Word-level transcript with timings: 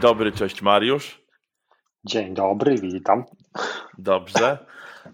dobry, 0.00 0.32
cześć 0.32 0.62
Mariusz. 0.62 1.22
Dzień 2.04 2.34
dobry, 2.34 2.74
witam. 2.82 3.24
Dobrze. 3.98 4.58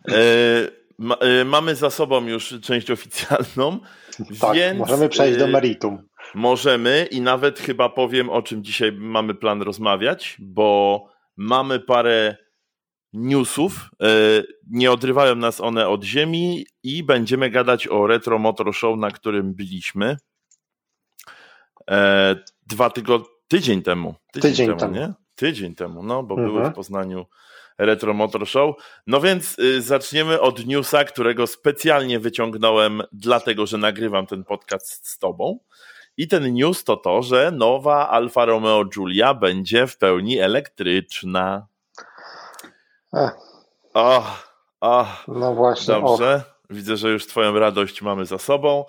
E, 0.09 1.21
e, 1.21 1.45
mamy 1.45 1.75
za 1.75 1.91
sobą 1.91 2.27
już 2.27 2.55
część 2.63 2.91
oficjalną. 2.91 3.81
Tak, 4.41 4.55
więc, 4.55 4.79
możemy 4.79 5.09
przejść 5.09 5.39
do 5.39 5.45
e, 5.45 5.49
meritum. 5.49 6.09
Możemy 6.35 7.09
i 7.11 7.21
nawet 7.21 7.59
chyba 7.59 7.89
powiem, 7.89 8.31
o 8.31 8.43
czym 8.43 8.65
dzisiaj 8.65 8.93
mamy 8.93 9.35
plan 9.35 9.63
rozmawiać, 9.63 10.37
bo 10.39 11.09
mamy 11.37 11.81
parę 11.81 12.37
newsów. 13.13 13.91
Nie 14.71 14.93
odrywają 14.93 15.35
nas 15.35 15.61
one 15.61 15.89
od 15.89 16.05
ziemi 16.05 16.67
i 16.83 17.03
będziemy 17.03 17.51
gadać 17.51 17.89
o 17.89 18.07
Retro 18.07 18.39
Motor 18.39 18.75
Show, 18.75 18.99
na 18.99 19.11
którym 19.11 19.55
byliśmy 19.55 20.17
dwa 22.67 22.91
tygodnie, 22.91 23.36
tydzień 23.49 23.83
temu. 23.83 24.15
Tydzień, 24.33 24.51
tydzień 24.51 24.77
temu, 24.77 24.95
nie? 24.95 25.13
Tydzień 25.35 25.75
temu, 25.75 26.03
no, 26.03 26.23
bo 26.23 26.35
mhm. 26.35 26.53
były 26.53 26.71
w 26.71 26.75
Poznaniu 26.75 27.27
Retro 27.79 28.15
Motor 28.15 28.47
Show. 28.47 28.77
No 29.07 29.21
więc 29.21 29.59
y, 29.59 29.83
zaczniemy 29.83 30.41
od 30.41 30.67
newsa, 30.67 31.05
którego 31.05 31.47
specjalnie 31.47 32.19
wyciągnąłem, 32.19 33.03
dlatego 33.13 33.67
że 33.67 33.79
nagrywam 33.79 34.27
ten 34.27 34.45
podcast 34.45 35.09
z 35.09 35.19
Tobą. 35.19 35.59
I 36.17 36.29
ten 36.29 36.55
news 36.55 36.85
to 36.85 36.97
to, 36.97 37.23
że 37.23 37.51
nowa 37.51 38.09
Alfa 38.09 38.45
Romeo 38.45 38.85
Giulia 38.85 39.35
będzie 39.35 39.87
w 39.87 39.99
pełni 39.99 40.39
elektryczna. 40.39 41.67
Ech. 43.15 43.31
Oh. 43.95 44.47
No 45.29 45.55
właśnie. 45.55 45.95
Dobrze. 45.95 46.43
Widzę, 46.71 46.97
że 46.97 47.11
już 47.11 47.27
Twoją 47.27 47.59
radość 47.59 48.03
mamy 48.03 48.27
za 48.27 48.39
sobą. 48.39 48.85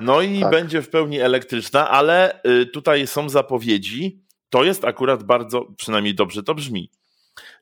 No 0.00 0.20
i 0.20 0.40
tak. 0.40 0.50
będzie 0.50 0.82
w 0.82 0.90
pełni 0.90 1.20
elektryczna, 1.20 1.90
ale 1.90 2.42
y, 2.42 2.66
tutaj 2.66 3.06
są 3.06 3.28
zapowiedzi. 3.28 4.22
To 4.50 4.64
jest 4.64 4.84
akurat 4.84 5.22
bardzo, 5.22 5.66
przynajmniej 5.76 6.14
dobrze 6.14 6.42
to 6.42 6.54
brzmi, 6.54 6.90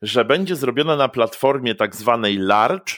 że 0.02 0.24
będzie 0.24 0.56
zrobiona 0.56 0.96
na 0.96 1.08
platformie 1.08 1.74
tak 1.74 1.96
zwanej 1.96 2.36
large, 2.36 2.94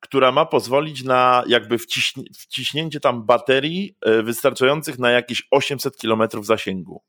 która 0.00 0.32
ma 0.32 0.46
pozwolić 0.46 1.04
na 1.04 1.44
jakby 1.46 1.78
wciśnie, 1.78 2.24
wciśnięcie 2.38 3.00
tam 3.00 3.26
baterii 3.26 3.96
y, 4.08 4.22
wystarczających 4.22 4.98
na 4.98 5.10
jakieś 5.10 5.42
800 5.50 5.96
km 5.96 6.22
zasięgu. 6.42 7.02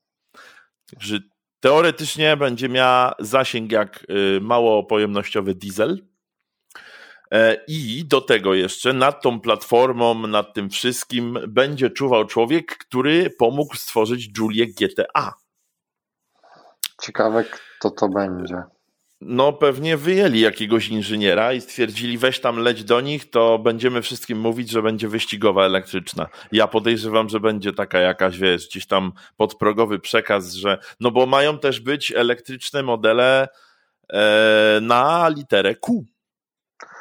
Także 0.92 1.20
teoretycznie 1.60 2.38
będzie 2.38 2.70
miała 2.70 3.16
zasięg 3.20 3.72
jak 3.72 4.06
y, 4.10 4.42
mało 4.42 4.84
pojemnościowy 4.84 5.56
diesel, 5.56 6.11
I 7.68 8.06
do 8.06 8.22
tego 8.22 8.54
jeszcze 8.54 8.94
nad 8.94 9.22
tą 9.22 9.40
platformą, 9.40 10.28
nad 10.28 10.54
tym 10.54 10.70
wszystkim 10.70 11.40
będzie 11.48 11.90
czuwał 11.90 12.26
człowiek, 12.26 12.78
który 12.78 13.30
pomógł 13.30 13.76
stworzyć 13.76 14.30
Julię 14.38 14.68
GTA. 14.68 15.34
Ciekawe, 17.02 17.46
kto 17.80 17.92
to 17.92 18.10
będzie. 18.10 18.64
No, 19.22 19.54
pewnie 19.54 19.98
wyjęli 19.98 20.40
jakiegoś 20.40 20.90
inżyniera 20.90 21.54
i 21.54 21.62
stwierdzili, 21.62 22.18
weź 22.18 22.40
tam 22.40 22.60
leć 22.60 22.84
do 22.84 23.02
nich, 23.02 23.30
to 23.30 23.60
będziemy 23.60 24.02
wszystkim 24.02 24.40
mówić, 24.40 24.70
że 24.70 24.82
będzie 24.82 25.08
wyścigowa 25.08 25.66
elektryczna. 25.66 26.28
Ja 26.52 26.68
podejrzewam, 26.68 27.30
że 27.30 27.40
będzie 27.40 27.74
taka 27.74 28.00
jakaś, 28.00 28.38
wiesz, 28.38 28.68
gdzieś 28.68 28.88
tam 28.88 29.12
podprogowy 29.38 30.00
przekaz, 30.00 30.54
że. 30.54 30.78
No 31.00 31.12
bo 31.12 31.26
mają 31.26 31.60
też 31.60 31.80
być 31.80 32.12
elektryczne 32.12 32.84
modele 32.84 33.48
e, 34.14 34.80
na 34.82 35.30
literę 35.30 35.76
Q. 35.76 36.06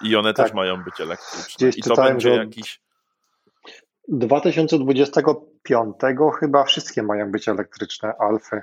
I 0.03 0.17
one 0.17 0.35
tak. 0.35 0.47
też 0.47 0.55
mają 0.55 0.85
być 0.85 1.01
elektryczne. 1.01 1.55
Gdzieś 1.57 1.79
I 1.79 1.83
to 1.83 1.95
będzie 1.95 2.31
jakiś. 2.31 2.81
2025 4.09 5.95
chyba 6.41 6.65
wszystkie 6.65 7.03
mają 7.03 7.31
być 7.31 7.49
elektryczne 7.49 8.13
Alfy. 8.19 8.63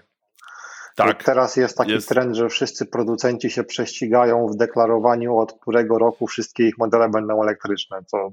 Tak. 0.95 1.23
Teraz 1.23 1.55
jest 1.55 1.77
taki 1.77 1.91
jest. 1.91 2.09
trend, 2.09 2.35
że 2.35 2.49
wszyscy 2.49 2.85
producenci 2.85 3.49
się 3.49 3.63
prześcigają 3.63 4.47
w 4.47 4.55
deklarowaniu, 4.55 5.37
od 5.37 5.53
którego 5.53 5.97
roku 5.97 6.27
wszystkie 6.27 6.67
ich 6.67 6.77
modele 6.77 7.09
będą 7.09 7.43
elektryczne, 7.43 8.03
co 8.05 8.31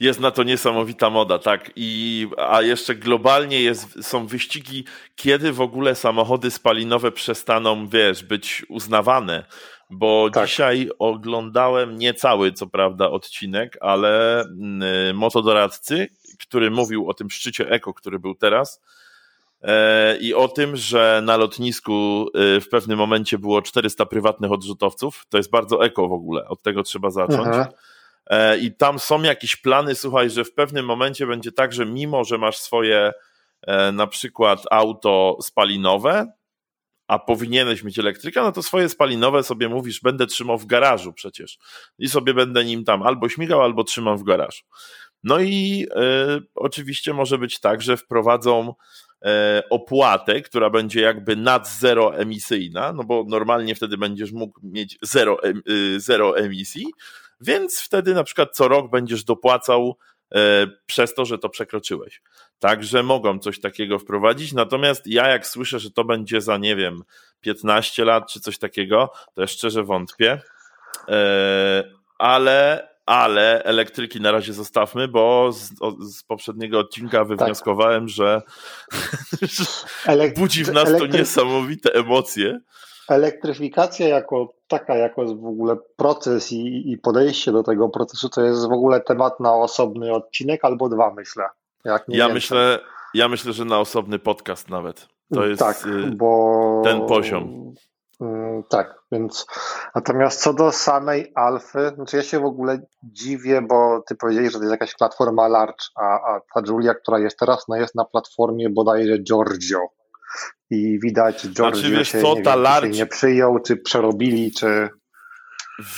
jest 0.00 0.20
na 0.20 0.30
to 0.30 0.42
niesamowita 0.42 1.10
moda, 1.10 1.38
tak. 1.38 1.70
I, 1.76 2.28
a 2.38 2.62
jeszcze 2.62 2.94
globalnie 2.94 3.62
jest, 3.62 4.04
są 4.04 4.26
wyścigi, 4.26 4.84
kiedy 5.16 5.52
w 5.52 5.60
ogóle 5.60 5.94
samochody 5.94 6.50
spalinowe 6.50 7.12
przestaną, 7.12 7.88
wiesz, 7.88 8.24
być 8.24 8.66
uznawane 8.68 9.44
bo 9.90 10.30
tak. 10.30 10.46
dzisiaj 10.46 10.90
oglądałem 10.98 11.98
niecały, 11.98 12.52
co 12.52 12.66
prawda, 12.66 13.10
odcinek, 13.10 13.78
ale 13.80 14.44
y, 15.10 15.14
motodoradcy, 15.14 16.08
który 16.40 16.70
mówił 16.70 17.08
o 17.08 17.14
tym 17.14 17.30
szczycie 17.30 17.70
eko, 17.70 17.94
który 17.94 18.18
był 18.18 18.34
teraz, 18.34 18.80
e, 19.62 20.16
i 20.16 20.34
o 20.34 20.48
tym, 20.48 20.76
że 20.76 21.20
na 21.24 21.36
lotnisku 21.36 22.26
y, 22.56 22.60
w 22.60 22.68
pewnym 22.68 22.98
momencie 22.98 23.38
było 23.38 23.62
400 23.62 24.06
prywatnych 24.06 24.52
odrzutowców. 24.52 25.26
To 25.28 25.36
jest 25.36 25.50
bardzo 25.50 25.84
eko 25.84 26.08
w 26.08 26.12
ogóle, 26.12 26.48
od 26.48 26.62
tego 26.62 26.82
trzeba 26.82 27.10
zacząć. 27.10 27.48
Aha. 27.50 27.68
E, 28.26 28.58
I 28.58 28.72
tam 28.72 28.98
są 28.98 29.22
jakieś 29.22 29.56
plany, 29.56 29.94
słuchaj, 29.94 30.30
że 30.30 30.44
w 30.44 30.54
pewnym 30.54 30.86
momencie 30.86 31.26
będzie 31.26 31.52
tak, 31.52 31.72
że 31.72 31.86
mimo, 31.86 32.24
że 32.24 32.38
masz 32.38 32.58
swoje 32.58 33.12
e, 33.62 33.92
na 33.92 34.06
przykład 34.06 34.62
auto 34.70 35.36
spalinowe, 35.42 36.32
a 37.06 37.18
powinieneś 37.18 37.82
mieć 37.82 37.98
elektryka, 37.98 38.42
no 38.42 38.52
to 38.52 38.62
swoje 38.62 38.88
spalinowe 38.88 39.42
sobie 39.42 39.68
mówisz, 39.68 40.00
będę 40.00 40.26
trzymał 40.26 40.58
w 40.58 40.66
garażu 40.66 41.12
przecież. 41.12 41.58
I 41.98 42.08
sobie 42.08 42.34
będę 42.34 42.64
nim 42.64 42.84
tam 42.84 43.02
albo 43.02 43.28
śmigał, 43.28 43.62
albo 43.62 43.84
trzymam 43.84 44.18
w 44.18 44.22
garażu. 44.22 44.62
No 45.24 45.40
i 45.40 45.86
y, 46.36 46.46
oczywiście 46.54 47.14
może 47.14 47.38
być 47.38 47.60
tak, 47.60 47.82
że 47.82 47.96
wprowadzą 47.96 48.68
y, 48.68 49.28
opłatę, 49.70 50.40
która 50.40 50.70
będzie 50.70 51.00
jakby 51.00 51.36
nad 51.36 51.68
zero 51.68 52.16
emisyjna, 52.16 52.92
no 52.92 53.04
bo 53.04 53.24
normalnie 53.28 53.74
wtedy 53.74 53.98
będziesz 53.98 54.32
mógł 54.32 54.60
mieć 54.62 54.98
zero, 55.02 55.38
y, 55.70 56.00
zero 56.00 56.38
emisji, 56.38 56.86
więc 57.40 57.80
wtedy 57.80 58.14
na 58.14 58.24
przykład 58.24 58.56
co 58.56 58.68
rok 58.68 58.90
będziesz 58.90 59.24
dopłacał 59.24 59.96
przez 60.86 61.14
to, 61.14 61.24
że 61.24 61.38
to 61.38 61.48
przekroczyłeś. 61.48 62.22
Także 62.58 63.02
mogą 63.02 63.38
coś 63.38 63.60
takiego 63.60 63.98
wprowadzić. 63.98 64.52
Natomiast 64.52 65.06
ja, 65.06 65.28
jak 65.28 65.46
słyszę, 65.46 65.78
że 65.78 65.90
to 65.90 66.04
będzie 66.04 66.40
za, 66.40 66.58
nie 66.58 66.76
wiem, 66.76 67.02
15 67.40 68.04
lat 68.04 68.32
czy 68.32 68.40
coś 68.40 68.58
takiego, 68.58 69.12
to 69.34 69.40
ja 69.40 69.46
szczerze 69.46 69.84
wątpię. 69.84 70.40
E, 71.08 71.84
ale, 72.18 72.88
ale 73.06 73.64
elektryki 73.64 74.20
na 74.20 74.32
razie 74.32 74.52
zostawmy, 74.52 75.08
bo 75.08 75.52
z, 75.52 75.70
z 76.00 76.22
poprzedniego 76.22 76.78
odcinka 76.78 77.18
tak. 77.18 77.28
wywnioskowałem, 77.28 78.06
tak. 78.06 78.08
że, 78.08 78.42
że 79.42 79.64
budzi 80.36 80.64
w 80.64 80.72
nas 80.72 80.88
to 80.98 81.06
niesamowite 81.06 81.92
emocje. 81.92 82.60
Elektryfikacja 83.08 84.08
jako 84.08 84.54
taka, 84.68 84.96
jako 84.96 85.24
w 85.24 85.46
ogóle 85.46 85.76
proces 85.96 86.52
i, 86.52 86.92
i 86.92 86.98
podejście 86.98 87.52
do 87.52 87.62
tego 87.62 87.88
procesu, 87.88 88.28
to 88.28 88.42
jest 88.42 88.68
w 88.68 88.72
ogóle 88.72 89.00
temat 89.00 89.40
na 89.40 89.54
osobny 89.54 90.12
odcinek 90.12 90.64
albo 90.64 90.88
dwa, 90.88 91.14
myślę 91.14 91.44
ja 92.08 92.28
myślę, 92.28 92.80
ja 93.14 93.28
myślę, 93.28 93.52
że 93.52 93.64
na 93.64 93.80
osobny 93.80 94.18
podcast 94.18 94.68
nawet. 94.68 95.08
To 95.34 95.46
jest 95.46 95.58
tak, 95.58 95.86
y, 95.86 96.10
bo... 96.16 96.82
ten 96.84 97.06
poziom. 97.06 97.74
Mm, 98.20 98.62
tak, 98.62 98.94
więc 99.12 99.46
natomiast 99.94 100.42
co 100.42 100.54
do 100.54 100.72
samej 100.72 101.32
alfy, 101.34 101.92
znaczy 101.94 102.16
ja 102.16 102.22
się 102.22 102.40
w 102.40 102.44
ogóle 102.44 102.78
dziwię, 103.02 103.62
bo 103.62 104.02
ty 104.06 104.14
powiedziałeś, 104.14 104.52
że 104.52 104.58
to 104.58 104.64
jest 104.64 104.72
jakaś 104.72 104.94
platforma 104.94 105.48
large, 105.48 105.84
a, 105.96 106.04
a 106.04 106.40
ta 106.54 106.60
Julia, 106.68 106.94
która 106.94 107.18
jest 107.18 107.38
teraz, 107.38 107.68
no 107.68 107.76
jest 107.76 107.94
na 107.94 108.04
platformie 108.04 108.70
bodajże 108.70 109.18
Giorgio. 109.18 109.78
I 110.70 110.98
widać, 111.02 111.48
Giorgio 111.48 111.80
znaczy, 111.80 111.96
wiesz, 111.96 112.08
się, 112.08 112.22
co, 112.22 112.34
nie, 112.34 112.42
wiem, 112.42 112.60
large... 112.60 112.92
się 112.92 112.98
nie 112.98 113.06
przyjął, 113.06 113.58
czy 113.58 113.76
przerobili, 113.76 114.52
czy... 114.52 114.88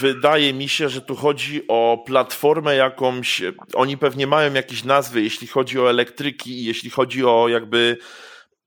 Wydaje 0.01 0.55
mi 0.55 0.69
się, 0.69 0.89
że 0.89 1.01
tu 1.01 1.17
chodzi 1.17 1.65
o 1.69 2.05
platformę 2.07 2.77
jakąś. 2.77 3.43
Oni 3.75 3.99
pewnie 3.99 4.27
mają 4.27 4.53
jakieś 4.53 4.85
nazwy, 4.85 5.23
jeśli 5.23 5.47
chodzi 5.47 5.81
o 5.81 5.91
elektryki 5.91 6.51
i 6.51 6.65
jeśli 6.65 6.91
chodzi 6.91 7.25
o 7.25 7.49
jakby 7.49 7.99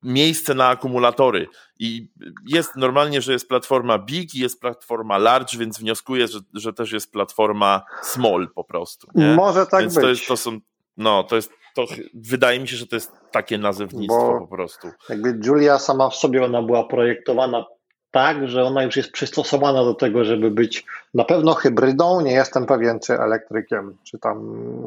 miejsce 0.03 0.53
na 0.53 0.67
akumulatory. 0.67 1.47
I 1.79 2.11
jest 2.47 2.75
normalnie, 2.75 3.21
że 3.21 3.33
jest 3.33 3.47
platforma 3.47 3.99
big 3.99 4.35
i 4.35 4.39
jest 4.39 4.61
platforma 4.61 5.17
large, 5.17 5.57
więc 5.57 5.79
wnioskuję, 5.79 6.27
że, 6.27 6.39
że 6.53 6.73
też 6.73 6.91
jest 6.91 7.11
platforma 7.11 7.81
small 8.01 8.49
po 8.55 8.63
prostu. 8.63 9.07
Nie? 9.15 9.35
Może 9.35 9.65
tak 9.65 9.81
więc 9.81 9.95
być. 9.95 10.03
To, 10.03 10.09
jest, 10.09 10.27
to 10.27 10.37
są, 10.37 10.59
no, 10.97 11.23
to 11.23 11.35
jest, 11.35 11.51
to 11.87 11.93
wydaje 12.13 12.59
mi 12.59 12.67
się, 12.67 12.77
że 12.77 12.87
to 12.87 12.95
jest 12.95 13.11
takie 13.31 13.57
nazewnictwo 13.57 14.33
Bo 14.33 14.39
po 14.39 14.55
prostu. 14.55 14.87
Jakby 15.09 15.39
Julia 15.45 15.79
sama 15.79 16.09
w 16.09 16.15
sobie, 16.15 16.45
ona 16.45 16.61
była 16.61 16.87
projektowana 16.87 17.65
tak, 18.11 18.47
że 18.47 18.63
ona 18.63 18.83
już 18.83 18.97
jest 18.97 19.11
przystosowana 19.11 19.83
do 19.83 19.93
tego, 19.93 20.25
żeby 20.25 20.51
być 20.51 20.85
na 21.13 21.23
pewno 21.23 21.53
hybrydą, 21.53 22.21
nie 22.21 22.31
jestem 22.31 22.65
pewien, 22.65 22.99
czy 22.99 23.13
elektrykiem, 23.13 23.97
czy 24.03 24.19
tam, 24.19 24.39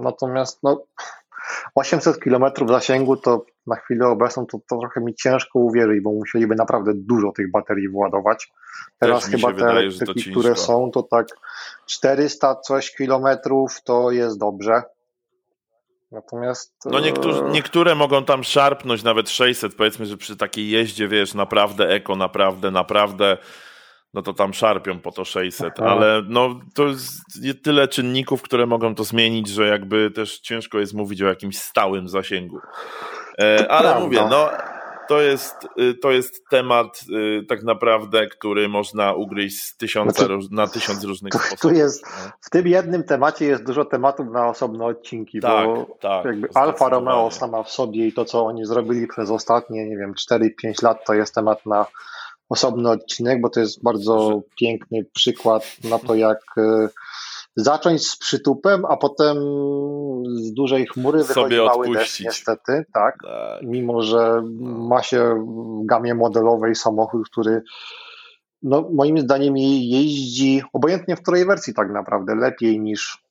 natomiast 0.02 0.62
no, 0.62 0.84
800 1.74 2.18
km 2.18 2.44
zasięgu 2.68 3.16
to 3.16 3.44
na 3.66 3.76
chwilę 3.76 4.06
obecną 4.08 4.46
to, 4.46 4.58
to 4.68 4.78
trochę 4.78 5.00
mi 5.00 5.14
ciężko 5.14 5.58
uwierzyć, 5.58 6.00
bo 6.00 6.12
musieliby 6.12 6.54
naprawdę 6.54 6.92
dużo 6.94 7.32
tych 7.32 7.50
baterii 7.50 7.88
władować. 7.88 8.52
Teraz 8.98 9.26
chyba 9.26 9.48
te 9.48 9.54
wydaje, 9.54 9.78
elektryki, 9.78 10.30
które 10.30 10.56
są, 10.56 10.90
to 10.90 11.02
tak 11.02 11.26
400 11.86 12.54
coś 12.54 12.94
kilometrów 12.94 13.82
to 13.84 14.10
jest 14.10 14.38
dobrze. 14.38 14.82
Natomiast. 16.12 16.74
No 16.84 17.00
niektórzy, 17.00 17.44
e, 17.44 17.50
niektóre 17.50 17.94
mogą 17.94 18.24
tam 18.24 18.44
szarpnąć 18.44 19.02
nawet 19.02 19.30
600, 19.30 19.74
powiedzmy, 19.74 20.06
że 20.06 20.16
przy 20.16 20.36
takiej 20.36 20.70
jeździe, 20.70 21.08
wiesz, 21.08 21.34
naprawdę 21.34 21.88
eko, 21.88 22.16
naprawdę, 22.16 22.70
naprawdę, 22.70 23.38
no 24.14 24.22
to 24.22 24.32
tam 24.32 24.54
szarpią 24.54 25.00
po 25.00 25.12
to 25.12 25.24
600, 25.24 25.72
Aha. 25.78 25.90
ale 25.90 26.22
no 26.28 26.60
to 26.74 26.86
jest 26.86 27.22
tyle 27.62 27.88
czynników, 27.88 28.42
które 28.42 28.66
mogą 28.66 28.94
to 28.94 29.04
zmienić, 29.04 29.48
że 29.48 29.66
jakby 29.66 30.10
też 30.10 30.40
ciężko 30.40 30.78
jest 30.78 30.94
mówić 30.94 31.22
o 31.22 31.26
jakimś 31.26 31.58
stałym 31.58 32.08
zasięgu. 32.08 32.58
E, 33.38 33.70
ale 33.70 33.82
prawda. 33.82 34.00
mówię, 34.00 34.26
no 34.30 34.50
to 35.12 35.20
jest, 35.20 35.54
y, 35.80 35.94
to 35.94 36.10
jest 36.10 36.48
temat 36.50 37.00
y, 37.08 37.46
tak 37.48 37.62
naprawdę, 37.62 38.26
który 38.26 38.68
można 38.68 39.12
ugryźć 39.12 39.62
z 39.62 39.76
tysiąca, 39.76 40.26
znaczy, 40.26 40.48
na 40.50 40.66
tysiąc 40.66 41.04
różnych 41.04 41.32
tu, 41.32 41.38
sposobów. 41.38 41.60
Tu 41.60 41.70
jest, 41.70 42.02
no. 42.02 42.32
w 42.40 42.50
tym 42.50 42.66
jednym 42.66 43.04
temacie 43.04 43.44
jest 43.44 43.64
dużo 43.64 43.84
tematów 43.84 44.26
na 44.30 44.48
osobne 44.48 44.84
odcinki, 44.84 45.40
tak, 45.40 45.66
bo 45.66 45.96
tak, 46.00 46.24
jakby 46.24 46.48
Alfa 46.54 46.88
Romeo 46.88 47.30
sama 47.30 47.62
w 47.62 47.70
sobie 47.70 48.06
i 48.06 48.12
to, 48.12 48.24
co 48.24 48.46
oni 48.46 48.66
zrobili 48.66 49.06
przez 49.06 49.30
ostatnie, 49.30 49.88
nie 49.88 49.96
wiem, 49.96 50.14
4-5 50.30 50.82
lat, 50.82 51.06
to 51.06 51.14
jest 51.14 51.34
temat 51.34 51.66
na 51.66 51.86
osobny 52.48 52.90
odcinek, 52.90 53.40
bo 53.40 53.50
to 53.50 53.60
jest 53.60 53.82
bardzo 53.82 54.42
piękny 54.60 55.04
przykład 55.14 55.76
na 55.84 55.98
to, 55.98 56.14
jak 56.14 56.38
y, 56.58 56.88
zacząć 57.56 58.08
z 58.08 58.18
przytupem, 58.18 58.84
a 58.84 58.96
potem 58.96 59.36
z 60.34 60.52
dużej 60.52 60.86
chmury 60.86 61.24
wychodzi 61.24 61.56
mały 61.56 61.92
deszcz 61.92 62.20
niestety, 62.20 62.84
tak? 62.94 63.16
tak. 63.22 63.62
Mimo, 63.62 64.02
że 64.02 64.42
no. 64.44 64.88
ma 64.88 65.02
się 65.02 65.46
w 65.82 65.86
gamie 65.86 66.14
modelowej 66.14 66.74
samochód, 66.74 67.28
który 67.30 67.62
no, 68.62 68.90
moim 68.92 69.18
zdaniem 69.18 69.56
jeździ 69.56 70.62
obojętnie 70.72 71.16
w 71.16 71.22
której 71.22 71.46
wersji 71.46 71.74
tak 71.74 71.90
naprawdę 71.90 72.34
lepiej 72.34 72.80
niż 72.80 73.22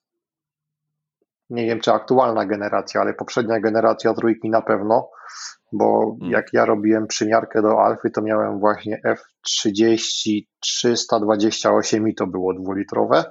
nie 1.49 1.65
wiem 1.65 1.79
czy 1.79 1.91
aktualna 1.91 2.45
generacja, 2.45 3.01
ale 3.01 3.13
poprzednia 3.13 3.59
generacja 3.59 4.13
trójki 4.13 4.49
na 4.49 4.61
pewno, 4.61 5.09
bo 5.71 6.15
hmm. 6.19 6.31
jak 6.31 6.53
ja 6.53 6.65
robiłem 6.65 7.07
przymiarkę 7.07 7.61
do 7.61 7.81
Alfy, 7.81 8.09
to 8.09 8.21
miałem 8.21 8.59
właśnie 8.59 9.01
F30 9.05 10.41
328 10.59 12.07
i 12.07 12.15
to 12.15 12.27
było 12.27 12.53
dwulitrowe 12.53 13.23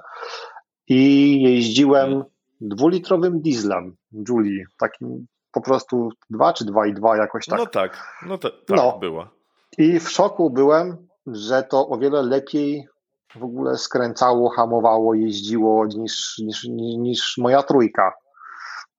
i 0.93 1.41
jeździłem 1.41 2.23
dwulitrowym 2.61 3.41
dieslem 3.41 3.95
Julie, 4.29 4.65
takim 4.79 5.25
po 5.51 5.61
prostu 5.61 6.09
2 6.29 6.53
czy 6.53 6.65
2,2 6.65 7.17
jakoś 7.17 7.45
tak. 7.45 7.59
No 7.59 7.65
tak, 7.65 8.17
no 8.27 8.37
to, 8.37 8.49
tak 8.49 8.77
no. 8.77 8.97
była. 8.99 9.29
I 9.77 9.99
w 9.99 10.09
szoku 10.09 10.49
byłem, 10.49 11.07
że 11.27 11.63
to 11.63 11.87
o 11.87 11.97
wiele 11.97 12.23
lepiej 12.23 12.87
w 13.35 13.43
ogóle 13.43 13.77
skręcało, 13.77 14.49
hamowało, 14.49 15.13
jeździło 15.13 15.85
niż, 15.85 16.37
niż, 16.37 16.63
niż 16.97 17.37
moja 17.37 17.63
trójka. 17.63 18.13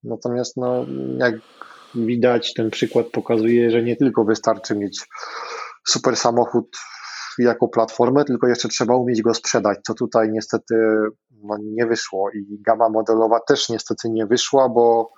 Natomiast 0.05 0.57
no, 0.57 0.87
jak 1.19 1.35
widać, 1.95 2.55
ten 2.55 2.71
przykład 2.71 3.07
pokazuje, 3.07 3.71
że 3.71 3.83
nie 3.83 3.97
tylko 3.97 4.25
wystarczy 4.25 4.75
mieć 4.77 5.07
super 5.89 6.17
samochód 6.17 6.77
jako 7.39 7.69
platformę, 7.69 8.25
tylko 8.25 8.47
jeszcze 8.47 8.69
trzeba 8.69 8.97
umieć 8.97 9.23
go 9.23 9.35
sprzedać, 9.35 9.79
co 9.87 9.95
tutaj 9.95 10.31
niestety 10.31 10.75
no, 11.43 11.57
nie 11.61 11.87
wyszło 11.87 12.31
i 12.31 12.63
gama 12.67 12.89
modelowa 12.89 13.41
też 13.41 13.69
niestety 13.69 14.11
nie 14.11 14.27
wyszła, 14.27 14.69
bo 14.69 15.13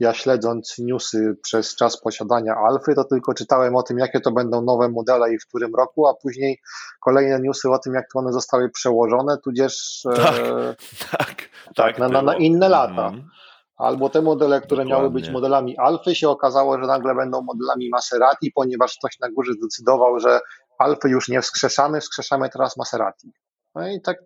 ja 0.00 0.14
śledząc 0.14 0.74
newsy 0.78 1.36
przez 1.42 1.76
czas 1.76 2.00
posiadania 2.00 2.54
Alfy, 2.54 2.94
to 2.94 3.04
tylko 3.04 3.34
czytałem 3.34 3.76
o 3.76 3.82
tym, 3.82 3.98
jakie 3.98 4.20
to 4.20 4.32
będą 4.32 4.62
nowe 4.62 4.88
modele 4.88 5.34
i 5.34 5.38
w 5.38 5.46
którym 5.46 5.74
roku, 5.74 6.06
a 6.06 6.14
później 6.14 6.60
kolejne 7.00 7.40
newsy 7.40 7.70
o 7.70 7.78
tym, 7.78 7.94
jak 7.94 8.04
to 8.12 8.18
one 8.18 8.32
zostały 8.32 8.70
przełożone, 8.70 9.38
tudzież 9.44 10.02
tak, 10.16 10.34
e, 10.34 10.74
tak, 11.10 11.18
tak, 11.18 11.48
tak 11.74 11.98
na, 11.98 12.08
na, 12.08 12.22
na, 12.22 12.36
inne 12.36 12.68
lata. 12.68 13.08
Mm. 13.08 13.28
Albo 13.76 14.08
te 14.08 14.22
modele, 14.22 14.60
które 14.60 14.84
Dokładnie. 14.84 14.92
miały 14.92 15.10
być 15.10 15.30
modelami 15.30 15.78
Alfy, 15.78 16.14
się 16.14 16.28
okazało, 16.28 16.78
że 16.80 16.86
nagle 16.86 17.14
będą 17.14 17.42
modelami 17.42 17.88
Maserati, 17.90 18.52
ponieważ 18.54 18.98
ktoś 18.98 19.18
na 19.18 19.30
górze 19.30 19.52
zdecydował, 19.52 20.18
że 20.18 20.40
Alfy 20.80 21.08
już 21.08 21.28
nie 21.28 21.40
wskrzeszamy, 21.42 22.00
wskrzeszamy 22.00 22.48
teraz 22.48 22.76
Maserati. 22.76 23.32
No 23.74 23.88
i 23.88 24.00
tak 24.00 24.18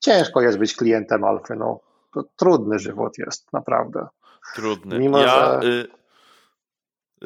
ciężko 0.00 0.40
jest 0.40 0.58
być 0.58 0.76
klientem 0.76 1.24
Alfy. 1.24 1.56
No. 1.56 1.80
To 2.14 2.24
trudny 2.36 2.78
żywot 2.78 3.18
jest, 3.18 3.52
naprawdę. 3.52 4.06
Trudny. 4.54 4.98
Mimo, 4.98 5.18
ja, 5.18 5.60
że... 5.62 5.68
y, 5.68 5.88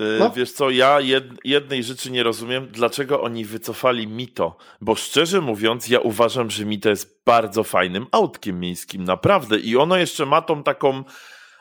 y, 0.03 0.19
no. 0.19 0.31
Wiesz 0.31 0.53
co, 0.53 0.71
ja 0.71 1.01
jed, 1.01 1.25
jednej 1.45 1.85
rzeczy 1.85 2.11
nie 2.11 2.23
rozumiem, 2.23 2.69
dlaczego 2.73 3.23
oni 3.23 3.45
wycofali 3.45 4.07
Mito, 4.07 4.57
bo 4.81 4.95
szczerze 4.95 5.41
mówiąc, 5.41 5.89
ja 5.89 6.01
uważam, 6.01 6.51
że 6.51 6.65
Mito 6.65 6.89
jest 6.89 7.23
bardzo 7.25 7.65
fajnym 7.65 8.07
autkiem 8.13 8.61
miejskim, 8.61 9.05
naprawdę. 9.05 9.59
I 9.59 9.77
ono 9.77 9.97
jeszcze 9.97 10.27
ma 10.27 10.43
tą 10.43 10.63
taką 10.63 11.05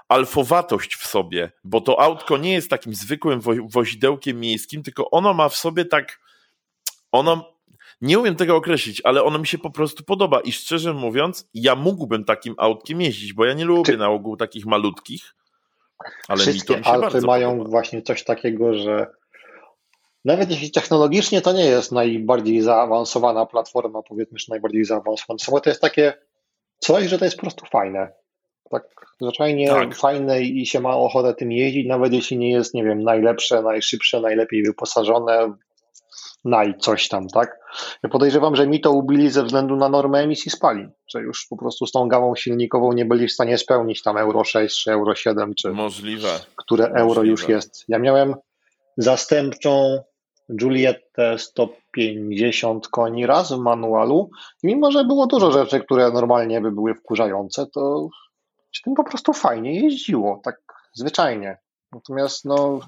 alfowatość 0.10 0.96
w 0.96 1.08
sobie, 1.08 1.52
bo 1.64 1.82
to 1.82 2.02
autko 2.02 2.38
nie 2.38 2.54
jest 2.54 2.70
takim 2.70 2.96
zwykłym 2.96 3.42
wo 3.42 3.52
wozidełkiem 3.70 4.40
miejskim, 4.40 4.84
tylko 4.84 5.12
ono 5.12 5.34
ma 5.34 5.50
w 5.50 5.56
sobie 5.56 5.86
tak 5.86 6.25
ono, 7.16 7.56
nie 8.02 8.20
umiem 8.20 8.36
tego 8.36 8.56
określić, 8.56 9.02
ale 9.04 9.24
ono 9.24 9.40
mi 9.40 9.48
się 9.48 9.58
po 9.58 9.72
prostu 9.72 10.04
podoba 10.04 10.40
i 10.40 10.52
szczerze 10.52 10.94
mówiąc, 10.94 11.50
ja 11.54 11.76
mógłbym 11.76 12.26
takim 12.26 12.56
autkiem 12.58 13.02
jeździć, 13.02 13.34
bo 13.34 13.46
ja 13.46 13.54
nie 13.54 13.66
lubię 13.66 13.84
Czy... 13.84 13.98
na 13.98 14.10
ogół 14.10 14.38
takich 14.38 14.66
malutkich, 14.66 15.36
ale 16.28 16.40
Wszystkie 16.40 16.78
mi 16.78 16.84
to 16.84 16.90
mi 16.90 17.04
Alfy 17.04 17.22
mają 17.22 17.52
podoba. 17.52 17.70
właśnie 17.70 18.02
coś 18.02 18.24
takiego, 18.24 18.74
że 18.74 19.08
nawet 20.26 20.52
jeśli 20.52 20.72
technologicznie 20.72 21.42
to 21.42 21.54
nie 21.54 21.66
jest 21.66 21.92
najbardziej 21.92 22.62
zaawansowana 22.62 23.46
platforma, 23.46 24.02
powiedzmy, 24.02 24.40
że 24.40 24.46
najbardziej 24.50 24.86
zaawansowana, 24.86 25.62
to 25.62 25.70
jest 25.70 25.82
takie 25.82 26.14
coś, 26.80 27.06
że 27.06 27.18
to 27.20 27.26
jest 27.26 27.38
po 27.38 27.42
prostu 27.42 27.66
fajne. 27.66 28.14
Tak 28.70 28.84
zwyczajnie 29.22 29.70
tak. 29.70 29.96
fajne 29.96 30.42
i 30.42 30.66
się 30.66 30.80
ma 30.80 30.96
ochotę 30.96 31.34
tym 31.34 31.52
jeździć, 31.52 31.88
nawet 31.88 32.14
jeśli 32.14 32.38
nie 32.38 32.52
jest, 32.52 32.74
nie 32.74 32.84
wiem, 32.84 33.04
najlepsze, 33.04 33.62
najszybsze, 33.62 34.22
najlepiej 34.22 34.64
wyposażone, 34.64 35.54
naj 36.46 36.78
coś 36.78 37.08
tam, 37.08 37.28
tak? 37.28 37.60
Ja 38.04 38.10
podejrzewam, 38.10 38.56
że 38.56 38.68
mi 38.68 38.82
to 38.82 38.92
ubili 38.92 39.30
ze 39.30 39.44
względu 39.44 39.76
na 39.76 39.90
normę 39.90 40.20
emisji 40.20 40.52
spalin, 40.52 40.92
że 41.08 41.22
już 41.22 41.48
po 41.50 41.58
prostu 41.58 41.86
z 41.86 41.92
tą 41.92 42.08
gamą 42.08 42.36
silnikową 42.36 42.94
nie 42.94 43.06
byli 43.06 43.28
w 43.28 43.32
stanie 43.32 43.58
spełnić 43.58 44.02
tam 44.02 44.18
Euro 44.18 44.44
6 44.44 44.84
czy 44.84 44.92
Euro 44.92 45.16
7, 45.16 45.56
czy 45.56 45.72
Możliwe. 45.72 46.40
które 46.56 46.84
Możliwe. 46.84 47.02
euro 47.02 47.24
już 47.24 47.50
jest. 47.50 47.86
Ja 47.88 48.00
miałem 48.00 48.36
zastępczą 48.98 50.00
Julietę 50.62 51.40
150 51.40 52.88
koni 52.88 53.26
raz 53.26 53.54
w 53.54 53.58
manualu 53.58 54.30
i 54.64 54.68
mimo, 54.68 54.92
że 54.92 55.06
było 55.06 55.28
dużo 55.28 55.52
rzeczy, 55.52 55.80
które 55.80 56.12
normalnie 56.12 56.62
by 56.62 56.72
były 56.72 56.96
wkurzające, 56.96 57.66
to 57.74 58.10
się 58.72 58.82
tym 58.84 58.94
po 58.94 59.04
prostu 59.04 59.34
fajnie 59.34 59.82
jeździło, 59.82 60.42
tak 60.44 60.62
zwyczajnie. 60.94 61.58
Natomiast 61.92 62.46
no... 62.46 62.80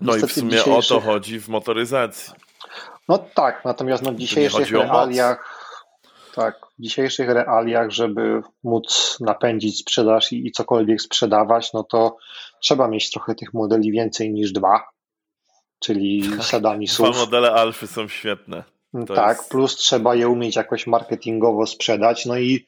No 0.00 0.16
i 0.16 0.20
w 0.20 0.32
sumie 0.32 0.50
dzisiejszych... 0.50 0.96
o 0.96 1.00
to 1.00 1.00
chodzi 1.00 1.40
w 1.40 1.48
motoryzacji. 1.48 2.34
No 3.08 3.18
tak, 3.18 3.64
natomiast 3.64 4.02
no, 4.02 4.12
w 4.12 4.16
dzisiejszych 4.16 4.70
realiach, 4.70 5.58
tak, 6.34 6.60
w 6.78 6.82
dzisiejszych 6.82 7.28
realiach, 7.28 7.90
żeby 7.90 8.42
móc 8.64 9.16
napędzić 9.20 9.78
sprzedaż 9.78 10.32
i, 10.32 10.46
i 10.46 10.52
cokolwiek 10.52 11.02
sprzedawać, 11.02 11.72
no 11.72 11.84
to 11.84 12.16
trzeba 12.60 12.88
mieć 12.88 13.10
trochę 13.10 13.34
tych 13.34 13.54
modeli 13.54 13.92
więcej 13.92 14.32
niż 14.32 14.52
dwa, 14.52 14.88
czyli 15.78 16.22
tak, 16.36 16.44
sedani 16.44 16.88
SUV. 16.88 17.10
Dwa 17.10 17.20
modele 17.20 17.52
Alfy 17.52 17.86
są 17.86 18.08
świetne. 18.08 18.64
To 19.06 19.14
tak, 19.14 19.38
jest... 19.38 19.50
plus 19.50 19.76
trzeba 19.76 20.14
je 20.14 20.28
umieć 20.28 20.56
jakoś 20.56 20.86
marketingowo 20.86 21.66
sprzedać, 21.66 22.26
no 22.26 22.38
i 22.38 22.66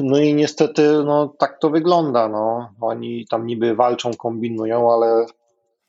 no 0.00 0.18
i 0.18 0.34
niestety 0.34 0.82
no, 1.04 1.34
tak 1.38 1.58
to 1.58 1.70
wygląda. 1.70 2.28
No. 2.28 2.72
Oni 2.80 3.26
tam 3.26 3.46
niby 3.46 3.74
walczą, 3.74 4.14
kombinują, 4.14 4.92
ale 4.92 5.26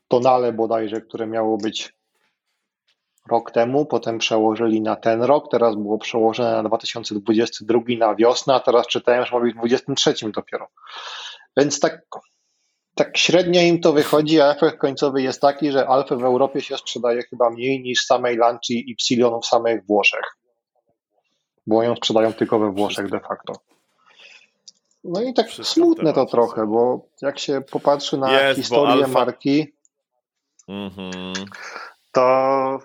tonale 0.07 0.53
bodajże, 0.53 1.01
które 1.01 1.27
miało 1.27 1.57
być 1.57 1.98
rok 3.27 3.51
temu, 3.51 3.85
potem 3.85 4.17
przełożyli 4.17 4.81
na 4.81 4.95
ten 4.95 5.23
rok, 5.23 5.51
teraz 5.51 5.75
było 5.75 5.97
przełożone 5.97 6.51
na 6.51 6.63
2022 6.63 7.79
na 7.99 8.15
wiosnę, 8.15 8.53
a 8.53 8.59
teraz 8.59 8.87
czytałem, 8.87 9.25
że 9.25 9.35
ma 9.35 9.41
być 9.41 9.53
w 9.53 9.57
2023 9.57 10.31
dopiero. 10.31 10.67
Więc 11.57 11.79
tak, 11.79 12.01
tak 12.95 13.17
średnio 13.17 13.61
im 13.61 13.81
to 13.81 13.93
wychodzi, 13.93 14.41
a 14.41 14.51
efekt 14.51 14.77
końcowy 14.77 15.21
jest 15.21 15.41
taki, 15.41 15.71
że 15.71 15.87
Alfy 15.87 16.15
w 16.15 16.23
Europie 16.23 16.61
się 16.61 16.77
sprzedaje 16.77 17.21
chyba 17.21 17.49
mniej 17.49 17.81
niż 17.81 18.05
samej 18.05 18.37
Lanci 18.37 18.91
i 18.91 18.95
Psilon 18.95 19.41
w 19.41 19.45
samych 19.45 19.85
Włoszech. 19.85 20.37
Bo 21.67 21.83
ją 21.83 21.95
sprzedają 21.95 22.33
tylko 22.33 22.59
we 22.59 22.71
Włoszech 22.71 23.09
de 23.09 23.19
facto. 23.19 23.53
No 25.03 25.21
i 25.21 25.33
tak 25.33 25.47
Wszystko 25.47 25.73
smutne 25.73 26.13
to 26.13 26.25
trochę, 26.25 26.67
bo 26.67 27.05
jak 27.21 27.39
się 27.39 27.61
popatrzy 27.61 28.17
na 28.17 28.41
jest, 28.41 28.59
historię 28.59 28.93
Alfa... 28.93 29.07
marki, 29.07 29.67
mm-hmm. 30.69 31.45
to 32.11 32.79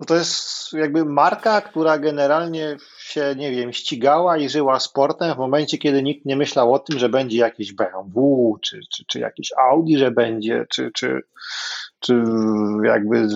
no 0.00 0.06
to 0.06 0.14
jest 0.14 0.72
jakby 0.72 1.04
marka, 1.04 1.60
która 1.60 1.98
generalnie 1.98 2.76
się, 2.98 3.34
nie 3.36 3.50
wiem, 3.50 3.72
ścigała 3.72 4.38
i 4.38 4.48
żyła 4.48 4.80
sportem 4.80 5.34
w 5.34 5.38
momencie, 5.38 5.78
kiedy 5.78 6.02
nikt 6.02 6.26
nie 6.26 6.36
myślał 6.36 6.74
o 6.74 6.78
tym, 6.78 6.98
że 6.98 7.08
będzie 7.08 7.38
jakiś 7.38 7.72
BMW, 7.72 8.58
czy, 8.62 8.80
czy, 8.92 9.04
czy 9.04 9.20
jakiś 9.20 9.52
Audi, 9.58 9.98
że 9.98 10.10
będzie, 10.10 10.66
czy, 10.70 10.90
czy, 10.94 11.22
czy 12.00 12.22
jakby 12.84 13.28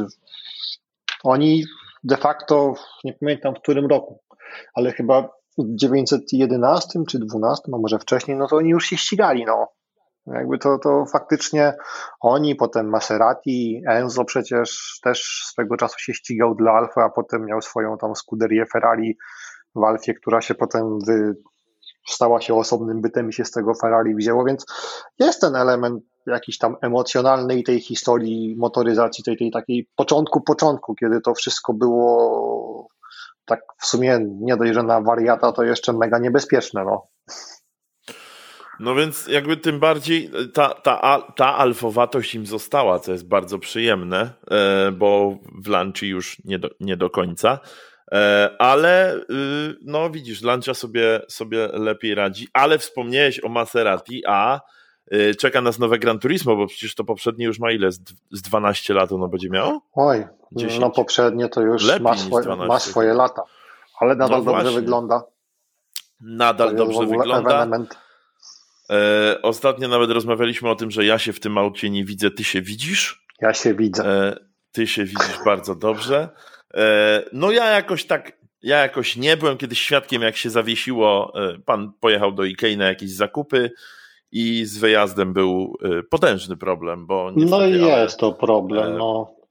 oni 1.22 1.64
de 2.04 2.16
facto, 2.16 2.74
nie 3.04 3.12
pamiętam 3.12 3.54
w 3.54 3.60
którym 3.60 3.86
roku, 3.86 4.20
ale 4.74 4.92
chyba 4.92 5.28
1911 5.80 7.00
czy 7.08 7.18
12, 7.18 7.62
a 7.74 7.78
może 7.78 7.98
wcześniej, 7.98 8.36
no 8.36 8.48
to 8.48 8.56
oni 8.56 8.70
już 8.70 8.86
się 8.86 8.96
ścigali, 8.96 9.44
no. 9.44 9.68
Jakby 10.26 10.58
to, 10.58 10.78
to 10.78 11.04
faktycznie 11.12 11.74
oni, 12.20 12.54
potem 12.54 12.88
Maserati, 12.88 13.82
Enzo 13.88 14.24
przecież 14.24 14.98
też 15.02 15.42
swego 15.46 15.76
czasu 15.76 15.98
się 15.98 16.14
ścigał 16.14 16.54
dla 16.54 16.72
Alfy, 16.72 17.00
a 17.00 17.08
potem 17.08 17.44
miał 17.44 17.62
swoją 17.62 17.98
tam 17.98 18.16
skuderię 18.16 18.66
Ferrari 18.72 19.18
w 19.74 19.84
Alfie, 19.84 20.14
która 20.14 20.40
się 20.40 20.54
potem 20.54 20.98
wy, 21.06 21.34
stała 22.08 22.40
się 22.40 22.54
osobnym 22.54 23.00
bytem 23.00 23.28
i 23.28 23.32
się 23.32 23.44
z 23.44 23.50
tego 23.50 23.74
Ferrari 23.74 24.14
wzięło, 24.14 24.44
więc 24.44 24.66
jest 25.18 25.40
ten 25.40 25.56
element 25.56 26.04
jakiś 26.26 26.58
tam 26.58 26.76
emocjonalnej 26.82 27.64
tej 27.64 27.80
historii 27.80 28.56
motoryzacji, 28.58 29.24
tej, 29.24 29.36
tej 29.36 29.50
takiej 29.50 29.88
początku, 29.96 30.40
początku, 30.40 30.94
kiedy 30.94 31.20
to 31.20 31.34
wszystko 31.34 31.74
było 31.74 32.88
tak 33.44 33.60
w 33.78 33.86
sumie 33.86 34.20
nie 34.40 34.56
dość, 34.56 34.72
że 34.72 34.82
na 34.82 35.00
wariata, 35.00 35.52
to 35.52 35.62
jeszcze 35.62 35.92
mega 35.92 36.18
niebezpieczne, 36.18 36.84
no. 36.84 37.06
No 38.82 38.94
więc 38.94 39.26
jakby 39.26 39.56
tym 39.56 39.80
bardziej 39.80 40.30
ta, 40.54 40.68
ta, 40.74 41.22
ta 41.36 41.56
alfowatość 41.56 42.34
im 42.34 42.46
została, 42.46 42.98
co 42.98 43.12
jest 43.12 43.28
bardzo 43.28 43.58
przyjemne, 43.58 44.30
e, 44.50 44.92
bo 44.92 45.38
w 45.62 45.68
Lanci 45.68 46.08
już 46.08 46.44
nie 46.44 46.58
do, 46.58 46.70
nie 46.80 46.96
do 46.96 47.10
końca. 47.10 47.58
E, 48.12 48.50
ale 48.58 49.16
y, 49.16 49.22
no 49.82 50.10
widzisz, 50.10 50.42
Lancia 50.42 50.74
sobie, 50.74 51.20
sobie 51.28 51.68
lepiej 51.72 52.14
radzi, 52.14 52.48
ale 52.52 52.78
wspomniałeś 52.78 53.44
o 53.44 53.48
Maserati, 53.48 54.22
a 54.26 54.60
y, 55.14 55.34
czeka 55.34 55.60
nas 55.60 55.78
nowe 55.78 55.98
Gran 55.98 56.18
Turismo, 56.18 56.56
bo 56.56 56.66
przecież 56.66 56.94
to 56.94 57.04
poprzednie 57.04 57.46
już 57.46 57.58
ma 57.58 57.72
ile? 57.72 57.92
Z 58.30 58.42
12 58.42 58.94
lat 58.94 59.12
ono 59.12 59.28
będzie 59.28 59.50
miało? 59.50 59.80
Oj, 59.94 60.26
10. 60.52 60.80
no 60.80 60.90
poprzednie 60.90 61.48
to 61.48 61.60
już 61.60 62.00
ma 62.00 62.16
swoje, 62.16 62.56
ma 62.56 62.78
swoje 62.78 63.14
lata, 63.14 63.42
ale 64.00 64.16
nadal 64.16 64.44
no 64.44 64.52
dobrze 64.52 64.72
wygląda. 64.72 65.22
Nadal 66.20 66.76
dobrze 66.76 67.06
wygląda. 67.06 67.50
Ewenement. 67.50 68.02
E, 68.92 69.42
ostatnio 69.42 69.88
nawet 69.88 70.10
rozmawialiśmy 70.10 70.70
o 70.70 70.74
tym, 70.74 70.90
że 70.90 71.04
ja 71.04 71.18
się 71.18 71.32
w 71.32 71.40
tym 71.40 71.58
aucie 71.58 71.90
nie 71.90 72.04
widzę, 72.04 72.30
ty 72.30 72.44
się 72.44 72.62
widzisz? 72.62 73.26
Ja 73.40 73.54
się 73.54 73.74
widzę. 73.74 74.04
E, 74.04 74.36
ty 74.72 74.86
się 74.86 75.04
widzisz 75.04 75.38
bardzo 75.44 75.74
dobrze. 75.74 76.28
E, 76.74 77.22
no 77.32 77.50
ja 77.50 77.70
jakoś 77.70 78.04
tak, 78.04 78.32
ja 78.62 78.78
jakoś 78.78 79.16
nie 79.16 79.36
byłem 79.36 79.56
kiedyś 79.56 79.80
świadkiem, 79.80 80.22
jak 80.22 80.36
się 80.36 80.50
zawiesiło. 80.50 81.32
Pan 81.66 81.92
pojechał 82.00 82.32
do 82.32 82.44
Ikei 82.44 82.76
na 82.76 82.84
jakieś 82.84 83.10
zakupy 83.10 83.70
i 84.32 84.64
z 84.64 84.78
wyjazdem 84.78 85.32
był 85.32 85.78
potężny 86.10 86.56
problem, 86.56 87.06
bo 87.06 87.32
No 87.36 87.66
i 87.66 87.80
jest 87.80 88.18
to 88.18 88.32
problem, 88.32 88.96
no. 88.98 89.41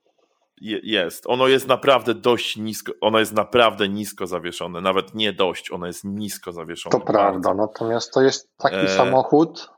Jest. 0.84 1.24
Ono 1.28 1.48
jest 1.48 1.68
naprawdę 1.68 2.14
dość 2.14 2.58
nisko, 2.58 2.92
ono 3.02 3.20
jest 3.20 3.34
naprawdę 3.34 3.90
nisko 3.90 4.28
zawieszone. 4.28 4.82
Nawet 4.82 5.16
nie 5.16 5.34
dość, 5.34 5.72
ono 5.72 5.88
jest 5.88 6.04
nisko 6.04 6.52
zawieszone. 6.52 6.92
To 6.92 7.06
prawda, 7.06 7.54
natomiast 7.54 8.14
to 8.14 8.22
jest 8.22 8.58
taki 8.58 8.76
e... 8.76 8.88
samochód, 8.88 9.70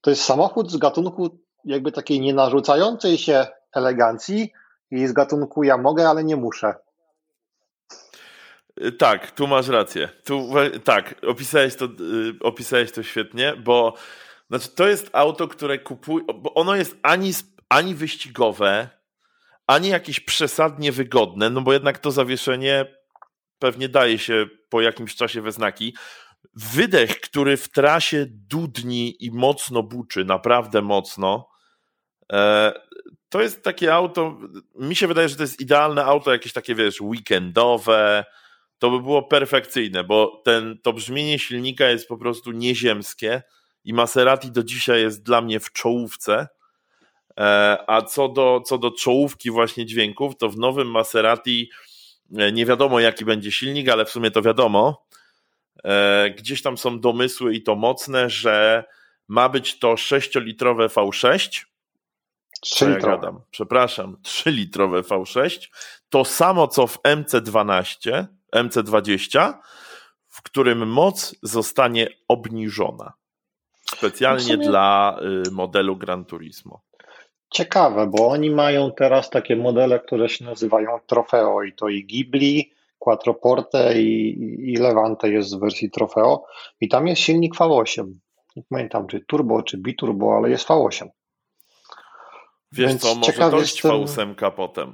to 0.00 0.10
jest 0.10 0.22
samochód 0.22 0.70
z 0.70 0.76
gatunku 0.76 1.38
jakby 1.64 1.92
takiej 1.92 2.20
nienarzucającej 2.20 3.18
się 3.18 3.46
elegancji, 3.72 4.52
i 4.90 5.06
z 5.06 5.12
gatunku 5.12 5.62
ja 5.62 5.76
mogę, 5.76 6.08
ale 6.08 6.24
nie 6.24 6.36
muszę. 6.36 6.74
Y, 8.84 8.92
tak, 8.92 9.30
tu 9.30 9.46
masz 9.46 9.68
rację. 9.68 10.08
Tu, 10.24 10.48
tak, 10.84 11.14
opisałeś 11.26 11.76
to, 11.76 11.84
y, 11.84 11.88
opisałeś 12.42 12.92
to 12.92 13.02
świetnie, 13.02 13.56
bo 13.56 13.94
znaczy, 14.48 14.68
to 14.68 14.88
jest 14.88 15.10
auto, 15.12 15.48
które 15.48 15.78
kupuje, 15.78 16.24
bo 16.34 16.54
ono 16.54 16.74
jest 16.74 16.96
ani, 17.02 17.32
ani 17.68 17.94
wyścigowe, 17.94 18.88
ani 19.66 19.88
jakieś 19.88 20.20
przesadnie 20.20 20.92
wygodne, 20.92 21.50
no 21.50 21.60
bo 21.60 21.72
jednak 21.72 21.98
to 21.98 22.10
zawieszenie 22.10 22.96
pewnie 23.58 23.88
daje 23.88 24.18
się 24.18 24.46
po 24.68 24.80
jakimś 24.80 25.14
czasie 25.16 25.42
we 25.42 25.52
znaki. 25.52 25.96
Wydech, 26.54 27.20
który 27.20 27.56
w 27.56 27.68
trasie 27.68 28.26
dudni 28.30 29.24
i 29.24 29.30
mocno 29.30 29.82
buczy, 29.82 30.24
naprawdę 30.24 30.82
mocno, 30.82 31.48
e, 32.32 32.72
to 33.28 33.42
jest 33.42 33.62
takie 33.62 33.94
auto, 33.94 34.38
mi 34.74 34.96
się 34.96 35.06
wydaje, 35.06 35.28
że 35.28 35.36
to 35.36 35.42
jest 35.42 35.60
idealne 35.60 36.04
auto, 36.04 36.32
jakieś 36.32 36.52
takie, 36.52 36.74
wiesz, 36.74 37.00
weekendowe, 37.00 38.24
to 38.78 38.90
by 38.90 39.00
było 39.00 39.22
perfekcyjne, 39.22 40.04
bo 40.04 40.42
ten, 40.44 40.78
to 40.82 40.92
brzmienie 40.92 41.38
silnika 41.38 41.88
jest 41.88 42.08
po 42.08 42.16
prostu 42.16 42.52
nieziemskie 42.52 43.42
i 43.84 43.94
Maserati 43.94 44.52
do 44.52 44.62
dzisiaj 44.62 45.00
jest 45.00 45.22
dla 45.22 45.40
mnie 45.40 45.60
w 45.60 45.72
czołówce, 45.72 46.48
a 47.86 48.02
co 48.02 48.28
do, 48.28 48.62
co 48.66 48.78
do 48.78 48.90
czołówki 48.90 49.50
właśnie 49.50 49.86
dźwięków, 49.86 50.36
to 50.36 50.48
w 50.48 50.58
nowym 50.58 50.90
Maserati 50.90 51.70
e, 52.36 52.52
nie 52.52 52.66
wiadomo 52.66 53.00
jaki 53.00 53.24
będzie 53.24 53.52
silnik, 53.52 53.88
ale 53.88 54.04
w 54.04 54.10
sumie 54.10 54.30
to 54.30 54.42
wiadomo, 54.42 55.06
e, 55.84 56.30
gdzieś 56.30 56.62
tam 56.62 56.78
są 56.78 57.00
domysły 57.00 57.54
i 57.54 57.62
to 57.62 57.76
mocne, 57.76 58.30
że 58.30 58.84
ma 59.28 59.48
być 59.48 59.78
to 59.78 59.94
6-litrowe 59.94 60.88
V6, 60.88 61.64
3 62.60 62.84
ja 62.84 62.96
gadam? 62.96 63.40
Przepraszam, 63.50 64.16
3-litrowe 64.24 65.02
V6. 65.02 65.68
To 66.08 66.24
samo 66.24 66.68
co 66.68 66.86
w 66.86 67.02
MC12, 67.02 68.26
MC20, 68.54 69.54
w 70.28 70.42
którym 70.42 70.88
moc 70.88 71.34
zostanie 71.42 72.08
obniżona. 72.28 73.12
Specjalnie 73.96 74.54
sumie... 74.54 74.68
dla 74.68 75.18
y, 75.46 75.50
modelu 75.50 75.96
Gran 75.96 76.24
Turismo. 76.24 76.85
Ciekawe, 77.50 78.06
bo 78.06 78.28
oni 78.28 78.50
mają 78.50 78.92
teraz 78.92 79.30
takie 79.30 79.56
modele, 79.56 80.00
które 80.00 80.28
się 80.28 80.44
nazywają 80.44 80.98
Trofeo 81.06 81.62
i 81.62 81.72
to 81.72 81.88
i 81.88 82.04
Ghibli, 82.04 82.72
Quattroporte 82.98 84.00
i, 84.00 84.38
i 84.72 84.76
Levante 84.76 85.28
jest 85.28 85.56
w 85.56 85.60
wersji 85.60 85.90
Trofeo 85.90 86.44
i 86.80 86.88
tam 86.88 87.06
jest 87.06 87.22
silnik 87.22 87.54
V8. 87.54 88.12
Nie 88.56 88.62
pamiętam, 88.70 89.06
czy 89.06 89.20
turbo, 89.20 89.62
czy 89.62 89.78
biturbo, 89.78 90.36
ale 90.36 90.50
jest 90.50 90.68
V8. 90.68 91.08
Wiesz 92.72 92.88
Więc 92.88 93.02
co, 93.02 93.14
może 93.14 93.50
dojść 93.50 93.84
jestem... 93.84 94.34
V8 94.34 94.52
potem. 94.52 94.92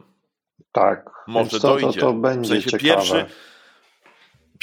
Tak. 0.73 1.11
Może 1.27 1.61
to, 1.61 1.69
dojdzie. 1.69 2.01
To, 2.01 2.07
to 2.07 2.13
będzie 2.13 2.49
w 2.49 2.63
sensie 2.63 2.71
ciekawe. 2.71 2.95
Pierwszy, 2.95 3.27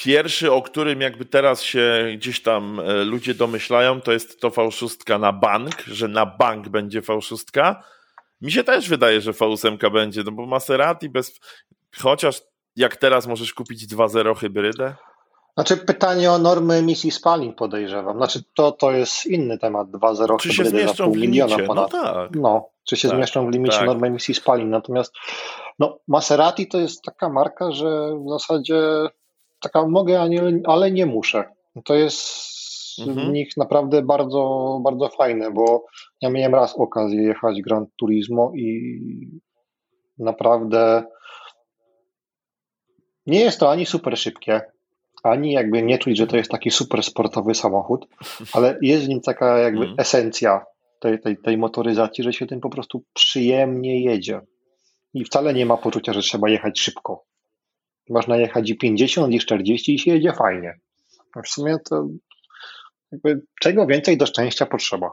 pierwszy, 0.03 0.51
o 0.51 0.61
którym 0.61 1.01
jakby 1.01 1.25
teraz 1.25 1.61
się 1.61 2.05
gdzieś 2.17 2.41
tam 2.41 2.79
e, 2.79 3.03
ludzie 3.03 3.33
domyślają, 3.33 4.01
to 4.01 4.11
jest 4.11 4.39
to 4.39 4.49
V6 4.49 5.19
na 5.19 5.33
bank, 5.33 5.81
że 5.81 6.07
na 6.07 6.25
bank 6.25 6.69
będzie 6.69 7.01
V6. 7.01 7.75
Mi 8.41 8.51
się 8.51 8.63
też 8.63 8.89
wydaje, 8.89 9.21
że 9.21 9.31
V8 9.31 9.91
będzie, 9.91 10.23
no 10.25 10.31
bo 10.31 10.45
Maserati 10.45 11.09
bez... 11.09 11.39
Chociaż 11.97 12.41
jak 12.75 12.95
teraz 12.95 13.27
możesz 13.27 13.53
kupić 13.53 13.87
2.0 13.87 14.37
hybrydę, 14.37 14.95
znaczy 15.59 15.77
pytanie 15.77 16.31
o 16.31 16.37
normy 16.37 16.73
emisji 16.73 17.11
spalin 17.11 17.53
podejrzewam. 17.53 18.17
Znaczy 18.17 18.43
to, 18.55 18.71
to 18.71 18.91
jest 18.91 19.25
inny 19.25 19.57
temat, 19.57 19.87
2.0 19.87 20.37
Czy 20.37 20.53
się 20.53 20.65
zmieszczą 20.65 21.11
w 21.11 21.17
ponad. 21.67 21.93
No 21.93 22.03
tak. 22.03 22.35
No, 22.35 22.69
czy 22.83 22.97
się 22.97 23.07
tak, 23.07 23.17
zmieszczą 23.17 23.47
w 23.47 23.51
limicie 23.51 23.77
tak. 23.77 23.85
normy 23.85 24.07
emisji 24.07 24.33
spalin. 24.33 24.69
Natomiast 24.69 25.13
no, 25.79 25.99
Maserati 26.07 26.67
to 26.67 26.77
jest 26.77 27.01
taka 27.03 27.29
marka, 27.29 27.71
że 27.71 28.15
w 28.25 28.29
zasadzie 28.29 28.81
taka 29.61 29.87
mogę, 29.87 30.29
ale 30.65 30.91
nie 30.91 31.05
muszę. 31.05 31.43
To 31.85 31.95
jest 31.95 32.49
mhm. 32.99 33.27
w 33.27 33.31
nich 33.33 33.57
naprawdę 33.57 34.01
bardzo, 34.01 34.79
bardzo 34.83 35.09
fajne, 35.09 35.51
bo 35.51 35.85
ja 36.21 36.29
miałem 36.29 36.55
raz 36.55 36.75
okazję 36.75 37.23
jechać 37.23 37.61
Gran 37.61 37.85
Turismo 37.99 38.51
i 38.55 38.99
naprawdę 40.17 41.03
nie 43.27 43.39
jest 43.39 43.59
to 43.59 43.71
ani 43.71 43.85
super 43.85 44.17
szybkie, 44.17 44.61
ani 45.23 45.51
jakby 45.51 45.83
nie 45.83 45.97
czuć, 45.97 46.17
że 46.17 46.27
to 46.27 46.37
jest 46.37 46.51
taki 46.51 46.71
super 46.71 47.03
sportowy 47.03 47.55
samochód, 47.55 48.07
ale 48.53 48.77
jest 48.81 49.05
w 49.05 49.09
nim 49.09 49.21
taka 49.21 49.57
jakby 49.57 49.85
mm. 49.85 49.95
esencja 49.97 50.65
tej, 50.99 51.19
tej, 51.19 51.37
tej 51.37 51.57
motoryzacji, 51.57 52.23
że 52.23 52.33
się 52.33 52.47
tym 52.47 52.59
po 52.59 52.69
prostu 52.69 53.03
przyjemnie 53.13 54.03
jedzie. 54.03 54.41
I 55.13 55.25
wcale 55.25 55.53
nie 55.53 55.65
ma 55.65 55.77
poczucia, 55.77 56.13
że 56.13 56.21
trzeba 56.21 56.49
jechać 56.49 56.79
szybko. 56.79 57.25
Można 58.09 58.37
jechać 58.37 58.69
i 58.69 58.77
50, 58.77 59.33
i 59.33 59.39
40 59.39 59.95
i 59.95 59.99
się 59.99 60.11
jedzie 60.11 60.33
fajnie. 60.33 60.79
W 61.45 61.49
sumie 61.49 61.77
to 61.89 62.07
jakby 63.11 63.41
czego 63.61 63.87
więcej 63.87 64.17
do 64.17 64.25
szczęścia 64.25 64.65
potrzeba. 64.65 65.11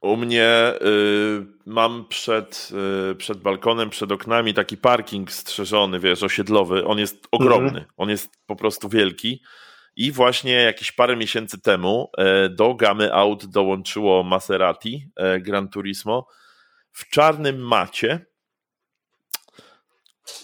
U 0.00 0.16
mnie 0.16 0.72
y, 0.82 1.46
mam 1.66 2.08
przed, 2.08 2.68
y, 3.10 3.14
przed 3.14 3.38
balkonem, 3.38 3.90
przed 3.90 4.12
oknami 4.12 4.54
taki 4.54 4.76
parking 4.76 5.32
strzeżony, 5.32 6.00
wiesz, 6.00 6.22
osiedlowy. 6.22 6.84
On 6.84 6.98
jest 6.98 7.28
ogromny, 7.30 7.68
mhm. 7.68 7.86
on 7.96 8.10
jest 8.10 8.30
po 8.46 8.56
prostu 8.56 8.88
wielki. 8.88 9.42
I 9.96 10.12
właśnie 10.12 10.52
jakieś 10.52 10.92
parę 10.92 11.16
miesięcy 11.16 11.60
temu 11.60 12.10
y, 12.46 12.48
do 12.48 12.74
gamy 12.74 13.14
aut 13.14 13.46
dołączyło 13.46 14.22
Maserati 14.22 15.08
y, 15.36 15.40
Gran 15.40 15.68
Turismo 15.68 16.26
w 16.92 17.08
czarnym 17.10 17.58
macie 17.58 18.26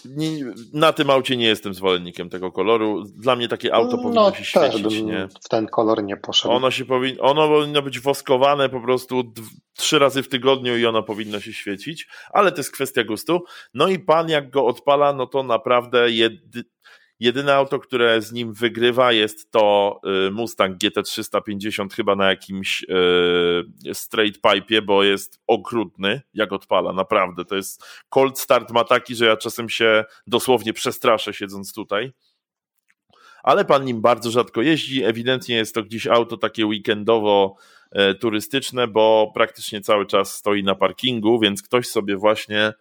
nie, 0.05 0.29
na 0.73 0.93
tym 0.93 1.09
aucie 1.09 1.37
nie 1.37 1.47
jestem 1.47 1.73
zwolennikiem 1.73 2.29
tego 2.29 2.51
koloru. 2.51 3.03
Dla 3.03 3.35
mnie 3.35 3.47
takie 3.47 3.73
auto 3.73 3.97
no, 3.97 4.03
powinno 4.03 4.33
się 4.33 4.45
świecić. 4.45 5.01
Nie? 5.01 5.27
W 5.45 5.49
ten 5.49 5.67
kolor 5.67 6.03
nie 6.03 6.17
poszedł. 6.17 6.53
Ono, 6.53 6.71
się 6.71 6.85
powin, 6.85 7.15
ono 7.19 7.47
powinno 7.47 7.81
być 7.81 7.99
woskowane 7.99 8.69
po 8.69 8.81
prostu 8.81 9.33
trzy 9.77 9.99
razy 9.99 10.23
w 10.23 10.29
tygodniu 10.29 10.77
i 10.77 10.85
ono 10.85 11.03
powinno 11.03 11.39
się 11.39 11.53
świecić, 11.53 12.07
ale 12.33 12.51
to 12.51 12.57
jest 12.57 12.71
kwestia 12.71 13.03
gustu. 13.03 13.43
No 13.73 13.87
i 13.87 13.99
pan 13.99 14.29
jak 14.29 14.49
go 14.49 14.65
odpala, 14.65 15.13
no 15.13 15.27
to 15.27 15.43
naprawdę 15.43 16.11
jedy, 16.11 16.63
Jedyne 17.19 17.55
auto, 17.55 17.79
które 17.79 18.21
z 18.21 18.31
nim 18.31 18.53
wygrywa 18.53 19.11
jest 19.11 19.51
to 19.51 19.99
y, 20.27 20.31
Mustang 20.31 20.77
GT350 20.77 21.93
chyba 21.93 22.15
na 22.15 22.29
jakimś 22.29 22.83
y, 22.83 23.93
straight 23.93 24.41
pipe, 24.41 24.81
bo 24.81 25.03
jest 25.03 25.39
okrutny, 25.47 26.21
jak 26.33 26.53
odpala, 26.53 26.93
naprawdę. 26.93 27.45
To 27.45 27.55
jest 27.55 27.85
cold 28.09 28.39
start 28.39 28.71
ma 28.71 28.83
taki, 28.83 29.15
że 29.15 29.25
ja 29.25 29.37
czasem 29.37 29.69
się 29.69 30.03
dosłownie 30.27 30.73
przestraszę 30.73 31.33
siedząc 31.33 31.73
tutaj. 31.73 32.11
Ale 33.43 33.65
pan 33.65 33.85
nim 33.85 34.01
bardzo 34.01 34.31
rzadko 34.31 34.61
jeździ. 34.61 35.03
Ewidentnie 35.03 35.55
jest 35.55 35.75
to 35.75 35.83
gdzieś 35.83 36.07
auto 36.07 36.37
takie 36.37 36.65
weekendowo 36.65 37.55
e, 37.91 38.15
turystyczne, 38.15 38.87
bo 38.87 39.31
praktycznie 39.33 39.81
cały 39.81 40.05
czas 40.05 40.35
stoi 40.35 40.63
na 40.63 40.75
parkingu, 40.75 41.39
więc 41.39 41.61
ktoś 41.61 41.87
sobie 41.87 42.17
właśnie 42.17 42.73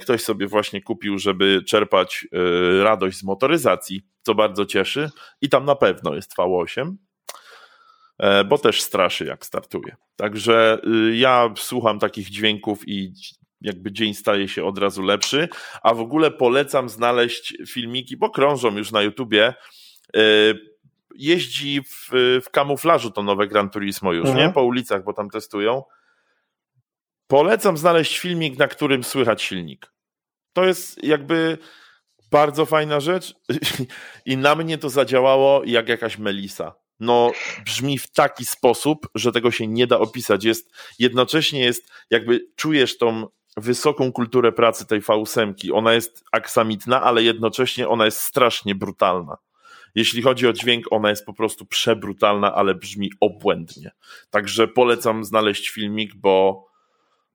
ktoś 0.00 0.22
sobie 0.22 0.46
właśnie 0.46 0.82
kupił, 0.82 1.18
żeby 1.18 1.62
czerpać 1.66 2.26
e, 2.32 2.82
radość 2.82 3.18
z 3.18 3.22
motoryzacji, 3.22 4.02
co 4.22 4.34
bardzo 4.34 4.66
cieszy. 4.66 5.10
I 5.40 5.48
tam 5.48 5.64
na 5.64 5.74
pewno 5.74 6.14
jest 6.14 6.34
V8, 6.36 6.94
e, 8.18 8.44
bo 8.44 8.58
też 8.58 8.82
straszy 8.82 9.24
jak 9.24 9.46
startuje. 9.46 9.96
Także 10.16 10.78
y, 11.08 11.16
ja 11.16 11.52
słucham 11.56 11.98
takich 11.98 12.30
dźwięków 12.30 12.88
i 12.88 13.12
jakby 13.60 13.92
dzień 13.92 14.14
staje 14.14 14.48
się 14.48 14.64
od 14.64 14.78
razu 14.78 15.02
lepszy, 15.02 15.48
a 15.82 15.94
w 15.94 16.00
ogóle 16.00 16.30
polecam 16.30 16.88
znaleźć 16.88 17.54
filmiki, 17.68 18.16
bo 18.16 18.30
krążą 18.30 18.76
już 18.76 18.92
na 18.92 19.02
YouTubie. 19.02 19.54
Jeździ 21.14 21.82
w, 21.82 22.10
w 22.44 22.50
kamuflażu 22.50 23.10
to 23.10 23.22
nowe 23.22 23.46
Gran 23.46 23.70
Turismo 23.70 24.12
już, 24.12 24.28
mhm. 24.28 24.46
nie? 24.46 24.52
Po 24.52 24.62
ulicach, 24.62 25.04
bo 25.04 25.12
tam 25.12 25.30
testują 25.30 25.82
Polecam 27.30 27.76
znaleźć 27.76 28.18
filmik, 28.18 28.58
na 28.58 28.68
którym 28.68 29.04
słychać 29.04 29.42
silnik. 29.42 29.92
To 30.52 30.64
jest 30.64 31.04
jakby 31.04 31.58
bardzo 32.30 32.66
fajna 32.66 33.00
rzecz 33.00 33.34
i 34.26 34.36
na 34.36 34.54
mnie 34.54 34.78
to 34.78 34.90
zadziałało 34.90 35.62
jak 35.64 35.88
jakaś 35.88 36.18
melisa. 36.18 36.74
No, 37.00 37.32
brzmi 37.64 37.98
w 37.98 38.10
taki 38.10 38.44
sposób, 38.44 39.08
że 39.14 39.32
tego 39.32 39.50
się 39.50 39.66
nie 39.66 39.86
da 39.86 39.98
opisać. 39.98 40.44
Jest, 40.44 40.72
jednocześnie 40.98 41.60
jest, 41.60 41.90
jakby 42.10 42.46
czujesz 42.56 42.98
tą 42.98 43.26
wysoką 43.56 44.12
kulturę 44.12 44.52
pracy 44.52 44.86
tej 44.86 45.02
V8. 45.02 45.54
Ona 45.72 45.92
jest 45.92 46.24
aksamitna, 46.32 47.02
ale 47.02 47.22
jednocześnie 47.22 47.88
ona 47.88 48.04
jest 48.04 48.20
strasznie 48.20 48.74
brutalna. 48.74 49.36
Jeśli 49.94 50.22
chodzi 50.22 50.48
o 50.48 50.52
dźwięk, 50.52 50.84
ona 50.90 51.10
jest 51.10 51.26
po 51.26 51.34
prostu 51.34 51.66
przebrutalna, 51.66 52.54
ale 52.54 52.74
brzmi 52.74 53.10
obłędnie. 53.20 53.90
Także 54.30 54.68
polecam 54.68 55.24
znaleźć 55.24 55.68
filmik, 55.68 56.14
bo 56.14 56.69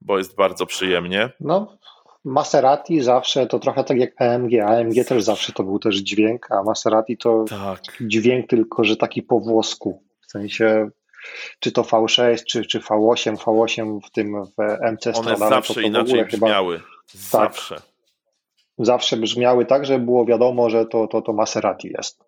bo 0.05 0.17
jest 0.17 0.35
bardzo 0.35 0.65
przyjemnie. 0.65 1.29
No, 1.39 1.77
Maserati 2.25 3.01
zawsze 3.01 3.47
to 3.47 3.59
trochę 3.59 3.83
tak 3.83 3.97
jak 3.97 4.21
AMG. 4.21 4.53
AMG 4.59 5.07
też 5.07 5.23
zawsze 5.23 5.53
to 5.53 5.63
był 5.63 5.79
też 5.79 5.95
dźwięk, 5.95 6.51
a 6.51 6.63
Maserati 6.63 7.17
to 7.17 7.45
tak. 7.49 7.81
dźwięk 8.01 8.49
tylko, 8.49 8.83
że 8.83 8.97
taki 8.97 9.21
po 9.21 9.39
włosku. 9.39 10.03
W 10.27 10.31
sensie 10.31 10.89
czy 11.59 11.71
to 11.71 11.81
V6, 11.81 12.43
czy, 12.47 12.65
czy 12.65 12.79
V8, 12.79 13.35
V8 13.35 13.99
w 14.07 14.11
tym 14.11 14.45
w 14.45 14.57
MC 14.91 15.17
One 15.17 15.37
zawsze 15.37 15.73
to, 15.73 15.79
to 15.79 15.87
inaczej 15.87 16.25
brzmiały. 16.25 16.77
Chyba, 16.79 16.93
zawsze. 17.13 17.75
Tak, 17.75 17.85
zawsze 18.77 19.17
brzmiały 19.17 19.65
tak, 19.65 19.85
że 19.85 19.99
było 19.99 20.25
wiadomo, 20.25 20.69
że 20.69 20.85
to, 20.85 21.07
to, 21.07 21.21
to 21.21 21.33
Maserati 21.33 21.93
jest. 21.97 22.23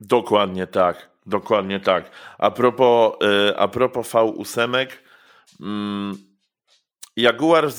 Dokładnie 0.00 0.66
tak. 0.66 1.10
Dokładnie 1.26 1.80
tak. 1.80 2.10
A 2.38 2.50
propos, 2.50 3.12
y, 3.50 3.56
a 3.56 3.68
propos 3.68 4.12
V8, 4.12 4.86
Jaguar 7.16 7.64
y, 7.64 7.70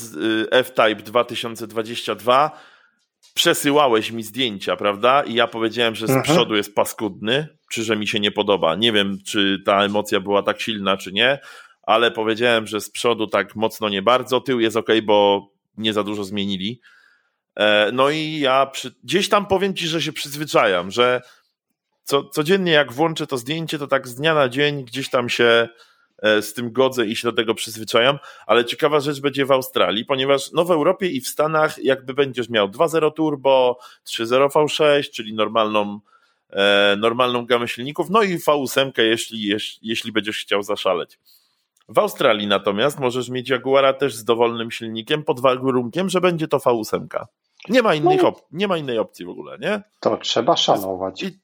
F-Type 0.50 1.02
2022 1.02 2.50
przesyłałeś 3.34 4.10
mi 4.10 4.22
zdjęcia, 4.22 4.76
prawda? 4.76 5.22
I 5.22 5.34
ja 5.34 5.46
powiedziałem, 5.46 5.94
że 5.94 6.06
z 6.06 6.10
mhm. 6.10 6.24
przodu 6.24 6.56
jest 6.56 6.74
paskudny, 6.74 7.48
czy 7.70 7.84
że 7.84 7.96
mi 7.96 8.08
się 8.08 8.20
nie 8.20 8.30
podoba. 8.30 8.74
Nie 8.74 8.92
wiem, 8.92 9.18
czy 9.26 9.62
ta 9.66 9.84
emocja 9.84 10.20
była 10.20 10.42
tak 10.42 10.60
silna, 10.60 10.96
czy 10.96 11.12
nie, 11.12 11.38
ale 11.82 12.10
powiedziałem, 12.10 12.66
że 12.66 12.80
z 12.80 12.90
przodu 12.90 13.26
tak 13.26 13.56
mocno 13.56 13.88
nie 13.88 14.02
bardzo. 14.02 14.40
Tył 14.40 14.60
jest 14.60 14.76
ok, 14.76 14.88
bo 15.02 15.48
nie 15.76 15.92
za 15.92 16.02
dużo 16.02 16.24
zmienili. 16.24 16.80
E, 17.56 17.90
no 17.92 18.10
i 18.10 18.38
ja 18.38 18.66
przy... 18.66 18.94
gdzieś 19.04 19.28
tam 19.28 19.46
powiem 19.46 19.74
ci, 19.74 19.88
że 19.88 20.02
się 20.02 20.12
przyzwyczajam, 20.12 20.90
że 20.90 21.22
co, 22.04 22.24
codziennie 22.24 22.72
jak 22.72 22.92
włączę 22.92 23.26
to 23.26 23.38
zdjęcie, 23.38 23.78
to 23.78 23.86
tak 23.86 24.08
z 24.08 24.14
dnia 24.14 24.34
na 24.34 24.48
dzień 24.48 24.84
gdzieś 24.84 25.10
tam 25.10 25.28
się 25.28 25.68
z 26.42 26.52
tym 26.54 26.72
godzę 26.72 27.06
i 27.06 27.16
się 27.16 27.28
do 27.28 27.32
tego 27.32 27.54
przyzwyczajam, 27.54 28.18
ale 28.46 28.64
ciekawa 28.64 29.00
rzecz 29.00 29.20
będzie 29.20 29.46
w 29.46 29.52
Australii, 29.52 30.04
ponieważ 30.04 30.52
no 30.52 30.64
w 30.64 30.70
Europie 30.70 31.08
i 31.08 31.20
w 31.20 31.28
Stanach 31.28 31.84
jakby 31.84 32.14
będziesz 32.14 32.48
miał 32.48 32.68
2.0 32.68 33.12
turbo, 33.12 33.78
3.0 34.06 34.48
V6, 34.48 35.10
czyli 35.10 35.34
normalną, 35.34 36.00
e, 36.50 36.96
normalną 37.00 37.46
gamę 37.46 37.68
silników, 37.68 38.10
no 38.10 38.22
i 38.22 38.38
V8, 38.38 38.92
jeśli, 38.98 39.58
jeśli, 39.82 40.12
będziesz 40.12 40.38
chciał 40.38 40.62
zaszaleć. 40.62 41.18
W 41.88 41.98
Australii 41.98 42.46
natomiast 42.46 43.00
możesz 43.00 43.28
mieć 43.28 43.48
Jaguara 43.48 43.92
też 43.92 44.14
z 44.14 44.24
dowolnym 44.24 44.70
silnikiem 44.70 45.24
pod 45.24 45.40
warunkiem, 45.40 46.08
że 46.08 46.20
będzie 46.20 46.48
to 46.48 46.58
V8. 46.58 47.06
Nie 47.68 47.82
ma, 47.82 47.94
innych 47.94 48.22
no, 48.22 48.34
nie 48.52 48.68
ma 48.68 48.76
innej 48.76 48.98
opcji 48.98 49.24
w 49.24 49.28
ogóle, 49.28 49.58
nie? 49.58 49.82
To 50.00 50.16
trzeba 50.16 50.56
szanować. 50.56 51.22
I, 51.22 51.43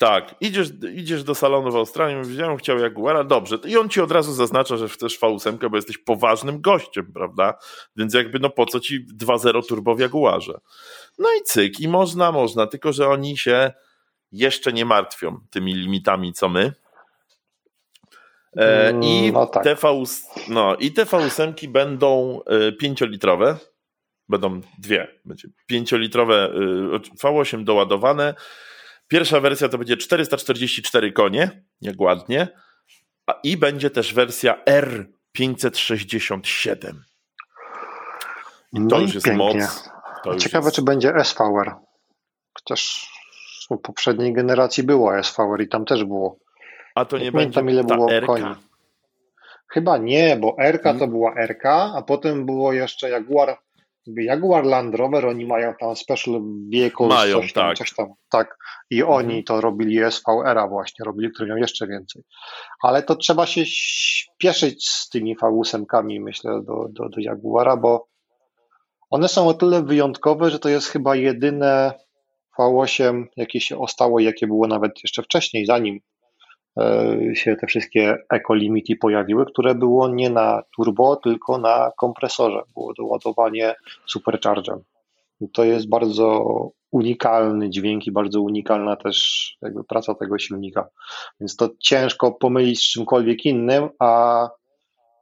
tak, 0.00 0.34
idziesz, 0.40 0.68
idziesz 0.94 1.24
do 1.24 1.34
salonu 1.34 1.72
w 1.72 1.76
Australii, 1.76 2.16
mówisz, 2.16 2.36
ja 2.36 2.48
bym 2.48 2.56
chciał 2.56 2.78
Jaguara, 2.78 3.24
dobrze. 3.24 3.58
I 3.64 3.76
on 3.76 3.88
ci 3.88 4.00
od 4.00 4.12
razu 4.12 4.32
zaznacza, 4.32 4.76
że 4.76 4.88
chcesz 4.88 5.20
V8, 5.20 5.70
bo 5.70 5.76
jesteś 5.76 5.98
poważnym 5.98 6.60
gościem, 6.60 7.12
prawda? 7.14 7.54
Więc 7.96 8.14
jakby, 8.14 8.38
no 8.38 8.50
po 8.50 8.66
co 8.66 8.80
ci 8.80 9.06
2.0 9.06 9.66
turbo 9.68 9.94
w 9.94 10.00
Jaguarze? 10.00 10.60
No 11.18 11.28
i 11.40 11.42
cyk, 11.44 11.80
i 11.80 11.88
można, 11.88 12.32
można, 12.32 12.66
tylko 12.66 12.92
że 12.92 13.08
oni 13.08 13.38
się 13.38 13.72
jeszcze 14.32 14.72
nie 14.72 14.84
martwią 14.84 15.40
tymi 15.50 15.74
limitami, 15.74 16.32
co 16.32 16.48
my. 16.48 16.72
E, 18.56 18.88
mm, 18.88 19.02
I, 19.02 19.32
no 19.32 19.46
tak. 19.46 19.64
te 19.64 19.76
v, 19.76 19.82
no, 20.48 20.76
I 20.76 20.92
te 20.92 21.04
V8 21.04 21.68
będą 21.68 22.40
e, 22.46 22.72
pięciolitrowe, 22.72 23.56
będą 24.28 24.60
dwie, 24.78 25.08
będzie 25.24 25.48
pięciolitrowe 25.66 26.52
e, 26.94 26.98
V8 26.98 27.64
doładowane, 27.64 28.34
Pierwsza 29.10 29.40
wersja 29.40 29.68
to 29.68 29.78
będzie 29.78 29.96
444 29.96 31.12
konie, 31.12 31.62
jak 31.80 32.00
ładnie, 32.00 32.48
a 33.26 33.40
i 33.42 33.56
będzie 33.56 33.90
też 33.90 34.14
wersja 34.14 34.64
R567. 34.68 36.92
I 38.72 38.76
to 38.76 38.78
no 38.78 38.98
już 38.98 39.14
jest 39.14 39.26
pięknie. 39.26 39.68
moc. 40.24 40.42
Ciekawe, 40.42 40.66
jest... 40.66 40.76
czy 40.76 40.82
będzie 40.82 41.12
SVR. 41.24 41.74
Chociaż 42.54 43.10
u 43.70 43.78
poprzedniej 43.78 44.32
generacji 44.32 44.82
było 44.82 45.22
SVR 45.22 45.60
i 45.60 45.68
tam 45.68 45.84
też 45.84 46.04
było. 46.04 46.38
A 46.94 47.04
to 47.04 47.18
nie 47.18 47.24
nie 47.24 47.32
będzie 47.32 47.60
ile 47.60 47.84
było 47.84 48.08
koni. 48.26 48.54
Chyba 49.68 49.98
nie, 49.98 50.36
bo 50.36 50.56
RK 50.58 50.82
to 50.82 50.90
hmm. 50.90 51.10
była 51.10 51.34
RK, 51.46 51.92
a 51.94 52.02
potem 52.02 52.46
było 52.46 52.72
jeszcze 52.72 53.10
Jaguar 53.10 53.58
Jaguar 54.06 54.64
Land 54.64 54.94
Rover, 54.94 55.26
oni 55.26 55.46
mają 55.46 55.74
tam 55.80 55.96
special 55.96 56.40
vehicle, 56.72 57.06
mają, 57.06 57.40
coś 57.40 57.52
tam, 57.52 57.68
tak. 57.68 57.78
coś 57.78 57.94
tam, 57.94 58.06
tak. 58.30 58.56
I 58.90 59.00
mhm. 59.00 59.16
oni 59.16 59.44
to 59.44 59.60
robili 59.60 59.98
SVR-a 60.10 60.68
właśnie, 60.68 61.04
robili, 61.04 61.30
który 61.30 61.48
miał 61.48 61.58
jeszcze 61.58 61.86
więcej. 61.86 62.22
Ale 62.82 63.02
to 63.02 63.16
trzeba 63.16 63.46
się 63.46 63.62
śpieszyć 63.66 64.88
z 64.88 65.08
tymi 65.08 65.36
V8-kami, 65.36 66.20
myślę, 66.20 66.62
do, 66.66 66.88
do, 66.90 67.08
do 67.08 67.20
Jaguara, 67.20 67.76
bo 67.76 68.08
one 69.10 69.28
są 69.28 69.48
o 69.48 69.54
tyle 69.54 69.82
wyjątkowe, 69.82 70.50
że 70.50 70.58
to 70.58 70.68
jest 70.68 70.88
chyba 70.88 71.16
jedyne 71.16 71.92
V8, 72.58 73.24
jakie 73.36 73.60
się 73.60 73.78
ostało, 73.78 74.20
jakie 74.20 74.46
było 74.46 74.66
nawet 74.66 74.92
jeszcze 75.02 75.22
wcześniej, 75.22 75.66
zanim 75.66 76.00
się 77.34 77.56
te 77.56 77.66
wszystkie 77.66 78.16
Eco-Limity 78.34 78.96
pojawiły, 79.00 79.46
które 79.46 79.74
było 79.74 80.08
nie 80.08 80.30
na 80.30 80.62
turbo, 80.76 81.16
tylko 81.16 81.58
na 81.58 81.90
kompresorze. 81.98 82.62
Było 82.74 82.94
doładowanie 82.94 83.74
superchargerem. 84.06 84.80
To 85.52 85.64
jest 85.64 85.88
bardzo 85.88 86.44
unikalny 86.90 87.70
dźwięk 87.70 88.06
i 88.06 88.12
bardzo 88.12 88.40
unikalna 88.40 88.96
też 88.96 89.48
jakby 89.62 89.84
praca 89.84 90.14
tego 90.14 90.38
silnika. 90.38 90.88
Więc 91.40 91.56
to 91.56 91.68
ciężko 91.80 92.32
pomylić 92.32 92.78
z 92.78 92.92
czymkolwiek 92.92 93.44
innym, 93.44 93.88
a 93.98 94.48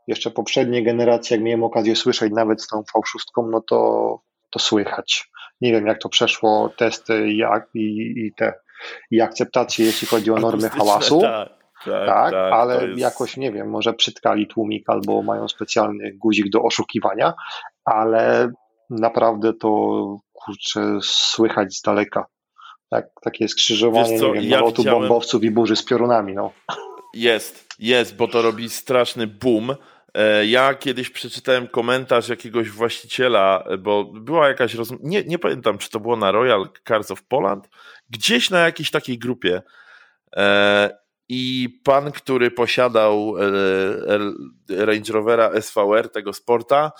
jeszcze 0.06 0.30
poprzednie 0.30 0.82
generacje, 0.82 1.36
jak 1.36 1.44
miałem 1.44 1.64
okazję 1.64 1.96
słyszeć 1.96 2.32
nawet 2.32 2.62
z 2.62 2.68
tą 2.68 2.80
V6, 2.80 3.48
no 3.50 3.60
to, 3.60 4.20
to 4.50 4.58
słychać. 4.58 5.30
Nie 5.60 5.72
wiem, 5.72 5.86
jak 5.86 5.98
to 5.98 6.08
przeszło 6.08 6.68
testy 6.68 7.28
i, 7.28 7.42
i, 7.74 8.26
i 8.26 8.32
te 8.36 8.52
i 9.10 9.20
akceptację, 9.20 9.86
jeśli 9.86 10.08
chodzi 10.08 10.30
o 10.30 10.36
normy 10.36 10.68
hałasu. 10.78 11.20
Tak, 11.20 11.48
tak, 11.84 12.06
tak, 12.06 12.32
tak 12.32 12.52
ale 12.52 12.86
jest... 12.86 13.00
jakoś 13.00 13.36
nie 13.36 13.52
wiem, 13.52 13.70
może 13.70 13.92
przytkali 13.92 14.46
tłumik 14.46 14.90
albo 14.90 15.22
mają 15.22 15.48
specjalny 15.48 16.12
guzik 16.12 16.50
do 16.50 16.62
oszukiwania, 16.62 17.34
ale 17.84 18.52
naprawdę 18.90 19.52
to 19.52 19.70
kurczę 20.32 20.98
słychać 21.02 21.74
z 21.74 21.82
daleka. 21.82 22.26
Tak, 22.90 23.06
takie 23.22 23.48
skrzyżowanie 23.48 24.18
co, 24.18 24.26
nie 24.26 24.32
wiem, 24.32 24.44
ja 24.44 24.56
nalotu 24.56 24.82
widziałem... 24.82 25.00
bombowców 25.00 25.44
i 25.44 25.50
burzy 25.50 25.76
z 25.76 25.84
piorunami. 25.84 26.34
No. 26.34 26.52
Jest, 27.14 27.68
jest, 27.78 28.16
bo 28.16 28.28
to 28.28 28.42
robi 28.42 28.70
straszny 28.70 29.26
boom. 29.26 29.74
E, 30.14 30.46
ja 30.46 30.74
kiedyś 30.74 31.10
przeczytałem 31.10 31.68
komentarz 31.68 32.28
jakiegoś 32.28 32.70
właściciela, 32.70 33.64
bo 33.78 34.04
była 34.04 34.48
jakaś 34.48 34.74
rozmowa, 34.74 35.02
nie, 35.06 35.24
nie 35.24 35.38
pamiętam, 35.38 35.78
czy 35.78 35.90
to 35.90 36.00
było 36.00 36.16
na 36.16 36.32
Royal 36.32 36.68
Cars 36.88 37.10
of 37.10 37.22
Poland, 37.22 37.68
gdzieś 38.10 38.50
na 38.50 38.58
jakiejś 38.58 38.90
takiej 38.90 39.18
grupie. 39.18 39.62
E, 40.36 40.98
I 41.28 41.68
pan, 41.84 42.12
który 42.12 42.50
posiadał 42.50 43.34
e, 43.38 44.84
Range 44.84 45.12
Rovera 45.12 45.60
SVR, 45.60 46.08
tego 46.08 46.32
sporta, 46.32 46.92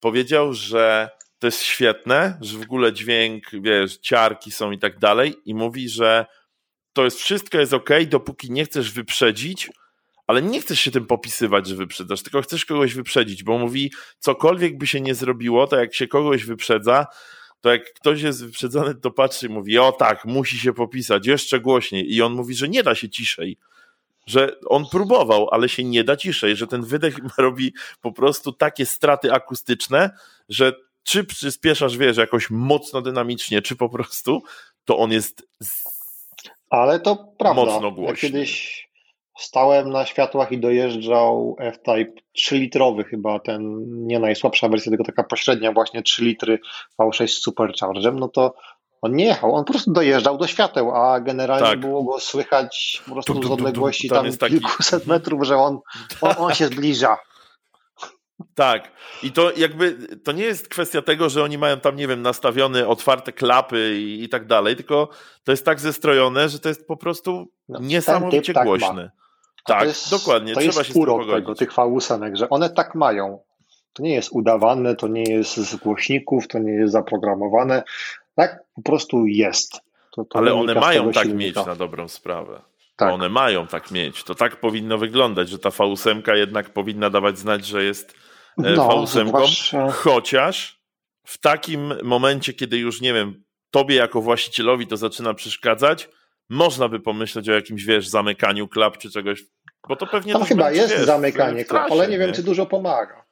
powiedział, 0.00 0.52
że 0.52 1.10
to 1.38 1.46
jest 1.46 1.62
świetne, 1.62 2.38
że 2.40 2.58
w 2.58 2.62
ogóle 2.62 2.92
dźwięk, 2.92 3.44
wiesz, 3.52 3.96
ciarki 3.96 4.50
są 4.50 4.70
i 4.70 4.78
tak 4.78 4.98
dalej, 4.98 5.34
i 5.44 5.54
mówi, 5.54 5.88
że 5.88 6.26
to 6.92 7.04
jest 7.04 7.18
wszystko 7.18 7.58
jest 7.58 7.74
ok, 7.74 7.90
dopóki 8.08 8.50
nie 8.50 8.64
chcesz 8.64 8.92
wyprzedzić, 8.92 9.70
ale 10.26 10.42
nie 10.42 10.60
chcesz 10.60 10.80
się 10.80 10.90
tym 10.90 11.06
popisywać, 11.06 11.66
że 11.66 11.74
wyprzedzasz, 11.74 12.22
tylko 12.22 12.42
chcesz 12.42 12.64
kogoś 12.64 12.94
wyprzedzić, 12.94 13.44
bo 13.44 13.58
mówi, 13.58 13.92
cokolwiek 14.18 14.78
by 14.78 14.86
się 14.86 15.00
nie 15.00 15.14
zrobiło, 15.14 15.66
to 15.66 15.76
jak 15.76 15.94
się 15.94 16.08
kogoś 16.08 16.44
wyprzedza, 16.44 17.06
to 17.62 17.70
jak 17.70 17.94
ktoś 17.94 18.22
jest 18.22 18.44
wyprzedzony, 18.44 18.94
to 18.94 19.10
patrzy 19.10 19.46
i 19.46 19.48
mówi, 19.48 19.78
o 19.78 19.92
tak, 19.92 20.24
musi 20.24 20.58
się 20.58 20.72
popisać, 20.72 21.26
jeszcze 21.26 21.60
głośniej. 21.60 22.14
I 22.14 22.22
on 22.22 22.32
mówi, 22.32 22.54
że 22.54 22.68
nie 22.68 22.82
da 22.82 22.94
się 22.94 23.08
ciszej. 23.08 23.56
Że 24.26 24.56
on 24.66 24.86
próbował, 24.90 25.48
ale 25.50 25.68
się 25.68 25.84
nie 25.84 26.04
da 26.04 26.16
ciszej, 26.16 26.56
że 26.56 26.66
ten 26.66 26.82
wydech 26.82 27.18
robi 27.38 27.74
po 28.00 28.12
prostu 28.12 28.52
takie 28.52 28.86
straty 28.86 29.32
akustyczne, 29.32 30.10
że 30.48 30.72
czy 31.02 31.24
przyspieszasz, 31.24 31.96
wiesz, 31.96 32.16
jakoś 32.16 32.50
mocno 32.50 33.02
dynamicznie, 33.02 33.62
czy 33.62 33.76
po 33.76 33.88
prostu, 33.88 34.42
to 34.84 34.98
on 34.98 35.12
jest 35.12 35.46
ale 36.72 37.00
to 37.00 37.16
prawda. 37.38 37.64
Mocno 37.64 37.92
głośny. 37.92 38.28
Ja 38.28 38.32
kiedyś 38.32 38.88
stałem 39.38 39.90
na 39.90 40.06
światłach 40.06 40.52
i 40.52 40.58
dojeżdżał 40.58 41.56
F-Type 41.58 42.12
3-litrowy 42.38 43.04
chyba, 43.04 43.38
ten 43.38 43.82
nie 44.06 44.18
najsłabsza 44.18 44.68
wersja, 44.68 44.90
tylko 44.90 45.04
taka 45.04 45.22
pośrednia 45.22 45.72
właśnie 45.72 46.02
3 46.02 46.24
litry 46.24 46.58
V6 46.98 47.26
z 47.26 47.42
Superchargem, 47.42 48.18
no 48.18 48.28
to 48.28 48.54
on 49.02 49.16
nie 49.16 49.24
jechał, 49.24 49.54
on 49.54 49.64
po 49.64 49.72
prostu 49.72 49.92
dojeżdżał 49.92 50.38
do 50.38 50.46
świateł, 50.46 50.96
a 50.96 51.20
generalnie 51.20 51.66
tak. 51.66 51.80
było 51.80 52.04
go 52.04 52.20
słychać 52.20 53.02
po 53.06 53.12
prostu 53.12 53.42
z 53.42 53.50
odległości 53.50 54.08
tam, 54.08 54.24
tam 54.24 54.36
taki... 54.36 54.60
kilkuset 54.60 55.06
metrów, 55.06 55.44
że 55.44 55.56
on, 55.56 55.78
on, 56.20 56.34
on 56.38 56.54
się 56.54 56.66
zbliża. 56.66 57.16
Tak. 58.54 58.92
I 59.22 59.32
to 59.32 59.52
jakby 59.56 59.98
to 60.24 60.32
nie 60.32 60.44
jest 60.44 60.68
kwestia 60.68 61.02
tego, 61.02 61.28
że 61.28 61.44
oni 61.44 61.58
mają 61.58 61.80
tam, 61.80 61.96
nie 61.96 62.08
wiem, 62.08 62.22
nastawione 62.22 62.88
otwarte 62.88 63.32
klapy 63.32 63.98
i, 63.98 64.24
i 64.24 64.28
tak 64.28 64.46
dalej, 64.46 64.76
tylko 64.76 65.08
to 65.44 65.52
jest 65.52 65.64
tak 65.64 65.80
zestrojone, 65.80 66.48
że 66.48 66.58
to 66.58 66.68
jest 66.68 66.86
po 66.86 66.96
prostu 66.96 67.52
no, 67.68 67.78
niesamowicie 67.80 68.52
tak 68.52 68.64
głośne. 68.64 69.02
Tak, 69.02 69.21
tak 69.64 69.84
jest, 69.84 70.10
dokładnie. 70.10 70.54
To 70.54 70.60
Trzeba 70.60 70.78
jest 70.80 70.92
się 70.92 71.00
urok 71.00 71.30
tego, 71.30 71.54
tych 71.54 71.72
V8, 71.72 72.36
że 72.36 72.48
one 72.48 72.70
tak 72.70 72.94
mają. 72.94 73.38
To 73.92 74.02
nie 74.02 74.14
jest 74.14 74.28
udawane, 74.32 74.96
to 74.96 75.08
nie 75.08 75.22
jest 75.22 75.56
z 75.56 75.76
głośników, 75.76 76.48
to 76.48 76.58
nie 76.58 76.72
jest 76.72 76.92
zaprogramowane. 76.92 77.82
Tak 78.34 78.64
po 78.74 78.82
prostu 78.82 79.26
jest. 79.26 79.72
To, 80.14 80.24
to 80.24 80.38
Ale 80.38 80.54
one 80.54 80.74
mają 80.74 81.12
tak 81.12 81.24
silnika. 81.24 81.60
mieć 81.60 81.66
na 81.66 81.74
dobrą 81.74 82.08
sprawę. 82.08 82.62
Tak. 82.96 83.12
One 83.12 83.28
mają 83.28 83.66
tak 83.66 83.90
mieć. 83.90 84.24
To 84.24 84.34
tak 84.34 84.56
powinno 84.56 84.98
wyglądać, 84.98 85.48
że 85.48 85.58
ta 85.58 85.68
V8 85.68 86.34
jednak 86.34 86.70
powinna 86.70 87.10
dawać 87.10 87.38
znać, 87.38 87.66
że 87.66 87.84
jest 87.84 88.14
E, 88.58 88.72
no, 88.72 88.88
V8, 88.88 89.92
chociaż 89.92 90.82
w 91.24 91.38
takim 91.38 91.94
momencie, 92.02 92.52
kiedy 92.52 92.78
już 92.78 93.00
nie 93.00 93.14
wiem, 93.14 93.44
tobie 93.70 93.96
jako 93.96 94.22
właścicielowi 94.22 94.86
to 94.86 94.96
zaczyna 94.96 95.34
przeszkadzać, 95.34 96.08
można 96.52 96.88
by 96.88 97.00
pomyśleć 97.00 97.48
o 97.48 97.52
jakimś, 97.52 97.84
wiesz, 97.84 98.08
zamykaniu 98.08 98.68
klap 98.68 98.98
czy 98.98 99.10
czegoś, 99.10 99.42
bo 99.88 99.96
to 99.96 100.06
pewnie... 100.06 100.32
Tam 100.32 100.44
chyba 100.44 100.70
jest 100.70 100.94
wiesz, 100.94 101.06
zamykanie 101.06 101.64
klap, 101.64 101.92
ale 101.92 102.08
nie 102.08 102.18
wiem, 102.18 102.32
czy 102.32 102.42
dużo 102.42 102.66
pomaga. 102.66 103.24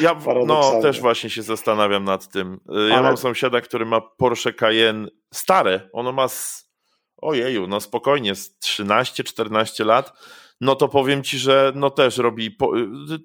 Ja 0.00 0.16
no, 0.46 0.82
też 0.82 1.00
właśnie 1.00 1.30
się 1.30 1.42
zastanawiam 1.42 2.04
nad 2.04 2.28
tym. 2.28 2.60
E, 2.68 2.88
ja 2.88 2.94
ale... 2.94 3.02
mam 3.02 3.16
sąsiada, 3.16 3.60
który 3.60 3.86
ma 3.86 4.00
Porsche 4.00 4.52
Cayenne 4.52 5.08
stare, 5.34 5.88
ono 5.92 6.12
ma 6.12 6.28
z, 6.28 6.70
ojeju, 7.16 7.66
no 7.66 7.80
spokojnie, 7.80 8.34
z 8.34 8.58
13-14 8.58 9.86
lat 9.86 10.12
no 10.60 10.76
to 10.76 10.88
powiem 10.88 11.22
ci, 11.22 11.38
że 11.38 11.72
no 11.74 11.90
też 11.90 12.18
robi, 12.18 12.56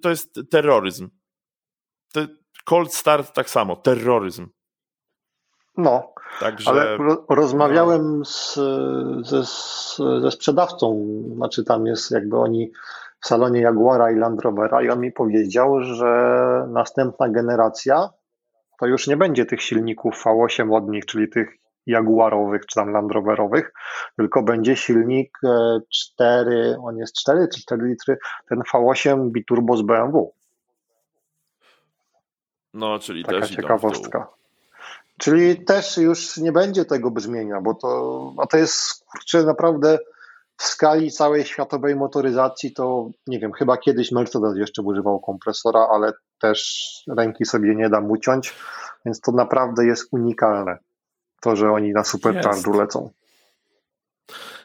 to 0.01 0.09
jest 0.09 0.39
terroryzm. 0.51 1.09
Cold 2.65 2.93
Start 2.93 3.33
tak 3.33 3.49
samo, 3.49 3.75
terroryzm. 3.75 4.47
No, 5.77 6.13
Także, 6.39 6.69
ale 6.69 6.97
rozmawiałem 7.29 8.19
no. 8.19 8.25
z, 8.25 8.59
ze, 9.21 9.43
ze 10.21 10.31
sprzedawcą, 10.31 11.05
znaczy 11.36 11.63
tam 11.63 11.86
jest 11.86 12.12
jakby 12.12 12.38
oni 12.38 12.71
w 13.19 13.27
salonie 13.27 13.62
Jaguara 13.62 14.12
i 14.12 14.15
Land 14.15 14.41
Rovera 14.41 14.81
i 14.81 14.89
on 14.89 14.99
mi 14.99 15.12
powiedział, 15.12 15.81
że 15.81 16.65
następna 16.69 17.29
generacja 17.29 18.09
to 18.79 18.88
już 18.88 19.07
nie 19.07 19.17
będzie 19.17 19.45
tych 19.45 19.62
silników 19.62 20.23
V8 20.23 20.75
od 20.75 20.89
nich, 20.89 21.05
czyli 21.05 21.29
tych 21.29 21.57
Jaguarowych 21.86 22.65
czy 22.65 22.75
tam 22.75 22.91
Land 22.91 23.12
Roverowych, 23.12 23.73
tylko 24.17 24.43
będzie 24.43 24.75
silnik 24.75 25.39
4, 25.89 26.51
e, 26.51 26.81
on 26.81 26.97
jest 26.97 27.15
4 27.15 27.47
czy 27.47 27.62
4 27.62 27.86
litry, 27.86 28.17
ten 28.49 28.59
V8 28.59 29.31
biturbo 29.31 29.77
z 29.77 29.81
BMW. 29.81 30.33
No, 32.73 32.99
czyli 32.99 33.23
Taka 33.23 33.39
też 33.39 33.49
ciekawostka. 33.49 34.27
Czyli 35.19 35.65
też 35.65 35.97
już 35.97 36.38
nie 36.38 36.52
będzie 36.52 36.86
tego 36.86 37.12
brzmienia, 37.12 37.62
bo 37.62 37.73
to, 37.73 38.34
a 38.38 38.47
to 38.47 38.58
jest 38.58 39.06
kurczę 39.06 39.43
naprawdę 39.43 39.97
w 40.58 40.63
skali 40.63 41.12
całej 41.12 41.45
światowej 41.45 41.95
motoryzacji 41.95 42.73
to 42.73 43.10
nie 43.28 43.39
wiem, 43.39 43.54
chyba 43.54 43.78
kiedyś 43.78 44.12
Mercedes 44.12 44.58
jeszcze 44.58 44.82
używał 44.82 45.19
kompresora, 45.19 45.88
ale 45.91 46.13
też 46.39 46.89
ręki 47.17 47.45
sobie 47.45 47.76
nie 47.76 47.89
dam 47.89 48.12
uciąć, 48.12 48.56
więc 49.06 49.21
to 49.21 49.32
naprawdę 49.32 49.86
jest 49.86 50.08
unikalne 50.12 50.78
to, 51.41 51.56
że 51.56 51.71
oni 51.71 51.93
na 51.93 52.02
supercharge'u 52.02 52.78
lecą. 52.78 53.10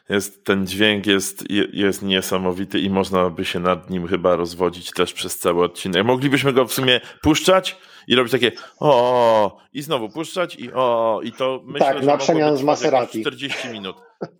Jest, 0.09 0.45
ten 0.45 0.67
dźwięk 0.67 1.05
jest, 1.05 1.51
jest 1.73 2.01
niesamowity 2.01 2.79
i 2.79 2.89
można 2.89 3.29
by 3.29 3.45
się 3.45 3.59
nad 3.59 3.89
nim 3.89 4.07
chyba 4.07 4.35
rozwodzić 4.35 4.91
też 4.91 5.13
przez 5.13 5.39
cały 5.39 5.63
odcinek. 5.63 6.05
Moglibyśmy 6.05 6.53
go 6.53 6.65
w 6.65 6.73
sumie 6.73 7.01
puszczać 7.21 7.77
i 8.09 8.15
robić 8.15 8.31
takie 8.31 8.51
o 8.79 9.57
i 9.73 9.81
znowu 9.81 10.09
puszczać 10.09 10.55
i 10.55 10.73
o 10.73 11.19
i 11.23 11.31
to 11.31 11.61
myślę, 11.65 11.87
tak, 11.87 11.99
że 11.99 12.05
na 12.05 12.17
przemian 12.17 12.57
z 12.57 12.63
Maserati. 12.63 13.21
40 13.21 13.69
minut. 13.69 13.95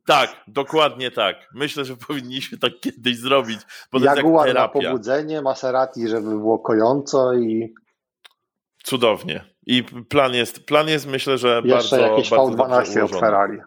Tak, 0.05 0.43
dokładnie 0.47 1.12
tak. 1.12 1.36
Myślę, 1.53 1.86
że 1.86 1.95
powinniśmy 2.08 2.58
tak 2.58 2.71
kiedyś 2.82 3.17
zrobić. 3.17 3.60
Bo 3.91 3.99
Jaguar 3.99 4.47
jak 4.47 4.58
na 4.58 4.67
pobudzenie, 4.67 5.41
Maserati, 5.41 6.08
żeby 6.08 6.29
było 6.29 6.60
kojąco 6.60 7.34
i 7.34 7.73
Cudownie. 8.84 9.45
I 9.65 9.84
plan 9.84 10.34
jest, 10.34 10.65
plan 10.65 10.88
jest 10.88 11.08
myślę, 11.08 11.38
że 11.38 11.62
Jeszcze 11.65 11.97
bardzo 11.97 11.97
jakieś 11.97 12.29
bardzo 12.29 12.63
V12 12.63 13.03
od 13.03 13.12
Ferrari. 13.12 13.58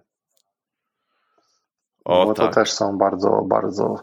O, 2.05 2.27
bo 2.27 2.35
tak. 2.35 2.47
to 2.47 2.55
też 2.55 2.73
są 2.73 2.99
bardzo, 2.99 3.43
bardzo 3.47 4.03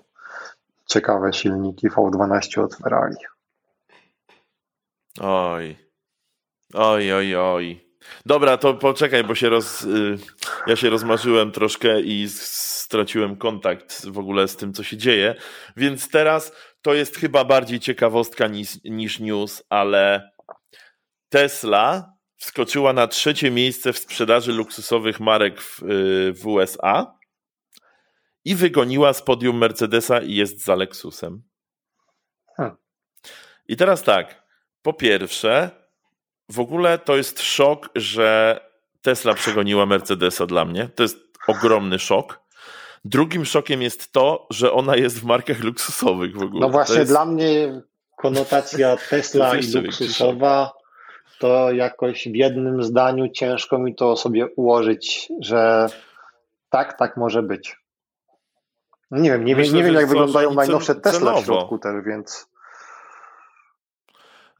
ciekawe 0.85 1.33
silniki 1.33 1.89
V12 1.89 2.61
od 2.63 2.75
Ferrari. 2.75 3.15
Oj. 5.21 5.88
Oj, 6.73 7.13
oj, 7.13 7.35
oj. 7.35 7.89
Dobra, 8.25 8.57
to 8.57 8.73
poczekaj, 8.73 9.23
bo 9.23 9.35
się 9.35 9.49
roz, 9.49 9.83
y, 9.83 10.17
ja 10.67 10.75
się 10.75 10.89
rozmarzyłem 10.89 11.51
troszkę 11.51 12.01
i 12.01 12.29
straciłem 12.29 13.37
kontakt 13.37 14.05
w 14.05 14.19
ogóle 14.19 14.47
z 14.47 14.55
tym, 14.55 14.73
co 14.73 14.83
się 14.83 14.97
dzieje. 14.97 15.35
Więc 15.77 16.09
teraz 16.09 16.51
to 16.81 16.93
jest 16.93 17.17
chyba 17.17 17.45
bardziej 17.45 17.79
ciekawostka 17.79 18.47
niż, 18.47 18.83
niż 18.83 19.19
news, 19.19 19.63
ale 19.69 20.31
Tesla 21.29 22.13
wskoczyła 22.35 22.93
na 22.93 23.07
trzecie 23.07 23.51
miejsce 23.51 23.93
w 23.93 23.99
sprzedaży 23.99 24.51
luksusowych 24.51 25.19
marek 25.19 25.61
w, 25.61 25.83
y, 25.83 26.33
w 26.33 26.47
USA 26.47 27.19
i 28.45 28.55
wygoniła 28.55 29.13
z 29.13 29.21
podium 29.21 29.57
Mercedesa 29.57 30.21
i 30.21 30.35
jest 30.35 30.63
za 30.63 30.75
Lexusem. 30.75 31.43
Hmm. 32.55 32.77
I 33.67 33.77
teraz 33.77 34.03
tak, 34.03 34.43
po 34.81 34.93
pierwsze, 34.93 35.78
w 36.49 36.59
ogóle 36.59 36.99
to 36.99 37.17
jest 37.17 37.41
szok, 37.41 37.89
że 37.95 38.59
Tesla 39.01 39.33
przegoniła 39.33 39.85
Mercedesa 39.85 40.45
dla 40.45 40.65
mnie. 40.65 40.89
To 40.95 41.03
jest 41.03 41.17
ogromny 41.47 41.99
szok. 41.99 42.39
Drugim 43.05 43.45
szokiem 43.45 43.81
jest 43.81 44.11
to, 44.11 44.47
że 44.49 44.71
ona 44.71 44.95
jest 44.95 45.19
w 45.19 45.23
markach 45.25 45.59
luksusowych 45.59 46.37
w 46.37 46.41
ogóle. 46.41 46.61
No 46.61 46.69
właśnie, 46.69 46.99
jest... 46.99 47.11
dla 47.11 47.25
mnie 47.25 47.81
konotacja 48.17 48.97
Tesla 49.09 49.55
i 49.55 49.71
luksusowa 49.71 50.71
to 51.39 51.71
jakoś 51.71 52.27
w 52.27 52.35
jednym 52.35 52.83
zdaniu 52.83 53.29
ciężko 53.29 53.79
mi 53.79 53.95
to 53.95 54.15
sobie 54.15 54.47
ułożyć, 54.47 55.29
że 55.39 55.87
tak, 56.69 56.97
tak 56.97 57.17
może 57.17 57.43
być. 57.43 57.77
Nie 59.11 59.31
wiem, 59.31 59.45
nie, 59.45 59.55
Myślę, 59.55 59.73
wiem, 59.73 59.77
nie 59.77 59.83
wiem 59.83 60.01
jak 60.01 60.09
wyglądają 60.09 60.53
najnowsze 60.53 60.95
Tesla 60.95 61.41
w 61.41 61.45
środku 61.45 61.79
też, 61.79 62.05
więc... 62.05 62.48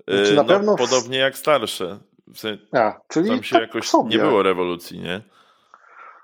Na 0.09 0.43
no, 0.43 0.45
pewno... 0.45 0.75
Podobnie 0.75 1.17
jak 1.17 1.37
starsze. 1.37 1.99
W 2.27 2.39
sensie, 2.39 2.65
A, 2.71 2.99
czyli 3.07 3.29
tam 3.29 3.43
się 3.43 3.53
tak 3.53 3.61
jakoś 3.61 3.87
sobie. 3.87 4.09
nie 4.09 4.23
było 4.23 4.43
rewolucji, 4.43 4.99
nie? 4.99 5.21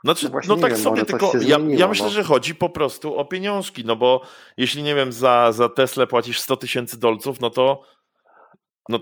Znaczy, 0.03 0.29
no, 0.29 0.39
no 0.47 0.57
tak 0.57 0.71
wiem, 0.71 0.81
sobie, 0.81 1.05
tylko 1.05 1.25
ja, 1.25 1.39
zmieniło, 1.39 1.79
ja, 1.79 1.87
myślę, 1.87 2.05
no. 2.05 2.11
że 2.11 2.23
chodzi 2.23 2.55
po 2.55 2.69
prostu 2.69 3.17
o 3.17 3.25
pieniążki, 3.25 3.85
no 3.85 3.95
bo 3.95 4.21
jeśli, 4.57 4.83
nie 4.83 4.95
wiem, 4.95 5.11
za, 5.11 5.51
za 5.51 5.69
Tesla 5.69 6.07
płacisz 6.07 6.39
100 6.39 6.57
tysięcy 6.57 6.99
dolców, 6.99 7.39
no 7.39 7.49
to 7.49 7.81
no, 8.89 8.99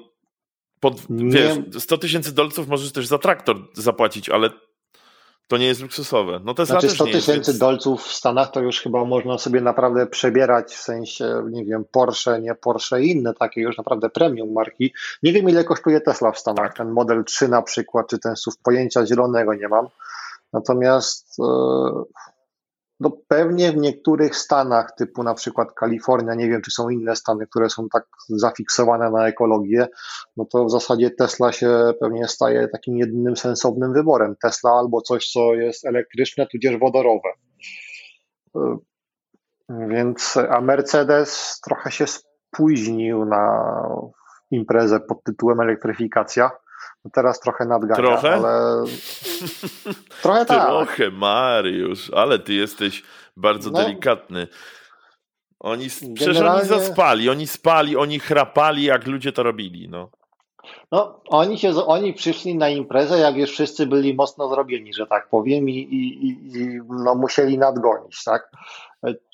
pod, 0.80 1.02
wiesz, 1.10 1.58
100 1.80 1.98
tysięcy 1.98 2.36
dolców 2.36 2.67
możesz 2.67 2.91
też 2.91 3.08
za 3.08 3.17
traktor 3.17 3.58
zapłacić, 3.74 4.30
ale 4.30 4.50
to 5.47 5.58
nie 5.58 5.65
jest 5.65 5.82
luksusowe. 5.82 6.39
No 6.43 6.53
to 6.53 6.65
znaczy 6.65 6.89
100 6.89 7.06
tysięcy 7.06 7.60
dolców 7.60 8.03
w 8.03 8.13
Stanach 8.13 8.51
to 8.51 8.60
już 8.60 8.82
chyba 8.82 9.06
można 9.06 9.38
sobie 9.38 9.62
naprawdę 9.62 10.08
przebierać 10.08 10.73
w 10.73 10.82
sensie, 10.82 11.43
nie 11.51 11.65
wiem, 11.65 11.86
Porsche, 11.91 12.41
nie 12.41 12.56
Porsche 12.56 13.01
i 13.01 13.12
inne 13.12 13.34
takie 13.34 13.62
już 13.62 13.77
naprawdę 13.77 14.10
premium 14.10 14.53
marki. 14.53 14.93
Nie 15.23 15.34
wiem 15.34 15.49
ile 15.49 15.63
kosztuje 15.63 16.01
Tesla 16.01 16.32
w 16.32 16.39
Stanach, 16.39 16.67
tak. 16.67 16.77
ten 16.77 16.91
model 16.91 17.23
3 17.23 17.47
na 17.47 17.62
przykład, 17.62 18.08
czy 18.08 18.19
ten 18.19 18.36
SUV, 18.36 18.58
pojęcia 18.63 19.06
zielonego 19.06 19.53
nie 19.53 19.67
mam. 19.67 19.88
Natomiast 20.53 21.39
e, 21.39 21.43
no 23.04 23.12
pewnie 23.28 23.72
w 23.72 23.78
niektórych 23.78 24.36
stanach, 24.36 24.96
typu 24.98 25.24
na 25.24 25.34
przykład 25.34 25.74
Kalifornia, 25.74 26.34
nie 26.36 26.50
wiem 26.50 26.62
czy 26.62 26.72
są 26.72 26.89
inne 26.89 27.16
stany, 27.16 27.48
które 27.48 27.70
są 27.70 27.89
tak 27.89 28.06
zafiksowane 28.30 29.12
na 29.12 29.28
ekologię, 29.28 29.88
no 30.38 30.46
to 30.46 30.66
w 30.66 30.72
zasadzie 30.72 31.12
Tesla 31.12 31.52
się 31.52 31.94
pewnie 32.00 32.28
staje 32.28 32.68
takim 32.68 32.98
jedynym 32.98 33.38
sensownym 33.38 33.94
wyborem. 33.94 34.36
Tesla 34.42 34.72
albo 34.72 35.02
coś, 35.02 35.32
co 35.32 35.54
jest 35.54 35.86
elektryczne, 35.86 36.48
tudzież 36.48 36.78
wodorowe. 36.78 37.30
E, 38.56 38.78
więc, 39.70 40.38
a 40.50 40.62
Mercedes 40.62 41.62
trochę 41.63 41.92
się 41.92 42.06
spóźnił 42.08 43.26
na 43.26 43.63
imprezę 44.52 45.00
pod 45.00 45.24
tytułem 45.24 45.60
elektryfikacja. 45.60 46.52
No 47.06 47.12
teraz 47.13 47.39
trochę 47.39 47.65
nadgania, 47.65 47.96
trochę? 47.96 48.34
ale 48.34 48.84
trochę 50.22 50.46
tak. 50.46 50.67
Trochę, 50.67 51.12
Mariusz, 51.12 52.12
ale 52.13 52.39
ty 52.39 52.54
jesteś 52.54 53.04
bardzo 53.38 53.69
no, 53.69 53.80
delikatny. 53.80 54.48
Oni, 55.60 55.88
przecież 56.15 56.38
oni 56.38 56.65
zaspali, 56.65 57.30
oni 57.30 57.48
spali, 57.48 57.98
oni 57.98 58.19
chrapali, 58.19 58.84
jak 58.84 59.08
ludzie 59.08 59.32
to 59.32 59.43
robili, 59.43 59.89
no. 59.89 60.10
No, 60.91 61.22
oni, 61.28 61.60
się, 61.60 61.86
oni 61.86 62.13
przyszli 62.13 62.56
na 62.56 62.69
imprezę, 62.69 63.19
jak 63.19 63.36
już 63.38 63.52
wszyscy 63.52 63.88
byli 63.88 64.13
mocno 64.13 64.50
zrobieni, 64.50 64.93
że 64.93 65.08
tak 65.08 65.30
powiem, 65.30 65.69
i, 65.69 65.74
i, 65.76 66.28
i 66.58 66.80
no, 66.89 67.15
musieli 67.15 67.58
nadgonić, 67.58 68.24
tak? 68.24 68.52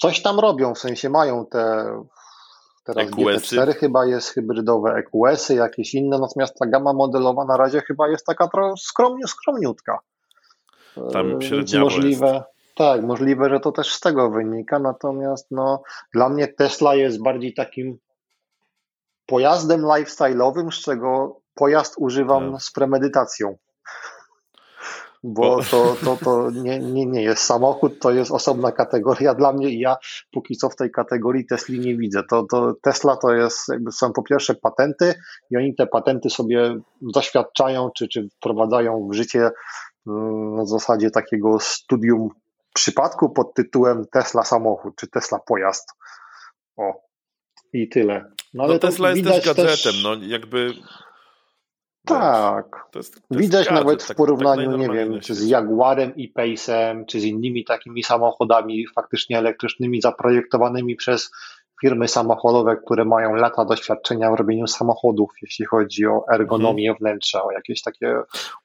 Coś 0.02 0.22
tam 0.22 0.40
robią, 0.40 0.74
w 0.74 0.80
sensie 0.80 1.10
mają 1.10 1.46
te 1.46 1.86
Teraz 2.94 3.08
EQS-y. 3.08 3.56
GT4 3.56 3.74
chyba 3.74 4.06
jest 4.06 4.30
hybrydowe 4.30 4.94
EQS-y, 4.94 5.56
jakieś 5.56 5.94
inne, 5.94 6.20
natomiast 6.20 6.56
ta 6.60 6.66
gama 6.66 6.94
modelowa 6.94 7.46
na 7.46 7.58
razie 7.58 7.82
chyba 7.82 8.08
jest 8.08 8.26
taka 8.26 8.48
trochę 8.48 8.74
skromnie, 8.78 9.28
skromniutka. 9.28 10.00
Tam 11.14 11.42
średnio 11.42 11.80
możliwe, 11.80 12.28
jest. 12.28 12.46
Tak, 12.76 13.04
możliwe, 13.04 13.50
że 13.50 13.60
to 13.60 13.72
też 13.72 13.94
z 13.94 14.00
tego 14.00 14.30
wynika, 14.30 14.80
natomiast 14.80 15.48
no, 15.52 15.84
dla 16.14 16.30
mnie 16.30 16.48
Tesla 16.48 16.96
jest 16.96 17.24
bardziej 17.24 17.54
takim 17.54 17.98
pojazdem 19.26 19.82
lifestyle'owym, 19.82 20.72
z 20.72 20.82
czego 20.82 21.40
pojazd 21.56 21.96
używam 21.98 22.52
tak. 22.52 22.62
z 22.62 22.72
premedytacją 22.72 23.58
bo 25.24 25.64
to, 25.64 25.96
to, 26.06 26.18
to 26.24 26.52
nie, 26.52 26.80
nie, 26.80 27.06
nie 27.06 27.22
jest 27.22 27.44
samochód, 27.44 28.00
to 28.00 28.12
jest 28.12 28.32
osobna 28.32 28.72
kategoria 28.72 29.34
dla 29.34 29.54
mnie 29.54 29.70
i 29.70 29.80
ja 29.80 29.98
póki 30.32 30.56
co 30.56 30.70
w 30.70 30.76
tej 30.76 30.92
kategorii 30.92 31.46
Tesli 31.46 31.80
nie 31.80 31.98
widzę. 31.98 32.24
To, 32.30 32.44
to 32.44 32.74
Tesla 32.82 33.18
to 33.18 33.34
jest, 33.34 33.70
jakby 33.70 33.92
są 33.92 34.14
po 34.14 34.24
pierwsze 34.24 34.56
patenty 34.56 35.14
i 35.52 35.58
oni 35.58 35.76
te 35.76 35.88
patenty 35.88 36.30
sobie 36.30 36.80
doświadczają, 37.02 37.90
czy, 37.96 38.08
czy 38.08 38.30
wprowadzają 38.38 39.08
w 39.12 39.14
życie 39.14 39.50
mm, 40.08 40.56
na 40.56 40.66
zasadzie 40.66 41.12
takiego 41.12 41.60
studium 41.60 42.30
przypadku 42.74 43.30
pod 43.30 43.54
tytułem 43.54 44.06
Tesla 44.12 44.44
samochód, 44.44 44.96
czy 44.96 45.08
Tesla 45.08 45.40
pojazd. 45.40 45.90
O, 46.78 47.02
i 47.74 47.90
tyle. 47.90 48.32
No, 48.54 48.64
ale 48.64 48.74
no 48.74 48.80
Tesla 48.80 49.10
jest 49.10 49.24
też 49.24 49.46
gadżetem, 49.46 49.94
też... 49.94 50.04
no 50.04 50.16
jakby 50.22 50.74
tak. 52.06 52.66
To 52.92 53.00
jest, 53.00 53.16
to 53.16 53.22
Widać 53.32 53.66
gadżet, 53.66 53.84
nawet 53.84 54.04
w 54.04 54.08
tak- 54.08 54.18
porównaniu, 54.18 54.72
tak 54.72 54.80
nie 54.80 54.90
wiem, 54.90 55.20
czy 55.20 55.36
z 55.36 55.48
Jaguarem 55.48 56.16
i 56.16 56.34
Pace'em, 56.34 57.06
czy 57.06 57.20
z 57.20 57.24
innymi 57.24 57.66
takimi 57.66 58.04
samochodami 58.04 58.88
faktycznie 58.96 59.38
elektrycznymi 59.38 60.02
zaprojektowanymi 60.02 60.96
przez 60.96 61.32
firmy 61.82 62.08
samochodowe, 62.08 62.78
które 62.78 63.06
mają 63.06 63.36
lata 63.36 63.66
doświadczenia 63.66 64.32
w 64.32 64.36
robieniu 64.36 64.68
samochodów, 64.68 65.30
jeśli 65.42 65.66
chodzi 65.66 66.06
o 66.06 66.26
ergonomię 66.34 66.90
mhm. 66.90 66.98
wnętrza, 67.00 67.44
o 67.44 67.52
jakieś 67.52 67.82
takie 67.82 68.16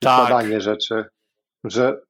tak. 0.00 0.24
układanie 0.24 0.60
rzeczy, 0.60 1.04
że 1.64 2.00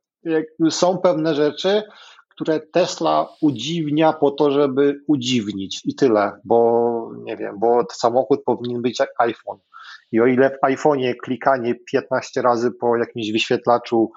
są 0.71 0.99
pewne 0.99 1.35
rzeczy, 1.35 1.83
które 2.29 2.61
Tesla 2.61 3.29
udziwnia 3.41 4.13
po 4.13 4.31
to, 4.31 4.51
żeby 4.51 5.01
udziwnić 5.07 5.81
i 5.85 5.95
tyle, 5.95 6.33
bo 6.45 7.11
nie 7.17 7.37
wiem, 7.37 7.59
bo 7.59 7.87
samochód 7.93 8.45
powinien 8.45 8.83
być 8.83 9.01
jak 9.01 9.09
iPhone 9.19 9.59
i 10.15 10.21
o 10.21 10.27
ile 10.27 10.51
w 10.51 10.67
iPhone'ie 10.67 11.15
klikanie 11.23 11.75
15 11.75 12.43
razy 12.43 12.71
po 12.81 12.97
jakimś 12.97 13.33
wyświetlaczu 13.33 14.11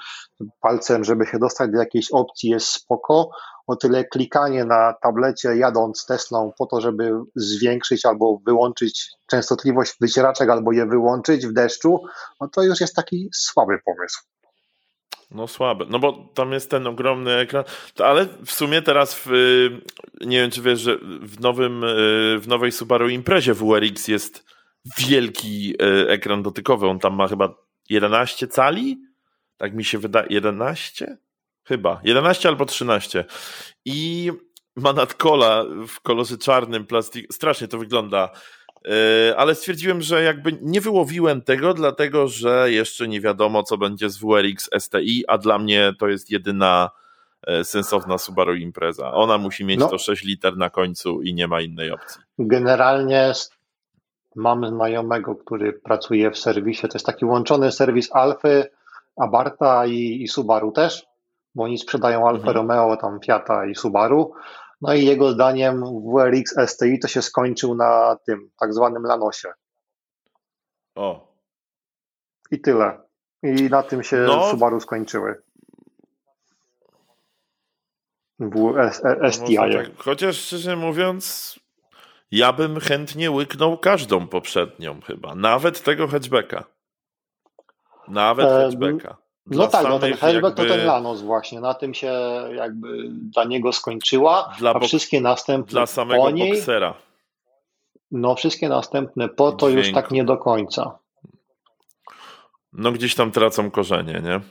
palcem, 0.62 1.03
żeby 1.03 1.25
się 1.25 1.39
dostać 1.39 1.71
do 1.71 1.77
jakiejś 1.77 2.12
opcji 2.12 2.49
jest 2.49 2.67
spoko, 2.67 3.29
o 3.67 3.75
tyle 3.75 4.05
klikanie 4.05 4.65
na 4.65 4.93
tablecie 5.01 5.55
jadąc 5.55 6.05
Teslą 6.05 6.51
po 6.57 6.65
to, 6.65 6.81
żeby 6.81 7.12
zwiększyć 7.36 8.05
albo 8.05 8.39
wyłączyć 8.45 9.10
częstotliwość 9.27 9.93
wycieraczek 10.01 10.49
albo 10.49 10.71
je 10.71 10.86
wyłączyć 10.86 11.47
w 11.47 11.53
deszczu, 11.53 12.03
no 12.41 12.47
to 12.47 12.63
już 12.63 12.81
jest 12.81 12.95
taki 12.95 13.29
słaby 13.33 13.79
pomysł. 13.86 14.21
No 15.31 15.47
słabe, 15.47 15.86
no 15.89 15.99
bo 15.99 16.29
tam 16.33 16.51
jest 16.51 16.71
ten 16.71 16.88
ogromny 16.88 17.31
ekran, 17.33 17.63
ale 17.99 18.25
w 18.45 18.51
sumie 18.51 18.81
teraz 18.81 19.15
w, 19.15 19.29
nie 20.21 20.41
wiem 20.41 20.51
czy 20.51 20.62
wiesz, 20.62 20.79
że 20.79 20.97
w 21.21 21.39
nowym, 21.39 21.81
w 22.39 22.43
nowej 22.47 22.71
Subaru 22.71 23.10
Imprezie 23.10 23.53
WRX 23.53 24.07
jest 24.07 24.57
wielki 24.97 25.76
e, 25.82 26.10
ekran 26.10 26.43
dotykowy. 26.43 26.88
On 26.88 27.00
tam 27.00 27.15
ma 27.15 27.28
chyba 27.28 27.56
11 27.89 28.47
cali? 28.47 29.02
Tak 29.58 29.73
mi 29.73 29.86
się 29.86 29.97
wydaje. 29.97 30.28
11? 30.30 31.17
Chyba. 31.63 32.02
11 32.04 32.50
albo 32.50 32.65
13. 32.65 33.26
I 33.86 34.32
ma 34.76 34.93
nadkola 34.93 35.65
w 35.88 36.02
kolorze 36.02 36.38
czarnym, 36.38 36.86
plastik. 36.86 37.34
Strasznie 37.34 37.67
to 37.67 37.78
wygląda. 37.78 38.30
E, 38.86 39.38
ale 39.38 39.56
stwierdziłem, 39.56 40.02
że 40.02 40.23
jakby 40.23 40.58
nie 40.62 40.82
wyłowiłem 40.82 41.41
tego, 41.41 41.73
dlatego 41.73 42.28
że 42.28 42.71
jeszcze 42.71 43.08
nie 43.08 43.21
wiadomo, 43.21 43.63
co 43.63 43.78
będzie 43.78 44.10
z 44.10 44.17
WRX 44.17 44.69
STI, 44.80 45.23
a 45.28 45.38
dla 45.38 45.60
mnie 45.60 45.93
to 46.00 46.08
jest 46.08 46.32
jedyna 46.32 46.89
e, 47.47 47.63
sensowna 47.63 48.17
Subaru 48.17 48.56
impreza. 48.56 49.12
Ona 49.12 49.38
musi 49.38 49.65
mieć 49.65 49.80
no. 49.80 49.89
to 49.89 49.97
6 49.97 50.23
liter 50.23 50.58
na 50.58 50.69
końcu 50.69 51.21
i 51.21 51.34
nie 51.34 51.47
ma 51.47 51.62
innej 51.62 51.91
opcji. 51.91 52.21
Generalnie 52.39 53.34
Mam 54.38 54.67
znajomego, 54.67 55.36
który 55.36 55.73
pracuje 55.73 56.32
w 56.32 56.38
serwisie, 56.38 56.82
to 56.82 56.95
jest 56.95 57.06
taki 57.06 57.26
łączony 57.26 57.71
serwis 57.71 58.15
Alfy, 58.15 58.69
Abarta 59.15 59.86
i, 59.86 60.23
i 60.23 60.28
Subaru 60.28 60.71
też, 60.71 61.08
bo 61.56 61.63
oni 61.63 61.78
sprzedają 61.78 62.28
Alfa 62.28 62.47
mhm. 62.47 62.56
Romeo, 62.56 62.97
tam 62.97 63.19
Fiata 63.19 63.65
i 63.65 63.76
Subaru. 63.76 64.34
No 64.82 64.93
i 64.93 65.06
jego 65.06 65.32
zdaniem 65.32 65.84
WRX 65.84 66.56
STI 66.67 67.00
to 67.00 67.08
się 67.08 67.21
skończył 67.21 67.76
na 67.76 68.17
tym 68.26 68.50
tak 68.60 68.73
zwanym 68.73 69.04
Lanosie. 69.04 69.52
O. 70.95 71.28
I 72.52 72.62
tyle. 72.62 72.97
I 73.43 73.63
na 73.69 73.84
tym 73.84 74.04
się 74.04 74.17
no. 74.17 74.50
Subaru 74.50 74.80
skończyły. 74.80 75.41
W 78.39 78.73
STI. 79.32 79.56
No, 79.56 79.62
tak. 79.62 79.97
Chociaż 79.97 80.38
szczerze 80.38 80.76
mówiąc, 80.76 81.56
ja 82.32 82.54
bym 82.54 82.80
chętnie 82.80 83.32
łyknął 83.32 83.78
każdą 83.78 84.28
poprzednią 84.28 85.02
chyba, 85.02 85.36
nawet 85.36 85.84
tego 85.84 86.08
hatchbacka. 86.08 86.63
Nawet 88.08 88.48
e, 88.48 88.50
hatchbacka. 88.50 89.18
no 89.46 89.68
tak, 89.68 89.90
no 89.90 90.00
ten 90.00 90.13
hatchback 90.13 90.58
jakby... 90.58 90.63
to 90.63 90.70
ten 90.70 90.86
Lanos 90.86 91.22
właśnie, 91.22 91.60
na 91.60 91.74
tym 91.74 91.94
się 91.94 92.13
jakby 92.56 93.10
dla 93.10 93.44
niego 93.44 93.74
skończyła, 93.74 94.54
dla 94.60 94.74
a 94.74 94.80
wszystkie 94.80 95.22
następne 95.22 95.72
dla 95.72 95.86
samego 95.86 96.24
po 96.24 96.32
niej, 96.32 96.52
boksera. 96.52 96.94
No 98.12 98.36
wszystkie 98.36 98.70
następne 98.70 99.30
po 99.30 99.52
to 99.52 99.70
Dźwięk. 99.70 99.86
już 99.86 99.96
tak 99.96 100.12
nie 100.12 100.24
do 100.24 100.38
końca. 100.38 101.00
No 102.74 102.92
gdzieś 102.92 103.16
tam 103.16 103.32
tracą 103.32 103.72
korzenie, 103.72 104.22
nie? 104.24 104.42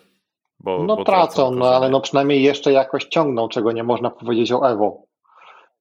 Bo, 0.61 0.85
no 0.85 0.97
bo 0.97 1.05
tracą, 1.05 1.35
tracą 1.35 1.51
no 1.51 1.69
ale 1.69 1.91
no 1.91 2.01
przynajmniej 2.01 2.43
jeszcze 2.43 2.73
jakoś 2.73 3.05
ciągną, 3.05 3.49
czego 3.49 3.73
nie 3.73 3.83
można 3.83 4.11
powiedzieć 4.11 4.53
o 4.53 4.71
Evo, 4.71 5.06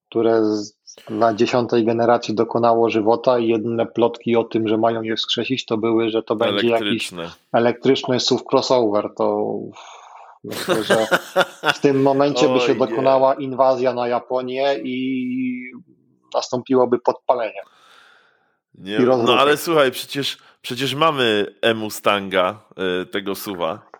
które 0.09 0.41
na 1.09 1.33
dziesiątej 1.33 1.85
generacji 1.85 2.35
dokonało 2.35 2.89
żywota 2.89 3.39
i 3.39 3.47
jedyne 3.47 3.85
plotki 3.85 4.35
o 4.35 4.43
tym, 4.43 4.67
że 4.67 4.77
mają 4.77 5.01
je 5.01 5.15
wskrzesić, 5.15 5.65
to 5.65 5.77
były, 5.77 6.09
że 6.09 6.23
to 6.23 6.35
będzie 6.35 6.67
jakiś 6.67 7.11
elektryczny 7.53 8.19
SUV 8.19 8.43
crossover. 8.51 9.09
To 9.17 9.53
myślę, 10.43 10.83
że 10.83 11.07
w 11.75 11.79
tym 11.79 12.01
momencie 12.01 12.49
by 12.49 12.59
się 12.59 12.75
dokonała 12.75 13.33
inwazja 13.33 13.93
na 13.93 14.07
Japonię 14.07 14.75
i 14.83 15.71
nastąpiłoby 16.33 16.99
podpalenie. 16.99 17.61
Nie, 18.77 18.99
no 18.99 19.39
ale 19.39 19.57
słuchaj, 19.57 19.91
przecież, 19.91 20.37
przecież 20.61 20.95
mamy 20.95 21.45
e-Mustanga, 21.61 22.59
y, 23.01 23.05
tego 23.05 23.35
suwa. 23.35 23.94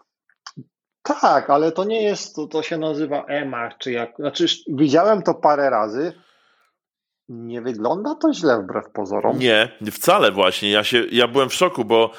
Tak, 1.05 1.49
ale 1.49 1.71
to 1.71 1.83
nie 1.83 2.03
jest, 2.03 2.35
to, 2.35 2.47
to 2.47 2.63
się 2.63 2.77
nazywa 2.77 3.25
EMA, 3.25 3.69
czy 3.79 3.91
jak, 3.91 4.15
znaczy 4.15 4.45
widziałem 4.67 5.21
to 5.21 5.33
parę 5.33 5.69
razy, 5.69 6.13
nie 7.29 7.61
wygląda 7.61 8.15
to 8.15 8.33
źle 8.33 8.61
wbrew 8.63 8.91
pozorom. 8.93 9.39
Nie, 9.39 9.71
wcale 9.91 10.31
właśnie. 10.31 10.71
Ja, 10.71 10.83
się, 10.83 11.03
ja 11.11 11.27
byłem 11.27 11.49
w 11.49 11.53
szoku, 11.53 11.85
bo 11.85 12.11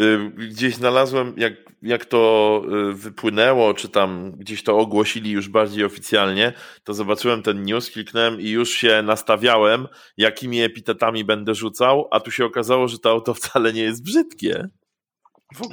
y, 0.00 0.18
gdzieś 0.36 0.74
znalazłem, 0.74 1.34
jak, 1.36 1.52
jak 1.82 2.04
to 2.04 2.62
y, 2.90 2.92
wypłynęło, 2.92 3.74
czy 3.74 3.88
tam 3.88 4.32
gdzieś 4.32 4.62
to 4.62 4.78
ogłosili 4.78 5.30
już 5.30 5.48
bardziej 5.48 5.84
oficjalnie, 5.84 6.52
to 6.84 6.94
zobaczyłem 6.94 7.42
ten 7.42 7.62
news, 7.62 7.90
kliknąłem 7.90 8.40
i 8.40 8.48
już 8.48 8.70
się 8.70 9.02
nastawiałem, 9.02 9.88
jakimi 10.16 10.62
epitetami 10.62 11.24
będę 11.24 11.54
rzucał, 11.54 12.08
a 12.10 12.20
tu 12.20 12.30
się 12.30 12.44
okazało, 12.44 12.88
że 12.88 12.98
to 12.98 13.10
auto 13.10 13.34
wcale 13.34 13.72
nie 13.72 13.82
jest 13.82 14.04
brzydkie. 14.04 14.68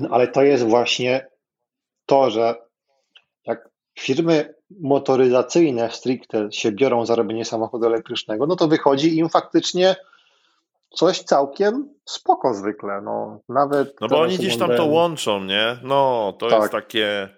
No, 0.02 0.10
ale 0.12 0.28
to 0.28 0.42
jest 0.44 0.64
właśnie 0.64 1.39
to, 2.10 2.30
że 2.30 2.56
jak 3.46 3.70
firmy 4.00 4.56
motoryzacyjne 4.82 5.92
stricte 5.92 6.52
się 6.52 6.72
biorą 6.72 7.06
za 7.06 7.16
robienie 7.16 7.46
samochodu 7.46 7.86
elektrycznego, 7.86 8.48
no 8.48 8.56
to 8.56 8.68
wychodzi 8.68 9.18
im 9.18 9.30
faktycznie 9.30 9.96
coś 10.90 11.20
całkiem 11.20 11.94
spoko 12.06 12.54
zwykle. 12.54 13.02
No, 13.02 13.40
nawet 13.50 14.02
no 14.02 14.08
bo 14.08 14.22
oni 14.22 14.38
gdzieś 14.38 14.58
tam 14.58 14.76
to 14.78 14.86
łączą, 14.86 15.44
nie? 15.44 15.78
No, 15.84 16.34
to 16.40 16.50
tak. 16.50 16.60
jest 16.60 16.72
takie. 16.72 17.30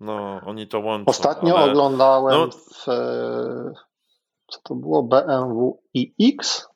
No, 0.00 0.40
oni 0.46 0.68
to 0.68 0.80
łączą. 0.80 1.10
Ostatnio 1.10 1.58
ale... 1.58 1.70
oglądałem 1.70 2.34
no... 2.34 2.48
w, 2.50 2.88
e, 2.88 3.72
co 4.48 4.60
to 4.62 4.74
było? 4.74 5.02
BMW 5.02 5.82
iX? 5.94 6.68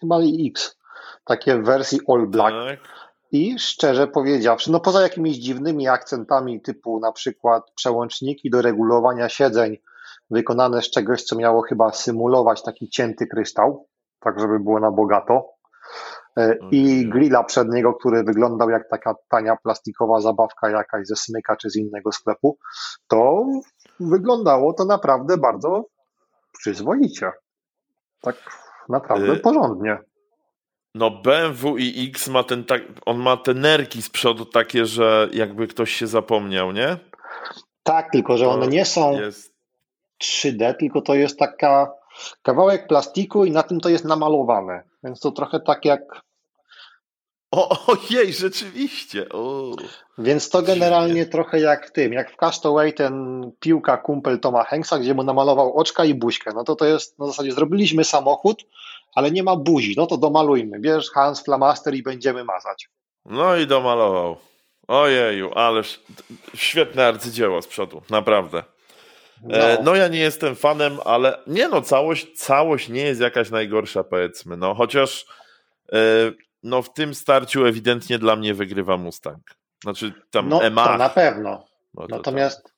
Chyba 0.00 0.20
iX. 0.22 0.78
Takie 1.24 1.56
w 1.56 1.64
wersji 1.64 1.98
all 2.08 2.26
black. 2.26 2.56
Tak. 2.68 3.07
I 3.32 3.58
szczerze 3.58 4.06
powiedziawszy, 4.06 4.72
no 4.72 4.80
poza 4.80 5.02
jakimiś 5.02 5.36
dziwnymi 5.36 5.88
akcentami 5.88 6.60
typu 6.60 7.00
na 7.00 7.12
przykład 7.12 7.70
przełączniki 7.74 8.50
do 8.50 8.62
regulowania 8.62 9.28
siedzeń 9.28 9.76
wykonane 10.30 10.82
z 10.82 10.90
czegoś, 10.90 11.22
co 11.22 11.36
miało 11.36 11.62
chyba 11.62 11.92
symulować 11.92 12.62
taki 12.62 12.88
cięty 12.88 13.26
kryształ, 13.26 13.86
tak 14.20 14.40
żeby 14.40 14.60
było 14.60 14.80
na 14.80 14.90
bogato. 14.90 15.50
E, 16.36 16.56
I 16.70 17.08
grilla 17.08 17.44
przedniego, 17.44 17.94
który 17.94 18.24
wyglądał 18.24 18.70
jak 18.70 18.88
taka 18.88 19.14
tania 19.28 19.56
plastikowa 19.56 20.20
zabawka 20.20 20.70
jakaś 20.70 21.06
ze 21.06 21.16
smyka 21.16 21.56
czy 21.56 21.70
z 21.70 21.76
innego 21.76 22.12
sklepu, 22.12 22.58
to 23.08 23.46
wyglądało 24.00 24.72
to 24.72 24.84
naprawdę 24.84 25.36
bardzo 25.36 25.84
przyzwoicie. 26.58 27.32
Tak 28.20 28.36
naprawdę 28.88 29.32
y 29.32 29.40
porządnie. 29.40 29.98
No 30.98 31.10
BMW 31.10 31.78
i 31.78 32.08
X 32.08 32.28
ma 32.28 32.42
ten 32.42 32.64
tak, 32.64 32.82
on 33.06 33.18
ma 33.18 33.36
te 33.36 33.54
nerki 33.54 34.02
z 34.02 34.10
przodu 34.10 34.44
takie, 34.44 34.86
że 34.86 35.28
jakby 35.32 35.68
ktoś 35.68 35.92
się 35.92 36.06
zapomniał, 36.06 36.72
nie? 36.72 36.96
Tak, 37.82 38.10
tylko 38.12 38.38
że 38.38 38.48
one 38.48 38.68
nie 38.68 38.84
są 38.84 39.20
jest... 39.20 39.54
3D, 40.22 40.74
tylko 40.74 41.00
to 41.02 41.14
jest 41.14 41.38
taka 41.38 41.92
kawałek 42.42 42.86
plastiku 42.86 43.44
i 43.44 43.50
na 43.50 43.62
tym 43.62 43.80
to 43.80 43.88
jest 43.88 44.04
namalowane. 44.04 44.82
Więc 45.04 45.20
to 45.20 45.30
trochę 45.30 45.60
tak 45.60 45.84
jak. 45.84 46.00
O, 47.50 47.86
ojej, 47.86 48.32
rzeczywiście. 48.32 49.28
O. 49.28 49.76
Więc 50.18 50.50
to 50.50 50.62
generalnie 50.62 51.26
trochę 51.26 51.60
jak 51.60 51.88
w 51.88 51.92
tym, 51.92 52.12
jak 52.12 52.32
w 52.32 52.36
Castaway 52.36 52.92
ten 52.92 53.42
piłka 53.60 53.96
kumpel 53.96 54.40
Toma 54.40 54.64
Hanksa, 54.64 54.98
gdzie 54.98 55.14
mu 55.14 55.22
namalował 55.22 55.76
oczka 55.76 56.04
i 56.04 56.14
buźkę. 56.14 56.50
No 56.54 56.64
to 56.64 56.76
to 56.76 56.84
jest 56.84 57.18
na 57.18 57.26
zasadzie 57.26 57.52
zrobiliśmy 57.52 58.04
samochód, 58.04 58.64
ale 59.14 59.30
nie 59.30 59.42
ma 59.42 59.56
buzi, 59.56 59.94
no 59.96 60.06
to 60.06 60.16
domalujmy. 60.16 60.80
Bierz 60.80 61.10
Hans 61.10 61.44
Flamaster 61.44 61.94
i 61.94 62.02
będziemy 62.02 62.44
mazać. 62.44 62.88
No 63.24 63.56
i 63.56 63.66
domalował. 63.66 64.36
Ojeju, 64.88 65.50
ależ 65.54 66.00
świetne 66.54 67.06
arcydzieło 67.06 67.62
z 67.62 67.66
przodu, 67.66 68.02
naprawdę. 68.10 68.62
No. 69.42 69.58
E, 69.58 69.82
no. 69.82 69.94
ja 69.94 70.08
nie 70.08 70.18
jestem 70.18 70.56
fanem, 70.56 70.98
ale 71.04 71.38
nie 71.46 71.68
no, 71.68 71.82
całość, 71.82 72.26
całość 72.34 72.88
nie 72.88 73.02
jest 73.02 73.20
jakaś 73.20 73.50
najgorsza 73.50 74.04
powiedzmy, 74.04 74.56
no 74.56 74.74
chociaż 74.74 75.26
e, 75.92 75.98
no 76.62 76.82
w 76.82 76.92
tym 76.92 77.14
starciu 77.14 77.66
ewidentnie 77.66 78.18
dla 78.18 78.36
mnie 78.36 78.54
wygrywa 78.54 78.96
Mustang. 78.96 79.58
Znaczy 79.82 80.12
tam 80.30 80.48
no, 80.48 80.60
To 80.60 80.96
na 80.98 81.08
pewno. 81.08 81.64
Natomiast 82.08 82.62
tam... 82.62 82.72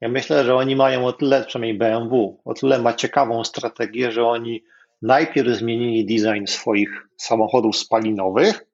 ja 0.00 0.08
myślę, 0.08 0.44
że 0.44 0.54
oni 0.54 0.76
mają 0.76 1.06
o 1.06 1.12
tyle, 1.12 1.44
przynajmniej 1.44 1.78
BMW, 1.78 2.40
o 2.44 2.54
tyle 2.54 2.78
ma 2.78 2.94
ciekawą 2.94 3.44
strategię, 3.44 4.12
że 4.12 4.24
oni 4.24 4.64
najpierw 5.02 5.48
zmienili 5.48 6.06
design 6.06 6.46
swoich 6.46 7.08
samochodów 7.16 7.76
spalinowych. 7.76 8.64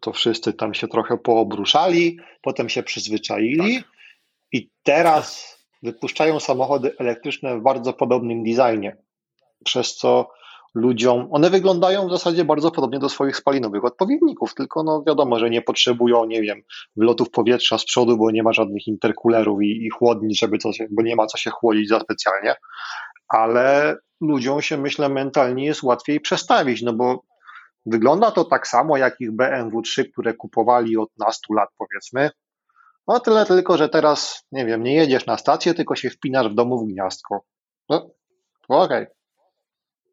To 0.00 0.12
wszyscy 0.12 0.52
tam 0.52 0.74
się 0.74 0.88
trochę 0.88 1.18
poobruszali, 1.18 2.18
potem 2.42 2.68
się 2.68 2.82
przyzwyczaili 2.82 3.76
tak. 3.76 3.92
i 4.52 4.70
teraz 4.82 5.58
wypuszczają 5.82 6.40
samochody 6.40 6.96
elektryczne 6.98 7.58
w 7.58 7.62
bardzo 7.62 7.92
podobnym 7.92 8.44
designie. 8.44 8.96
Przez 9.64 9.96
co 9.96 10.30
ludziom, 10.74 11.28
one 11.30 11.50
wyglądają 11.50 12.08
w 12.08 12.10
zasadzie 12.10 12.44
bardzo 12.44 12.70
podobnie 12.70 12.98
do 12.98 13.08
swoich 13.08 13.36
spalinowych 13.36 13.84
odpowiedników, 13.84 14.54
tylko 14.54 14.82
no 14.82 15.02
wiadomo, 15.06 15.38
że 15.38 15.50
nie 15.50 15.62
potrzebują, 15.62 16.24
nie 16.24 16.42
wiem, 16.42 16.62
wlotów 16.96 17.30
powietrza 17.30 17.78
z 17.78 17.84
przodu, 17.84 18.16
bo 18.16 18.30
nie 18.30 18.42
ma 18.42 18.52
żadnych 18.52 18.86
interkulerów 18.86 19.62
i, 19.62 19.86
i 19.86 19.90
chłodni, 19.90 20.34
żeby 20.34 20.58
coś, 20.58 20.78
bo 20.90 21.02
nie 21.02 21.16
ma 21.16 21.26
co 21.26 21.38
się 21.38 21.50
chłodzić 21.50 21.88
za 21.88 22.00
specjalnie, 22.00 22.54
ale 23.28 23.96
ludziom 24.20 24.62
się, 24.62 24.78
myślę, 24.78 25.08
mentalnie 25.08 25.64
jest 25.64 25.82
łatwiej 25.82 26.20
przestawić, 26.20 26.82
no 26.82 26.92
bo 26.92 27.22
wygląda 27.86 28.30
to 28.30 28.44
tak 28.44 28.68
samo 28.68 28.96
jak 28.96 29.20
ich 29.20 29.32
BMW 29.32 29.82
3, 29.82 30.04
które 30.04 30.34
kupowali 30.34 30.96
od 30.96 31.10
nastu 31.18 31.52
lat, 31.52 31.68
powiedzmy. 31.78 32.30
No 33.08 33.20
tyle 33.20 33.46
tylko, 33.46 33.76
że 33.76 33.88
teraz, 33.88 34.44
nie 34.52 34.66
wiem, 34.66 34.82
nie 34.82 34.94
jedziesz 34.94 35.26
na 35.26 35.38
stację, 35.38 35.74
tylko 35.74 35.96
się 35.96 36.10
wpinasz 36.10 36.48
w 36.48 36.54
domu 36.54 36.78
w 36.78 36.88
gniazdko. 36.88 37.44
No, 37.88 38.10
okej. 38.68 39.02
Okay. 39.02 39.21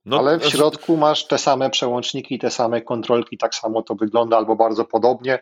No, 0.09 0.17
Ale 0.17 0.39
w 0.39 0.45
środku 0.45 0.97
masz 0.97 1.27
te 1.27 1.37
same 1.37 1.69
przełączniki, 1.69 2.39
te 2.39 2.51
same 2.51 2.81
kontrolki, 2.81 3.37
tak 3.37 3.55
samo 3.55 3.81
to 3.81 3.95
wygląda 3.95 4.37
albo 4.37 4.55
bardzo 4.55 4.85
podobnie, 4.85 5.39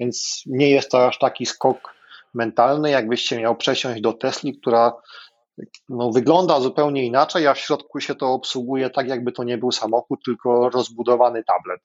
więc 0.00 0.42
nie 0.46 0.70
jest 0.70 0.90
to 0.90 1.06
aż 1.06 1.18
taki 1.18 1.46
skok 1.46 1.94
mentalny, 2.34 2.90
jakbyście 2.90 3.38
miał 3.38 3.56
przesiąść 3.56 4.00
do 4.00 4.12
Tesli, 4.12 4.58
która 4.60 4.92
no, 5.88 6.10
wygląda 6.10 6.60
zupełnie 6.60 7.06
inaczej, 7.06 7.46
a 7.46 7.54
w 7.54 7.58
środku 7.58 8.00
się 8.00 8.14
to 8.14 8.32
obsługuje 8.32 8.90
tak, 8.90 9.08
jakby 9.08 9.32
to 9.32 9.44
nie 9.44 9.58
był 9.58 9.72
samochód, 9.72 10.20
tylko 10.24 10.70
rozbudowany 10.70 11.44
tablet. 11.44 11.80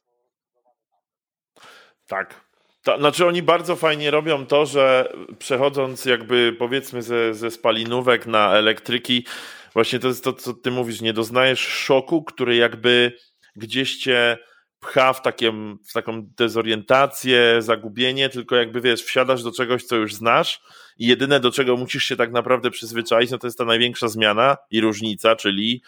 Tak. 2.08 2.53
To, 2.84 2.98
znaczy 2.98 3.26
oni 3.26 3.42
bardzo 3.42 3.76
fajnie 3.76 4.12
robią 4.12 4.46
to, 4.46 4.66
że 4.66 5.14
przechodząc 5.40 6.06
jakby 6.06 6.56
powiedzmy 6.60 7.02
ze, 7.02 7.34
ze 7.34 7.52
spalinówek 7.52 8.28
na 8.28 8.54
elektryki, 8.54 9.26
właśnie 9.74 10.00
to 10.00 10.08
jest 10.08 10.24
to, 10.24 10.34
co 10.34 10.54
ty 10.54 10.72
mówisz, 10.72 11.02
nie 11.02 11.14
doznajesz 11.14 11.60
szoku, 11.60 12.24
który 12.24 12.56
jakby 12.56 13.18
gdzieś 13.56 13.98
cię 13.98 14.38
pcha 14.80 15.14
w, 15.14 15.22
takim, 15.22 15.80
w 15.90 15.94
taką 15.94 16.22
dezorientację, 16.38 17.62
zagubienie, 17.62 18.30
tylko 18.30 18.56
jakby 18.56 18.82
wiesz, 18.82 19.04
wsiadasz 19.04 19.44
do 19.44 19.52
czegoś, 19.52 19.84
co 19.84 19.96
już 19.96 20.16
znasz 20.16 20.62
i 20.98 21.08
jedyne 21.08 21.40
do 21.40 21.52
czego 21.52 21.78
musisz 21.78 22.04
się 22.04 22.16
tak 22.16 22.32
naprawdę 22.32 22.72
przyzwyczaić, 22.72 23.32
no 23.32 23.38
to 23.38 23.48
jest 23.48 23.58
ta 23.58 23.66
największa 23.66 24.08
zmiana 24.08 24.58
i 24.72 24.82
różnica, 24.82 25.36
czyli 25.36 25.82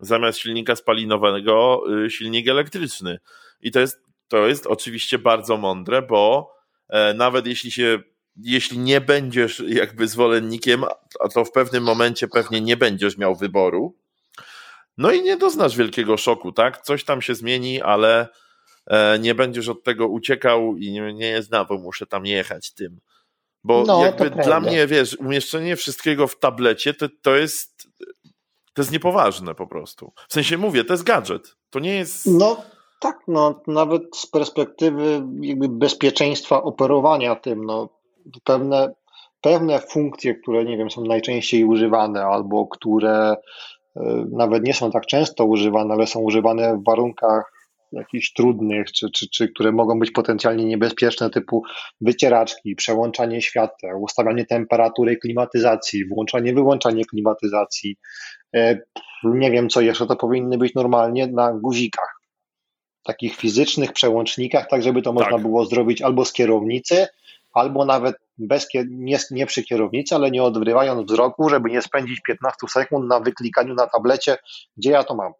zamiast 0.00 0.38
silnika 0.38 0.76
spalinowego 0.76 1.82
y, 2.04 2.10
silnik 2.10 2.48
elektryczny. 2.48 3.18
I 3.60 3.70
to 3.70 3.80
jest, 3.80 4.09
to 4.30 4.46
jest 4.46 4.66
oczywiście 4.66 5.18
bardzo 5.18 5.56
mądre, 5.56 6.02
bo 6.02 6.52
e, 6.88 7.14
nawet 7.14 7.46
jeśli 7.46 7.70
się 7.70 7.98
jeśli 8.36 8.78
nie 8.78 9.00
będziesz 9.00 9.62
jakby 9.66 10.08
zwolennikiem, 10.08 10.84
a 11.20 11.28
to 11.28 11.44
w 11.44 11.52
pewnym 11.52 11.84
momencie 11.84 12.28
pewnie 12.28 12.60
nie 12.60 12.76
będziesz 12.76 13.18
miał 13.18 13.36
wyboru, 13.36 13.96
no 14.98 15.12
i 15.12 15.22
nie 15.22 15.36
doznasz 15.36 15.76
wielkiego 15.76 16.16
szoku, 16.16 16.52
tak? 16.52 16.82
Coś 16.82 17.04
tam 17.04 17.22
się 17.22 17.34
zmieni, 17.34 17.82
ale 17.82 18.28
e, 18.86 19.18
nie 19.18 19.34
będziesz 19.34 19.68
od 19.68 19.84
tego 19.84 20.08
uciekał 20.08 20.76
i 20.76 20.92
nie, 20.92 21.14
nie 21.14 21.42
znowu 21.42 21.78
muszę 21.78 22.06
tam 22.06 22.26
jechać 22.26 22.74
tym. 22.74 23.00
Bo 23.64 23.84
no, 23.86 24.04
jakby 24.04 24.30
dla 24.30 24.60
mnie, 24.60 24.86
wiesz, 24.86 25.14
umieszczenie 25.14 25.76
wszystkiego 25.76 26.26
w 26.26 26.38
tablecie 26.38 26.94
to, 26.94 27.06
to 27.22 27.36
jest 27.36 27.88
to 28.72 28.82
jest 28.82 28.92
niepoważne 28.92 29.54
po 29.54 29.66
prostu. 29.66 30.12
W 30.28 30.32
sensie 30.32 30.58
mówię, 30.58 30.84
to 30.84 30.92
jest 30.92 31.02
gadżet. 31.02 31.56
To 31.70 31.80
nie 31.80 31.94
jest. 31.94 32.26
No 32.26 32.62
tak, 33.00 33.18
no 33.28 33.60
nawet 33.66 34.02
z 34.16 34.26
perspektywy 34.26 35.22
jakby 35.40 35.68
bezpieczeństwa 35.68 36.62
operowania 36.62 37.36
tym, 37.36 37.64
no 37.64 37.88
pewne, 38.44 38.94
pewne 39.40 39.78
funkcje, 39.78 40.34
które 40.34 40.64
nie 40.64 40.76
wiem, 40.76 40.90
są 40.90 41.04
najczęściej 41.04 41.64
używane, 41.64 42.24
albo 42.24 42.66
które 42.66 43.36
e, 43.96 44.26
nawet 44.32 44.64
nie 44.64 44.74
są 44.74 44.90
tak 44.90 45.06
często 45.06 45.44
używane, 45.44 45.94
ale 45.94 46.06
są 46.06 46.20
używane 46.20 46.76
w 46.76 46.84
warunkach 46.84 47.52
jakichś 47.92 48.32
trudnych, 48.32 48.92
czy, 48.92 49.10
czy, 49.10 49.28
czy 49.28 49.48
które 49.48 49.72
mogą 49.72 49.98
być 49.98 50.10
potencjalnie 50.10 50.64
niebezpieczne, 50.64 51.30
typu 51.30 51.62
wycieraczki, 52.00 52.76
przełączanie 52.76 53.42
świateł, 53.42 54.02
ustawianie 54.02 54.46
temperatury 54.46 55.16
klimatyzacji, 55.16 56.08
włączanie, 56.08 56.54
wyłączanie 56.54 57.04
klimatyzacji. 57.04 57.96
E, 58.56 58.78
nie 59.24 59.50
wiem 59.50 59.68
co 59.68 59.80
jeszcze, 59.80 60.06
to 60.06 60.16
powinny 60.16 60.58
być 60.58 60.74
normalnie 60.74 61.26
na 61.26 61.52
guzikach, 61.52 62.19
takich 63.02 63.36
fizycznych 63.36 63.92
przełącznikach, 63.92 64.68
tak 64.68 64.82
żeby 64.82 65.02
to 65.02 65.12
można 65.12 65.30
tak. 65.30 65.42
było 65.42 65.64
zrobić 65.64 66.02
albo 66.02 66.24
z 66.24 66.32
kierownicy, 66.32 67.06
albo 67.52 67.84
nawet 67.84 68.16
bez, 68.38 68.68
nie, 68.90 69.18
nie 69.30 69.46
przy 69.46 69.62
kierownicy, 69.62 70.14
ale 70.14 70.30
nie 70.30 70.42
odrywając 70.42 71.10
wzroku, 71.10 71.48
żeby 71.48 71.70
nie 71.70 71.82
spędzić 71.82 72.20
15 72.20 72.56
sekund 72.68 73.08
na 73.08 73.20
wyklikaniu 73.20 73.74
na 73.74 73.86
tablecie, 73.86 74.38
gdzie 74.76 74.90
ja 74.90 75.04
to 75.04 75.14
mam. 75.14 75.32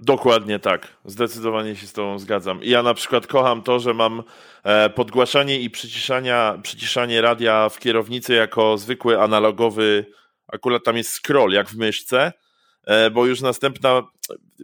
Dokładnie 0.00 0.58
tak. 0.58 0.88
Zdecydowanie 1.04 1.76
się 1.76 1.86
z 1.86 1.92
Tobą 1.92 2.18
zgadzam. 2.18 2.60
Ja 2.62 2.82
na 2.82 2.94
przykład 2.94 3.26
kocham 3.26 3.62
to, 3.62 3.80
że 3.80 3.94
mam 3.94 4.22
e, 4.64 4.90
podgłaszanie 4.90 5.60
i 5.60 5.70
przyciszanie, 5.70 6.36
przyciszanie 6.62 7.20
radia 7.20 7.68
w 7.68 7.78
kierownicy 7.78 8.34
jako 8.34 8.78
zwykły 8.78 9.20
analogowy, 9.20 10.06
akurat 10.52 10.84
tam 10.84 10.96
jest 10.96 11.10
scroll, 11.10 11.52
jak 11.52 11.68
w 11.68 11.76
myszce, 11.76 12.32
bo 13.12 13.26
już 13.26 13.40
następna 13.40 14.02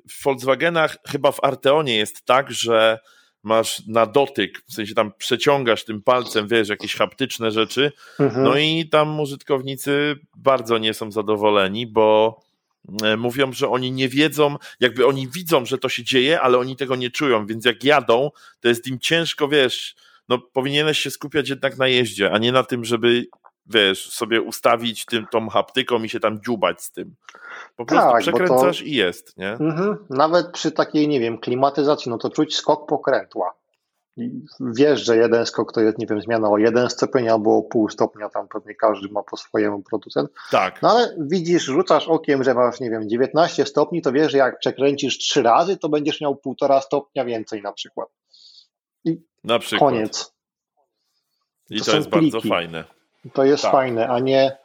w 0.09 0.25
Volkswagenach, 0.25 0.97
chyba 1.09 1.33
w 1.33 1.45
Arteonie 1.45 1.97
jest 1.97 2.25
tak, 2.25 2.51
że 2.51 2.99
masz 3.43 3.87
na 3.87 4.07
dotyk, 4.07 4.63
w 4.69 4.73
sensie 4.73 4.95
tam 4.95 5.13
przeciągasz 5.19 5.85
tym 5.85 6.03
palcem, 6.03 6.49
wiesz, 6.49 6.69
jakieś 6.69 6.95
haptyczne 6.95 7.51
rzeczy, 7.51 7.93
mhm. 8.19 8.45
no 8.45 8.57
i 8.57 8.89
tam 8.89 9.21
użytkownicy 9.21 10.17
bardzo 10.37 10.79
nie 10.79 10.95
są 10.95 11.13
zadowoleni, 11.13 11.87
bo 11.87 12.41
e, 13.03 13.17
mówią, 13.17 13.53
że 13.53 13.69
oni 13.69 13.93
nie 13.93 14.09
wiedzą, 14.09 14.57
jakby 14.81 15.07
oni 15.07 15.29
widzą, 15.29 15.67
że 15.67 15.79
to 15.79 15.89
się 15.89 16.05
dzieje, 16.05 16.41
ale 16.41 16.59
oni 16.59 16.77
tego 16.77 16.97
nie 16.97 17.11
czują, 17.11 17.47
więc 17.47 17.65
jak 17.65 17.85
jadą, 17.85 18.31
to 18.61 18.69
jest 18.69 18.87
im 18.87 18.99
ciężko, 18.99 19.49
wiesz, 19.49 19.95
no 20.29 20.39
powinieneś 20.39 20.99
się 20.99 21.11
skupiać 21.11 21.49
jednak 21.49 21.79
na 21.79 21.89
jeździe, 21.89 22.33
a 22.33 22.39
nie 22.39 22.53
na 22.53 22.63
tym, 22.63 22.85
żeby 22.85 23.27
wiesz, 23.71 24.13
sobie 24.13 24.43
ustawić 24.43 25.05
tym, 25.05 25.27
tą 25.31 25.49
haptyką 25.49 26.03
i 26.03 26.09
się 26.09 26.21
tam 26.21 26.43
dziubać 26.43 26.83
z 26.83 26.93
tym. 26.93 27.15
Po 27.77 27.87
prostu 27.87 28.11
tak, 28.11 28.21
przekręcasz 28.21 28.79
to... 28.79 28.85
i 28.85 28.93
jest, 28.93 29.37
nie? 29.37 29.51
Mhm. 29.51 29.97
Nawet 30.11 30.53
przy 30.53 30.73
takiej, 30.73 31.09
nie 31.09 31.21
wiem, 31.21 31.39
klimatyzacji, 31.39 32.11
no 32.11 32.19
to 32.19 32.31
czuć 32.31 32.57
skok 32.57 32.89
pokrętła. 32.89 33.61
Wiesz, 34.61 35.05
że 35.05 35.17
jeden 35.17 35.47
skok 35.47 35.73
to 35.73 35.81
jest, 35.81 35.99
nie 35.99 36.07
wiem, 36.07 36.21
zmiana 36.21 36.49
o 36.49 36.59
jeden 36.59 36.91
stopień 36.91 37.29
albo 37.29 37.57
o 37.57 37.63
pół 37.63 37.89
stopnia, 37.89 38.29
tam 38.29 38.49
pewnie 38.49 38.75
każdy 38.75 39.09
ma 39.09 39.23
po 39.23 39.37
swojemu 39.37 39.83
producent. 39.83 40.31
Tak. 40.51 40.83
No 40.83 40.91
ale 40.91 41.17
widzisz, 41.19 41.65
rzucasz 41.65 42.09
okiem, 42.09 42.45
że 42.45 42.55
masz, 42.55 42.81
nie 42.81 42.91
wiem, 42.91 43.09
19 43.09 43.67
stopni, 43.67 44.03
to 44.03 44.13
wiesz, 44.13 44.33
że 44.33 44.39
jak 44.39 44.59
przekręcisz 44.59 45.19
trzy 45.19 45.43
razy, 45.43 45.77
to 45.77 45.89
będziesz 45.89 46.21
miał 46.21 46.37
półtora 46.37 46.81
stopnia 46.81 47.25
więcej 47.25 47.63
na 47.63 47.73
przykład. 47.73 48.09
I 49.05 49.23
na 49.45 49.59
przykład. 49.59 49.91
koniec. 49.91 50.35
I 51.71 51.79
to, 51.79 51.85
to 51.85 51.97
jest 51.97 52.11
pliki. 52.11 52.31
bardzo 52.31 52.49
fajne. 52.49 53.00
To 53.33 53.45
jest 53.45 53.63
tak. 53.63 53.73
fajne, 53.73 54.09
a 54.09 54.19
nie 54.19 54.57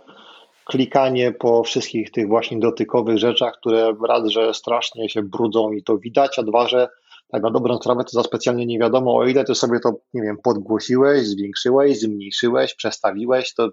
klikanie 0.65 1.31
po 1.31 1.63
wszystkich 1.63 2.11
tych 2.11 2.27
właśnie 2.27 2.59
dotykowych 2.59 3.17
rzeczach, 3.17 3.53
które 3.57 3.95
raz, 4.07 4.27
że 4.27 4.53
strasznie 4.53 5.09
się 5.09 5.23
brudzą 5.23 5.71
i 5.71 5.83
to 5.83 5.97
widać, 5.97 6.39
a 6.39 6.43
dwa, 6.43 6.67
że 6.67 6.89
tak 7.31 7.41
na 7.43 7.51
dobrą 7.51 7.77
sprawę 7.77 8.03
to 8.03 8.09
za 8.09 8.23
specjalnie 8.23 8.65
nie 8.65 8.79
wiadomo 8.79 9.17
o 9.17 9.25
ile 9.25 9.43
ty 9.43 9.55
sobie 9.55 9.79
to, 9.79 9.93
nie 10.13 10.21
wiem, 10.21 10.37
podgłosiłeś, 10.43 11.27
zwiększyłeś, 11.27 11.99
zmniejszyłeś, 11.99 12.75
przestawiłeś, 12.75 13.53
to 13.53 13.69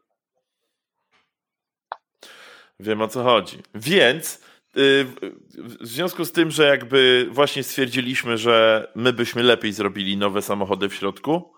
Wiem 2.80 3.03
o 3.03 3.09
co 3.09 3.22
chodzi. 3.22 3.59
Więc 3.74 4.41
y, 4.76 5.07
w 5.53 5.87
związku 5.87 6.24
z 6.24 6.33
tym, 6.33 6.51
że 6.51 6.66
jakby 6.66 7.28
właśnie 7.30 7.62
stwierdziliśmy, 7.62 8.39
że 8.39 8.87
my 8.95 9.12
byśmy 9.12 9.43
lepiej 9.43 9.72
zrobili 9.72 10.16
nowe 10.16 10.43
samochody 10.43 10.89
w 10.89 10.95
środku, 10.95 11.53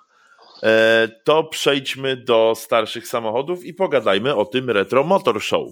to 1.25 1.45
przejdźmy 1.45 2.17
do 2.17 2.53
starszych 2.57 3.09
samochodów 3.09 3.65
i 3.65 3.75
pogadajmy 3.75 4.35
o 4.35 4.45
tym 4.45 4.71
Retro 4.71 5.05
Motor 5.05 5.43
Show. 5.43 5.69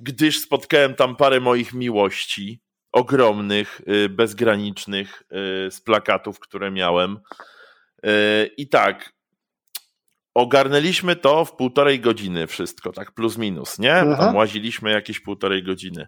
Gdyż 0.00 0.40
spotkałem 0.40 0.94
tam 0.94 1.16
parę 1.16 1.40
moich 1.40 1.74
miłości, 1.74 2.60
ogromnych, 2.92 3.80
y, 3.88 4.08
bezgranicznych, 4.08 5.22
y, 5.66 5.70
z 5.70 5.80
plakatów, 5.80 6.40
które 6.40 6.70
miałem. 6.70 7.20
E, 8.02 8.46
I 8.56 8.68
tak, 8.68 9.12
ogarnęliśmy 10.34 11.16
to 11.16 11.44
w 11.44 11.56
półtorej 11.56 12.00
godziny 12.00 12.46
wszystko, 12.46 12.92
tak 12.92 13.12
plus 13.12 13.38
minus, 13.38 13.78
nie? 13.78 13.94
Aha. 13.94 14.16
Tam 14.16 14.36
łaziliśmy 14.36 14.90
jakieś 14.90 15.20
półtorej 15.20 15.62
godziny. 15.62 16.06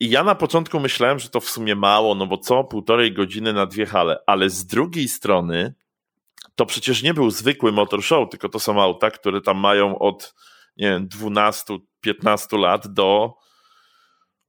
I 0.00 0.10
ja 0.10 0.24
na 0.24 0.34
początku 0.34 0.80
myślałem, 0.80 1.18
że 1.18 1.28
to 1.28 1.40
w 1.40 1.48
sumie 1.48 1.74
mało, 1.74 2.14
no 2.14 2.26
bo 2.26 2.38
co, 2.38 2.64
półtorej 2.64 3.12
godziny 3.12 3.52
na 3.52 3.66
dwie 3.66 3.86
hale, 3.86 4.18
ale 4.26 4.50
z 4.50 4.66
drugiej 4.66 5.08
strony 5.08 5.74
to 6.54 6.66
przecież 6.66 7.02
nie 7.02 7.14
był 7.14 7.30
zwykły 7.30 7.72
motor 7.72 8.02
show, 8.02 8.28
tylko 8.30 8.48
to 8.48 8.58
są 8.58 8.82
auta, 8.82 9.10
które 9.10 9.40
tam 9.40 9.58
mają 9.58 9.98
od 9.98 10.34
nie 10.76 10.90
wiem, 10.90 11.08
12-15 11.08 12.58
lat 12.58 12.86
do 12.86 13.34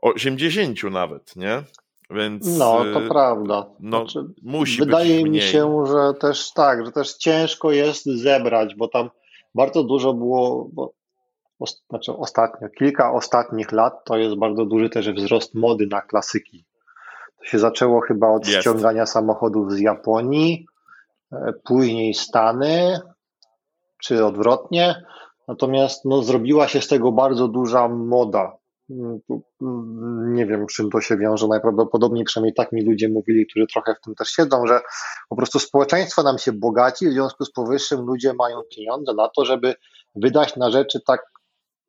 80 0.01 0.83
nawet, 0.83 1.35
nie? 1.35 1.63
Więc, 2.09 2.57
no, 2.57 2.83
to 2.93 3.01
y, 3.01 3.07
prawda. 3.07 3.65
No, 3.79 3.97
znaczy, 3.97 4.27
musi 4.43 4.79
wydaje 4.79 5.23
mi 5.23 5.41
się, 5.41 5.83
że 5.87 6.13
też 6.19 6.53
tak, 6.53 6.85
że 6.85 6.91
też 6.91 7.13
ciężko 7.13 7.71
jest 7.71 8.05
zebrać, 8.05 8.75
bo 8.75 8.87
tam 8.87 9.09
bardzo 9.55 9.83
dużo 9.83 10.13
było, 10.13 10.69
bo, 10.73 10.93
o, 11.59 11.65
znaczy 11.89 12.11
ostatnio, 12.17 12.69
kilka 12.69 13.13
ostatnich 13.13 13.71
lat 13.71 14.05
to 14.05 14.17
jest 14.17 14.35
bardzo 14.35 14.65
duży 14.65 14.89
też 14.89 15.11
wzrost 15.11 15.55
mody 15.55 15.87
na 15.87 16.01
klasyki. 16.01 16.65
To 17.39 17.45
się 17.45 17.59
zaczęło 17.59 18.01
chyba 18.01 18.29
od 18.29 18.47
jest. 18.47 18.61
ściągania 18.61 19.05
samochodów 19.05 19.71
z 19.71 19.79
Japonii, 19.79 20.65
później 21.63 22.13
Stany, 22.13 22.99
czy 24.03 24.25
odwrotnie. 24.25 25.03
Natomiast 25.47 26.05
no, 26.05 26.23
zrobiła 26.23 26.67
się 26.67 26.81
z 26.81 26.87
tego 26.87 27.11
bardzo 27.11 27.47
duża 27.47 27.87
moda. 27.87 28.57
Mm, 28.89 29.19
mm, 29.61 30.33
nie 30.33 30.45
wiem, 30.45 30.67
czym 30.67 30.89
to 30.89 31.01
się 31.01 31.17
wiąże. 31.17 31.47
Najprawdopodobniej, 31.47 32.23
przynajmniej 32.23 32.53
tak 32.53 32.71
mi 32.71 32.85
ludzie 32.85 33.09
mówili, 33.09 33.47
którzy 33.47 33.67
trochę 33.67 33.95
w 33.95 34.01
tym 34.05 34.15
też 34.15 34.27
siedzą, 34.29 34.67
że 34.67 34.81
po 35.29 35.35
prostu 35.35 35.59
społeczeństwo 35.59 36.23
nam 36.23 36.37
się 36.37 36.51
bogaci, 36.51 37.09
w 37.09 37.11
związku 37.11 37.45
z 37.45 37.51
powyższym 37.51 38.05
ludzie 38.05 38.33
mają 38.33 38.61
pieniądze 38.75 39.13
na 39.13 39.29
to, 39.29 39.45
żeby 39.45 39.75
wydać 40.15 40.55
na 40.55 40.71
rzeczy 40.71 40.99
tak 41.07 41.21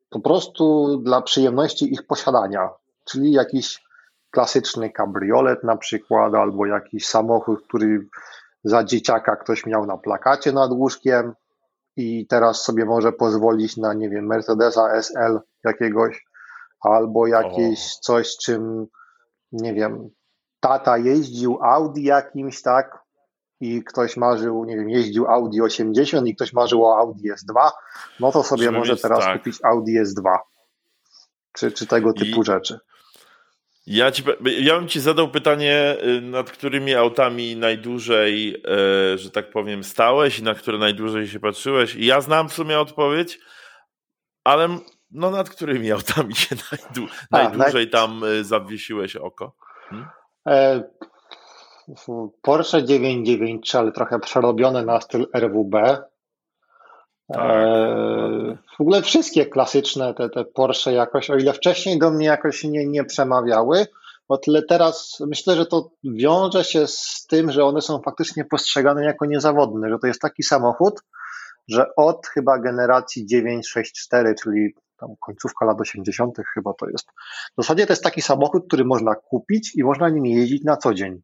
po 0.09 0.19
prostu 0.19 0.97
dla 0.97 1.21
przyjemności 1.21 1.93
ich 1.93 2.07
posiadania. 2.07 2.69
Czyli 3.03 3.31
jakiś 3.31 3.83
klasyczny 4.31 4.89
kabriolet 4.89 5.63
na 5.63 5.77
przykład, 5.77 6.35
albo 6.35 6.65
jakiś 6.65 7.07
samochód, 7.07 7.67
który 7.67 8.07
za 8.65 8.83
dzieciaka 8.83 9.35
ktoś 9.35 9.65
miał 9.65 9.85
na 9.85 9.97
plakacie 9.97 10.51
nad 10.51 10.71
łóżkiem 10.71 11.33
i 11.95 12.27
teraz 12.27 12.63
sobie 12.63 12.85
może 12.85 13.11
pozwolić 13.11 13.77
na, 13.77 13.93
nie 13.93 14.09
wiem, 14.09 14.25
Mercedesa 14.25 15.01
SL 15.01 15.39
jakiegoś 15.63 16.25
albo 16.79 17.27
jakieś 17.27 17.79
o. 17.79 17.99
coś, 18.01 18.37
czym, 18.37 18.87
nie 19.51 19.73
wiem, 19.73 20.09
tata 20.59 20.97
jeździł 20.97 21.57
Audi 21.63 22.03
jakimś, 22.03 22.61
tak? 22.61 23.05
I 23.59 23.83
ktoś 23.83 24.17
marzył, 24.17 24.65
nie 24.65 24.75
wiem, 24.75 24.89
jeździł 24.89 25.27
Audi 25.27 25.61
80 25.61 26.27
i 26.27 26.35
ktoś 26.35 26.53
marzył 26.53 26.85
o 26.85 26.97
Audi 26.97 27.31
S2, 27.31 27.71
no 28.19 28.31
to 28.31 28.43
sobie 28.43 28.71
może 28.71 28.97
teraz 28.97 29.19
tak. 29.19 29.37
kupić 29.37 29.59
Audi 29.63 29.99
S2. 30.01 30.37
Czy, 31.53 31.71
czy 31.71 31.87
tego 31.87 32.13
typu 32.13 32.41
I, 32.41 32.45
rzeczy. 32.45 32.79
Ja, 33.87 34.11
ci, 34.11 34.23
ja 34.59 34.79
bym 34.79 34.87
ci 34.87 34.99
zadał 34.99 35.27
pytanie, 35.27 35.97
y, 36.03 36.21
nad 36.21 36.51
którymi 36.51 36.95
autami 36.95 37.55
najdłużej, 37.55 38.63
e, 39.13 39.17
że 39.17 39.31
tak 39.31 39.49
powiem, 39.49 39.83
stałeś 39.83 40.39
i 40.39 40.43
na 40.43 40.53
które 40.53 40.77
najdłużej 40.77 41.27
się 41.27 41.39
patrzyłeś. 41.39 41.95
I 41.95 42.05
ja 42.05 42.21
znam 42.21 42.49
w 42.49 42.53
sumie 42.53 42.79
odpowiedź, 42.79 43.39
ale 44.43 44.67
no 45.11 45.31
nad 45.31 45.49
którymi 45.49 45.91
autami 45.91 46.35
się 46.35 46.55
najdłu, 46.71 47.07
A, 47.31 47.37
najdłużej 47.37 47.89
tam 47.89 48.23
y, 48.23 48.43
zawiesiłeś 48.43 49.15
oko? 49.15 49.55
Hmm? 49.89 50.07
E, 50.47 50.83
Porsche 52.41 52.83
993, 52.83 53.77
ale 53.77 53.91
trochę 53.91 54.19
przerobione 54.19 54.85
na 54.85 55.01
styl 55.01 55.27
RWB. 55.35 55.75
Tak, 57.27 57.41
e, 57.41 58.57
w 58.77 58.81
ogóle 58.81 59.01
wszystkie 59.01 59.45
klasyczne 59.45 60.13
te, 60.13 60.29
te 60.29 60.45
Porsche 60.45 60.93
jakoś, 60.93 61.29
o 61.29 61.35
ile 61.35 61.53
wcześniej 61.53 61.99
do 61.99 62.11
mnie 62.11 62.25
jakoś 62.25 62.63
nie, 62.63 62.87
nie 62.87 63.03
przemawiały, 63.03 63.87
o 64.27 64.37
tyle 64.37 64.63
teraz 64.63 65.17
myślę, 65.27 65.55
że 65.55 65.65
to 65.65 65.91
wiąże 66.03 66.63
się 66.63 66.87
z 66.87 67.25
tym, 67.29 67.51
że 67.51 67.65
one 67.65 67.81
są 67.81 68.01
faktycznie 68.01 68.45
postrzegane 68.45 69.05
jako 69.05 69.25
niezawodne, 69.25 69.89
że 69.89 69.99
to 69.99 70.07
jest 70.07 70.21
taki 70.21 70.43
samochód, 70.43 71.01
że 71.67 71.95
od 71.95 72.27
chyba 72.27 72.59
generacji 72.59 73.25
964, 73.25 74.35
czyli 74.43 74.73
tam 74.97 75.09
końcówka 75.19 75.65
lat 75.65 75.81
80. 75.81 76.37
chyba 76.53 76.73
to 76.73 76.89
jest. 76.89 77.07
W 77.57 77.63
zasadzie 77.63 77.85
to 77.85 77.93
jest 77.93 78.03
taki 78.03 78.21
samochód, 78.21 78.63
który 78.67 78.85
można 78.85 79.15
kupić 79.15 79.75
i 79.75 79.83
można 79.83 80.09
nim 80.09 80.25
jeździć 80.25 80.63
na 80.63 80.77
co 80.77 80.93
dzień. 80.93 81.21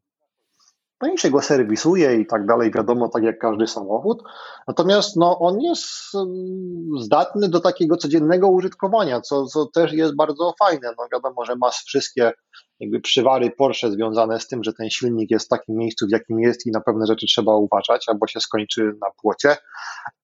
No 1.02 1.12
i 1.12 1.18
się 1.18 1.30
go 1.30 1.42
serwisuje 1.42 2.16
i 2.20 2.26
tak 2.26 2.46
dalej, 2.46 2.70
wiadomo, 2.70 3.08
tak 3.08 3.22
jak 3.22 3.38
każdy 3.38 3.66
samochód. 3.66 4.22
Natomiast 4.68 5.16
no, 5.16 5.38
on 5.38 5.60
jest 5.60 6.14
mm, 6.14 6.98
zdatny 6.98 7.48
do 7.48 7.60
takiego 7.60 7.96
codziennego 7.96 8.48
użytkowania, 8.48 9.20
co, 9.20 9.46
co 9.46 9.66
też 9.66 9.92
jest 9.92 10.16
bardzo 10.16 10.54
fajne. 10.58 10.94
No 10.98 11.06
wiadomo, 11.12 11.44
że 11.44 11.56
masz 11.56 11.76
wszystkie 11.76 12.32
jakby 12.80 13.00
przywary 13.00 13.50
Porsche 13.50 13.90
związane 13.90 14.40
z 14.40 14.48
tym, 14.48 14.64
że 14.64 14.72
ten 14.72 14.90
silnik 14.90 15.30
jest 15.30 15.46
w 15.46 15.48
takim 15.48 15.76
miejscu, 15.76 16.06
w 16.06 16.10
jakim 16.10 16.40
jest 16.40 16.66
i 16.66 16.70
na 16.70 16.80
pewne 16.80 17.06
rzeczy 17.06 17.26
trzeba 17.26 17.56
uważać, 17.56 18.08
albo 18.08 18.26
się 18.26 18.40
skończy 18.40 18.92
na 19.00 19.10
płocie, 19.22 19.56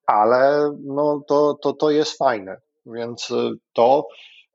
ale 0.07 0.73
no, 0.85 1.23
to, 1.29 1.59
to, 1.63 1.73
to 1.73 1.91
jest 1.91 2.19
fajne. 2.19 2.57
Więc 2.87 3.31
y, 3.31 3.51
to 3.73 4.09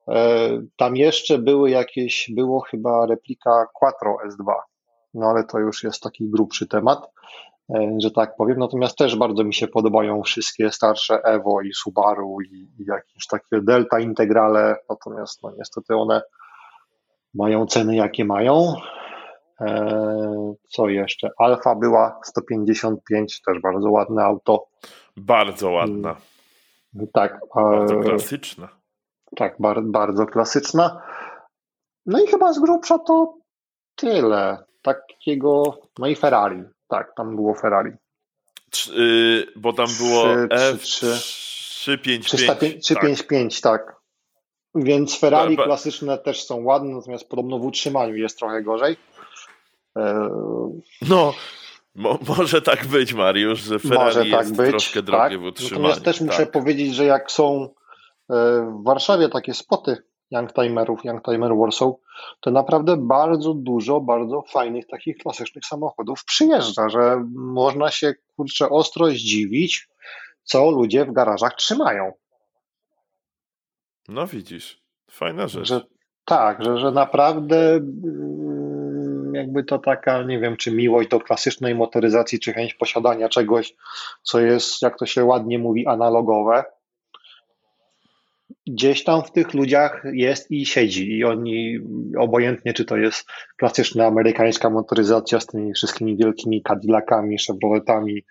e, 0.08 0.50
tam 0.78 0.96
jeszcze 0.96 1.38
były 1.38 1.70
jakieś, 1.70 2.32
było 2.36 2.62
chyba 2.62 3.06
replika 3.06 3.66
Quattro 3.74 4.18
S2, 4.28 4.54
no 5.14 5.26
ale 5.30 5.44
to 5.44 5.60
już 5.60 5.84
jest 5.84 6.04
taki 6.04 6.30
grubszy 6.30 6.68
temat. 6.68 7.12
e, 7.76 7.96
że 8.00 8.12
tak 8.12 8.36
powiem. 8.36 8.60
Natomiast 8.60 8.98
też 8.98 9.16
bardzo 9.16 9.44
mi 9.44 9.54
się 9.54 9.68
podobają 9.68 10.24
wszystkie 10.24 10.72
starsze 10.72 11.22
Evo 11.24 11.62
i 11.62 11.74
Subaru 11.74 12.38
i, 12.42 12.56
i 12.80 12.86
jakieś 12.86 13.28
takie 13.28 13.62
Delta 13.62 14.00
Integrale, 14.00 14.76
natomiast 14.90 15.44
no 15.44 15.52
niestety 15.58 15.96
one 15.96 16.22
mają 17.34 17.66
ceny 17.66 17.96
jakie 17.96 18.26
mają. 18.26 18.76
E, 19.62 20.54
co 20.70 20.90
jeszcze? 20.90 21.30
Alfa 21.38 21.76
była 21.76 22.20
155, 22.24 23.42
też 23.42 23.60
bardzo 23.60 23.92
ładne 23.92 24.24
auto. 24.24 24.68
Bardzo 25.18 25.72
ładna. 25.72 26.16
Mm, 26.96 27.08
tak. 27.14 27.40
Bardzo 27.56 28.00
klasyczna. 28.00 28.68
Tak, 29.36 29.56
bar, 29.60 29.84
bardzo 29.84 30.26
klasyczna. 30.26 31.02
No 32.06 32.20
i 32.24 32.28
chyba 32.28 32.54
z 32.54 32.60
grubsza 32.60 33.00
to 33.00 33.38
tyle. 33.96 34.58
Takiego, 34.84 35.82
no 36.00 36.08
i 36.08 36.16
Ferrari. 36.16 36.64
Tak, 36.88 37.16
tam 37.16 37.36
było 37.36 37.54
Ferrari. 37.54 37.92
Trzy, 38.70 38.96
yy, 38.96 39.48
bo 39.56 39.74
tam 39.74 39.88
było 39.98 40.34
F 40.50 40.82
355. 40.82 42.84
355, 42.84 43.62
tak. 43.62 43.86
tak. 43.86 44.04
Więc 44.76 45.20
Ferrari 45.20 45.58
klasyczne 45.58 46.18
też 46.18 46.44
są 46.44 46.64
ładne, 46.64 46.96
natomiast 46.96 47.30
podobno 47.30 47.60
w 47.60 47.66
utrzymaniu 47.66 48.16
jest 48.16 48.40
trochę 48.40 48.64
gorzej. 48.64 48.98
E, 49.98 50.30
no, 51.10 51.34
Mo, 51.96 52.20
może 52.38 52.62
tak 52.62 52.88
być, 52.88 53.14
Mariusz, 53.14 53.60
że 53.60 53.80
Ferrari 53.80 54.06
może 54.06 54.20
tak 54.20 54.30
jest 54.30 54.56
być, 54.56 54.70
troszkę 54.70 55.02
drogie 55.02 55.36
tak. 55.36 55.40
w 55.40 55.44
utrzymaniu. 55.44 55.76
Natomiast 55.76 56.06
też 56.06 56.22
muszę 56.22 56.38
tak. 56.38 56.52
powiedzieć, 56.52 56.96
że 56.96 57.06
jak 57.06 57.32
są 57.32 57.64
e, 57.64 57.70
w 58.80 58.84
Warszawie 58.84 59.30
takie 59.30 59.54
spoty 59.54 59.98
youngtimerów, 60.34 61.06
youngtimer 61.06 61.52
Warsaw, 61.58 61.94
to 62.42 62.52
naprawdę 62.52 62.98
bardzo 62.98 63.54
dużo, 63.54 64.02
bardzo 64.02 64.42
fajnych 64.42 64.88
takich 64.88 65.18
klasycznych 65.18 65.66
samochodów 65.66 66.26
przyjeżdża, 66.26 66.90
że 66.90 67.24
można 67.36 67.92
się 67.92 68.14
kurczę 68.36 68.70
ostro 68.70 69.08
zdziwić, 69.08 69.90
co 70.44 70.72
ludzie 70.72 71.06
w 71.06 71.12
garażach 71.12 71.56
trzymają. 71.56 72.12
No 74.08 74.28
widzisz, 74.28 74.84
fajna 75.12 75.48
rzecz. 75.48 75.68
Że, 75.68 75.82
tak, 76.26 76.64
że, 76.64 76.78
że 76.78 76.92
naprawdę 76.92 77.80
jakby 79.34 79.64
to 79.64 79.80
taka, 79.80 80.24
nie 80.24 80.40
wiem, 80.40 80.58
czy 80.58 80.72
miłość 80.72 81.10
do 81.10 81.20
klasycznej 81.20 81.76
motoryzacji, 81.76 82.40
czy 82.40 82.54
chęć 82.54 82.74
posiadania 82.74 83.30
czegoś, 83.30 83.76
co 84.24 84.40
jest, 84.40 84.82
jak 84.82 84.98
to 84.98 85.06
się 85.06 85.24
ładnie 85.26 85.60
mówi, 85.60 85.88
analogowe. 85.88 86.64
Gdzieś 88.68 89.04
tam 89.04 89.24
w 89.24 89.32
tych 89.32 89.54
ludziach 89.54 90.04
jest 90.14 90.52
i 90.52 90.66
siedzi, 90.66 91.18
i 91.18 91.24
oni, 91.24 91.80
obojętnie 92.20 92.74
czy 92.74 92.86
to 92.86 92.98
jest 92.98 93.26
klasyczna 93.58 94.06
amerykańska 94.06 94.70
motoryzacja 94.70 95.40
z 95.40 95.48
tymi 95.48 95.74
wszystkimi 95.74 96.18
wielkimi 96.18 96.64
Cadillacami, 96.64 97.38
Chevroletami 97.48 98.24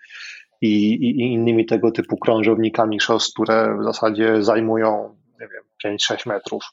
i, 0.61 0.93
i, 0.93 1.21
i 1.21 1.33
innymi 1.33 1.65
tego 1.65 1.91
typu 1.91 2.17
krążownikami 2.17 2.99
szos, 2.99 3.33
które 3.33 3.77
w 3.81 3.83
zasadzie 3.83 4.43
zajmują, 4.43 5.15
nie 5.41 5.47
wiem, 5.47 5.97
5-6 5.97 6.27
metrów 6.27 6.63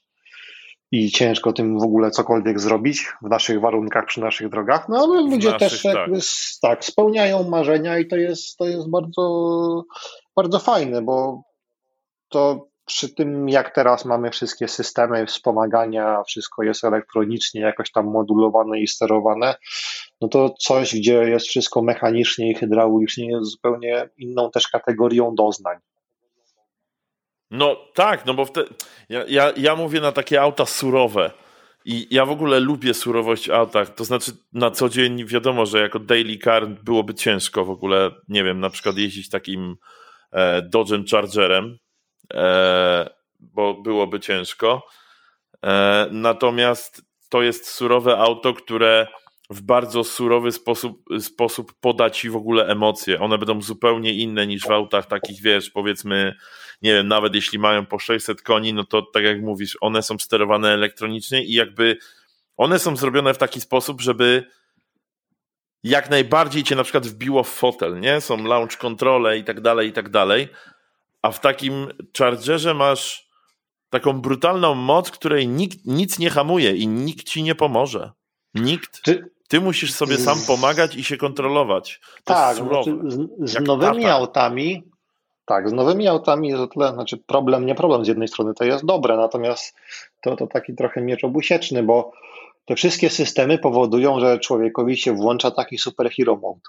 i 0.92 1.10
ciężko 1.10 1.52
tym 1.52 1.78
w 1.78 1.82
ogóle 1.82 2.10
cokolwiek 2.10 2.60
zrobić 2.60 3.12
w 3.22 3.28
naszych 3.28 3.60
warunkach, 3.60 4.06
przy 4.06 4.20
naszych 4.20 4.48
drogach, 4.48 4.88
no 4.88 4.96
ale 4.96 5.20
ludzie 5.20 5.50
naszych, 5.50 5.70
też 5.70 5.84
jakby 5.84 6.16
tak. 6.16 6.24
tak. 6.62 6.84
spełniają 6.84 7.48
marzenia 7.48 7.98
i 7.98 8.06
to 8.06 8.16
jest, 8.16 8.56
to 8.56 8.64
jest 8.64 8.90
bardzo, 8.90 9.84
bardzo 10.36 10.58
fajne, 10.58 11.02
bo 11.02 11.42
to 12.28 12.69
przy 12.90 13.14
tym, 13.14 13.48
jak 13.48 13.74
teraz 13.74 14.04
mamy 14.04 14.30
wszystkie 14.30 14.68
systemy 14.68 15.26
wspomagania, 15.26 16.22
wszystko 16.22 16.62
jest 16.62 16.84
elektronicznie 16.84 17.60
jakoś 17.60 17.92
tam 17.92 18.06
modulowane 18.06 18.80
i 18.80 18.86
sterowane, 18.86 19.54
no 20.20 20.28
to 20.28 20.54
coś, 20.58 20.94
gdzie 20.94 21.14
jest 21.14 21.46
wszystko 21.46 21.82
mechanicznie 21.82 22.50
i 22.50 22.54
hydraulicznie, 22.54 23.26
jest 23.26 23.50
zupełnie 23.50 24.08
inną 24.18 24.50
też 24.50 24.68
kategorią 24.68 25.34
doznań. 25.34 25.78
No 27.50 27.76
tak, 27.94 28.26
no 28.26 28.34
bo 28.34 28.44
wtedy, 28.44 28.68
ja, 29.08 29.24
ja, 29.28 29.52
ja 29.56 29.76
mówię 29.76 30.00
na 30.00 30.12
takie 30.12 30.42
auta 30.42 30.66
surowe. 30.66 31.30
I 31.84 32.06
ja 32.10 32.26
w 32.26 32.30
ogóle 32.30 32.60
lubię 32.60 32.94
surowość 32.94 33.48
w 33.48 33.52
autach. 33.52 33.94
To 33.94 34.04
znaczy, 34.04 34.32
na 34.52 34.70
co 34.70 34.88
dzień 34.88 35.26
wiadomo, 35.26 35.66
że 35.66 35.80
jako 35.80 35.98
daily 35.98 36.38
car 36.38 36.68
byłoby 36.68 37.14
ciężko 37.14 37.64
w 37.64 37.70
ogóle, 37.70 38.10
nie 38.28 38.44
wiem, 38.44 38.60
na 38.60 38.70
przykład 38.70 38.96
jeździć 38.96 39.28
takim 39.28 39.76
e, 40.32 40.62
Dodge'em 40.62 41.10
Chargerem, 41.10 41.78
bo 43.40 43.74
byłoby 43.74 44.20
ciężko. 44.20 44.86
E, 45.64 46.08
natomiast 46.10 47.02
to 47.28 47.42
jest 47.42 47.68
surowe 47.68 48.18
auto, 48.18 48.54
które 48.54 49.06
w 49.50 49.60
bardzo 49.62 50.04
surowy 50.04 50.52
sposób, 50.52 51.02
sposób 51.20 51.72
poda 51.80 52.10
ci 52.10 52.30
w 52.30 52.36
ogóle 52.36 52.66
emocje. 52.66 53.20
One 53.20 53.38
będą 53.38 53.62
zupełnie 53.62 54.12
inne 54.14 54.46
niż 54.46 54.62
w 54.62 54.70
autach 54.70 55.06
takich, 55.06 55.42
wiesz, 55.42 55.70
powiedzmy, 55.70 56.34
nie 56.82 56.94
wiem, 56.94 57.08
nawet 57.08 57.34
jeśli 57.34 57.58
mają 57.58 57.86
po 57.86 57.98
600 57.98 58.42
koni, 58.42 58.74
no 58.74 58.84
to 58.84 59.02
tak 59.02 59.24
jak 59.24 59.40
mówisz, 59.42 59.76
one 59.80 60.02
są 60.02 60.18
sterowane 60.18 60.72
elektronicznie 60.72 61.44
i 61.44 61.52
jakby 61.52 61.96
one 62.56 62.78
są 62.78 62.96
zrobione 62.96 63.34
w 63.34 63.38
taki 63.38 63.60
sposób, 63.60 64.00
żeby 64.00 64.44
jak 65.82 66.10
najbardziej 66.10 66.62
cię 66.62 66.76
na 66.76 66.82
przykład 66.82 67.06
wbiło 67.06 67.42
w 67.42 67.48
fotel, 67.48 68.00
nie? 68.00 68.20
Są 68.20 68.44
launch 68.44 68.78
kontrole 68.78 69.38
i 69.38 69.44
tak 69.44 69.60
dalej, 69.60 69.88
i 69.88 69.92
tak 69.92 70.08
dalej. 70.08 70.48
A 71.22 71.30
w 71.30 71.40
takim 71.40 71.88
Chargerze 72.18 72.74
masz 72.74 73.30
taką 73.90 74.20
brutalną 74.20 74.74
moc, 74.74 75.10
której 75.10 75.48
nikt 75.48 75.78
nic 75.86 76.18
nie 76.18 76.30
hamuje 76.30 76.76
i 76.76 76.88
nikt 76.88 77.28
ci 77.28 77.42
nie 77.42 77.54
pomoże. 77.54 78.10
Nikt. 78.54 79.02
Ty, 79.02 79.30
ty 79.48 79.60
musisz 79.60 79.92
sobie 79.92 80.16
sam 80.16 80.38
pomagać 80.46 80.96
i 80.96 81.04
się 81.04 81.16
kontrolować. 81.16 82.00
To 82.24 82.34
tak, 82.34 82.56
znaczy 82.56 82.98
z, 83.06 83.50
z 83.50 83.60
nowymi 83.60 84.02
tata. 84.02 84.14
autami, 84.14 84.82
tak, 85.44 85.68
z 85.68 85.72
nowymi 85.72 86.08
autami 86.08 86.48
jest 86.48 86.60
o 86.60 86.66
tyle, 86.66 86.92
znaczy 86.92 87.16
problem, 87.16 87.66
nie 87.66 87.74
problem 87.74 88.04
z 88.04 88.08
jednej 88.08 88.28
strony, 88.28 88.54
to 88.54 88.64
jest 88.64 88.84
dobre, 88.84 89.16
natomiast 89.16 89.76
to, 90.22 90.36
to 90.36 90.46
taki 90.46 90.74
trochę 90.74 91.00
miecz 91.00 91.24
obusieczny, 91.24 91.82
bo 91.82 92.12
te 92.64 92.74
wszystkie 92.74 93.10
systemy 93.10 93.58
powodują, 93.58 94.20
że 94.20 94.38
człowiekowi 94.38 94.96
się 94.96 95.12
włącza 95.12 95.50
taki 95.50 95.78
superhero 95.78 96.36
mode. 96.36 96.60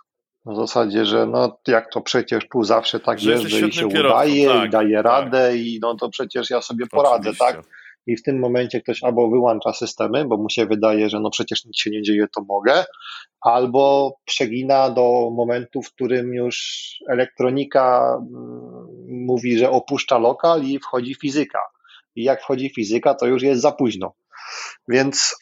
W 0.46 0.56
zasadzie, 0.56 1.06
że 1.06 1.26
no 1.26 1.60
jak 1.68 1.92
to 1.92 2.02
przecież 2.02 2.48
tu 2.52 2.64
zawsze 2.64 3.00
tak 3.00 3.20
że 3.20 3.32
jeżdżę 3.32 3.68
i 3.68 3.74
się 3.74 3.89
kierowcą, 3.89 4.18
udaje 4.18 4.48
tak, 4.48 4.68
i 4.68 4.70
daje 4.70 4.96
tak. 4.96 5.06
radę 5.06 5.58
i 5.58 5.80
no 5.82 5.96
to 5.96 6.10
przecież 6.10 6.50
ja 6.50 6.62
sobie 6.62 6.88
poradzę, 6.88 7.30
Oczywiście. 7.30 7.46
tak? 7.46 7.66
i 8.08 8.18
w 8.18 8.24
tym 8.24 8.39
momencie 8.39 8.82
ktoś 8.82 9.04
albo 9.04 9.30
wyłącza 9.30 9.74
systemy, 9.74 10.26
bo 10.26 10.38
mu 10.38 10.50
się 10.50 10.66
wydaje, 10.66 11.10
że 11.10 11.20
no 11.20 11.30
przecież 11.30 11.66
nic 11.66 11.78
się 11.78 11.89
nie 11.89 12.02
dzieje, 12.02 12.28
to 12.36 12.42
mogę, 12.42 12.86
albo 13.42 14.16
przegina 14.26 14.89
do 14.89 15.30
momentu, 15.36 15.82
w 15.82 15.94
którym 15.94 16.34
już 16.34 16.88
elektronika 17.10 18.16
mm, 18.18 18.88
mówi, 19.08 19.58
że 19.58 19.70
opuszcza 19.70 20.18
lokal 20.18 20.64
i 20.64 20.80
wchodzi 20.80 21.16
fizyka. 21.16 21.60
I 22.16 22.24
jak 22.24 22.42
wchodzi 22.42 22.70
fizyka, 22.70 23.14
to 23.14 23.26
już 23.26 23.44
jest 23.44 23.62
za 23.62 23.72
późno. 23.72 24.14
Więc 24.88 25.36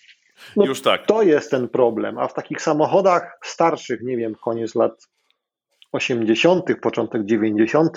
no, 0.56 0.66
już 0.66 0.82
tak. 0.82 1.06
to 1.06 1.22
jest 1.22 1.52
ten 1.52 1.70
problem. 1.70 2.18
A 2.18 2.28
w 2.28 2.34
takich 2.34 2.62
samochodach 2.62 3.38
starszych, 3.44 4.02
nie 4.02 4.18
wiem, 4.18 4.36
koniec 4.36 4.76
lat 4.76 5.08
80., 5.92 6.66
początek 6.82 7.26
90., 7.26 7.92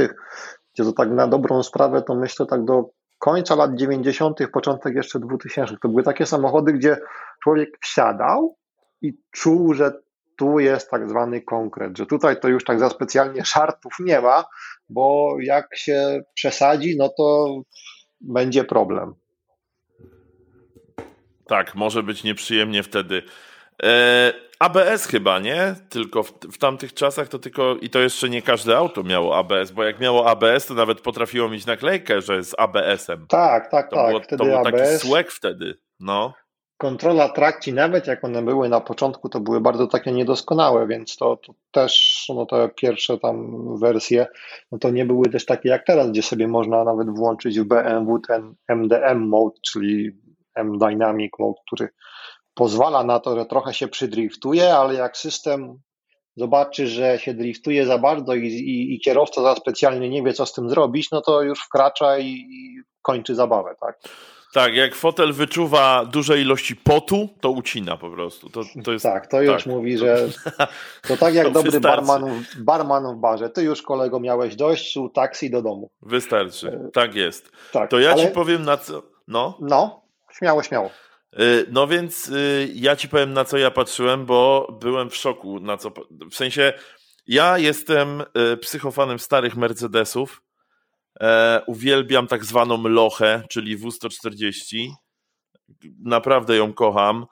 gdzie 0.74 0.84
to 0.84 0.92
tak 0.92 1.10
na 1.10 1.26
dobrą 1.26 1.62
sprawę, 1.62 2.02
to 2.02 2.14
myślę 2.14 2.46
tak 2.46 2.64
do 2.64 2.90
końca 3.18 3.54
lat 3.54 3.74
90., 3.74 4.38
początek 4.52 4.94
jeszcze 4.94 5.20
2000. 5.20 5.76
To 5.82 5.88
były 5.88 6.02
takie 6.02 6.26
samochody, 6.26 6.72
gdzie 6.72 6.96
człowiek 7.42 7.78
wsiadał 7.80 8.56
i 9.02 9.12
czuł, 9.30 9.74
że 9.74 9.92
tu 10.36 10.58
jest 10.58 10.90
tak 10.90 11.08
zwany 11.08 11.40
konkret, 11.40 11.98
że 11.98 12.06
tutaj 12.06 12.40
to 12.40 12.48
już 12.48 12.64
tak 12.64 12.80
za 12.80 12.90
specjalnie 12.90 13.44
żartów 13.44 13.92
nie 14.00 14.20
ma, 14.20 14.44
bo 14.88 15.36
jak 15.40 15.76
się 15.76 16.22
przesadzi, 16.34 16.96
no 16.98 17.08
to 17.08 17.56
będzie 18.20 18.64
problem. 18.64 19.14
Tak, 21.52 21.74
może 21.74 22.02
być 22.02 22.24
nieprzyjemnie 22.24 22.82
wtedy. 22.82 23.22
E, 23.82 24.32
ABS 24.58 25.06
chyba, 25.06 25.38
nie? 25.38 25.74
Tylko 25.88 26.22
w, 26.22 26.32
w, 26.32 26.58
tamtych 26.58 26.94
czasach 26.94 27.28
to 27.28 27.38
tylko, 27.38 27.76
i 27.76 27.90
to 27.90 27.98
jeszcze 27.98 28.28
nie 28.28 28.42
każde 28.42 28.76
auto 28.76 29.02
miało 29.02 29.36
ABS, 29.36 29.70
bo 29.70 29.84
jak 29.84 30.00
miało 30.00 30.28
ABS, 30.28 30.66
to 30.66 30.74
nawet 30.74 31.00
potrafiło 31.00 31.48
mieć 31.48 31.66
naklejkę, 31.66 32.22
że 32.22 32.36
jest 32.36 32.54
ABS-em. 32.58 33.26
Tak, 33.28 33.70
tak, 33.70 33.90
to 33.90 33.96
tak. 33.96 34.08
Było, 34.08 34.20
to 34.20 34.36
był 34.36 34.56
ABS. 34.56 34.72
taki 34.72 34.98
słek 34.98 35.30
wtedy, 35.30 35.78
no. 36.00 36.34
Kontrola 36.76 37.28
trakcji, 37.28 37.72
nawet 37.72 38.06
jak 38.06 38.24
one 38.24 38.42
były 38.42 38.68
na 38.68 38.80
początku, 38.80 39.28
to 39.28 39.40
były 39.40 39.60
bardzo 39.60 39.86
takie 39.86 40.12
niedoskonałe, 40.12 40.86
więc 40.86 41.16
to, 41.16 41.36
to 41.36 41.54
też, 41.70 42.24
no 42.34 42.46
te 42.46 42.68
pierwsze 42.76 43.18
tam 43.18 43.66
wersje, 43.78 44.26
no 44.72 44.78
to 44.78 44.90
nie 44.90 45.06
były 45.06 45.28
też 45.28 45.46
takie 45.46 45.68
jak 45.68 45.86
teraz, 45.86 46.10
gdzie 46.10 46.22
sobie 46.22 46.48
można 46.48 46.84
nawet 46.84 47.10
włączyć 47.10 47.60
w 47.60 47.64
BMW 47.64 48.18
ten 48.18 48.54
MDM 48.68 49.18
mode, 49.28 49.56
czyli 49.62 50.22
M-Dynamic 50.54 51.32
mode, 51.38 51.60
który 51.66 51.88
pozwala 52.54 53.04
na 53.04 53.20
to, 53.20 53.36
że 53.36 53.46
trochę 53.46 53.74
się 53.74 53.88
przydriftuje, 53.88 54.76
ale 54.76 54.94
jak 54.94 55.16
system 55.16 55.78
zobaczy, 56.36 56.86
że 56.86 57.18
się 57.18 57.34
driftuje 57.34 57.86
za 57.86 57.98
bardzo 57.98 58.34
i, 58.34 58.46
i, 58.46 58.94
i, 58.94 59.00
kierowca 59.00 59.42
za 59.42 59.54
specjalnie 59.54 60.08
nie 60.08 60.22
wie, 60.22 60.32
co 60.32 60.46
z 60.46 60.52
tym 60.52 60.70
zrobić, 60.70 61.10
no 61.10 61.20
to 61.20 61.42
już 61.42 61.60
wkracza 61.60 62.18
i, 62.18 62.28
i 62.28 62.82
kończy 63.02 63.34
zabawę, 63.34 63.74
tak? 63.80 63.98
Tak, 64.52 64.74
jak 64.74 64.94
fotel 64.94 65.32
wyczuwa 65.32 66.04
duże 66.04 66.40
ilości 66.40 66.76
potu, 66.76 67.28
to 67.40 67.50
ucina 67.50 67.96
po 67.96 68.10
prostu. 68.10 68.50
To, 68.50 68.62
to 68.84 68.92
jest, 68.92 69.02
tak, 69.02 69.26
to 69.26 69.42
już 69.42 69.64
tak. 69.64 69.72
mówi, 69.72 69.98
że 69.98 70.28
to 71.08 71.16
tak 71.26 71.34
jak 71.34 71.46
to 71.46 71.52
dobry 71.52 71.80
barman, 71.80 72.44
barman 72.58 73.16
w 73.16 73.20
barze. 73.20 73.50
Ty 73.50 73.62
już 73.62 73.82
kolego 73.82 74.20
miałeś 74.20 74.56
dość, 74.56 74.98
taksi 75.14 75.50
do 75.50 75.62
domu. 75.62 75.90
Wystarczy, 76.02 76.68
e, 76.68 76.90
tak 76.92 77.14
jest. 77.14 77.50
Tak, 77.72 77.90
to 77.90 77.98
ja 77.98 78.12
ale... 78.12 78.22
ci 78.22 78.28
powiem 78.28 78.62
na 78.62 78.76
co... 78.76 79.02
No, 79.28 79.58
no 79.60 80.01
śmiało, 80.38 80.62
śmiało. 80.62 80.90
E, 81.32 81.38
no 81.70 81.86
więc 81.86 82.28
y, 82.28 82.70
ja 82.74 82.96
ci 82.96 83.08
powiem 83.08 83.32
na 83.32 83.44
co 83.44 83.58
ja 83.58 83.70
patrzyłem, 83.70 84.26
bo 84.26 84.68
byłem 84.80 85.10
w 85.10 85.16
szoku 85.16 85.60
na 85.60 85.76
co... 85.76 85.92
W 86.30 86.34
sensie 86.34 86.72
ja 87.26 87.58
jestem 87.58 88.20
y, 88.52 88.56
psychofanem 88.56 89.18
starych 89.18 89.56
Mercedesów, 89.56 90.42
E, 91.20 91.62
uwielbiam 91.66 92.26
tak 92.26 92.44
zwaną 92.44 92.88
lochę, 92.88 93.42
czyli 93.50 93.78
W140. 93.78 94.88
Naprawdę 96.04 96.56
ją 96.56 96.72
kocham. 96.72 97.26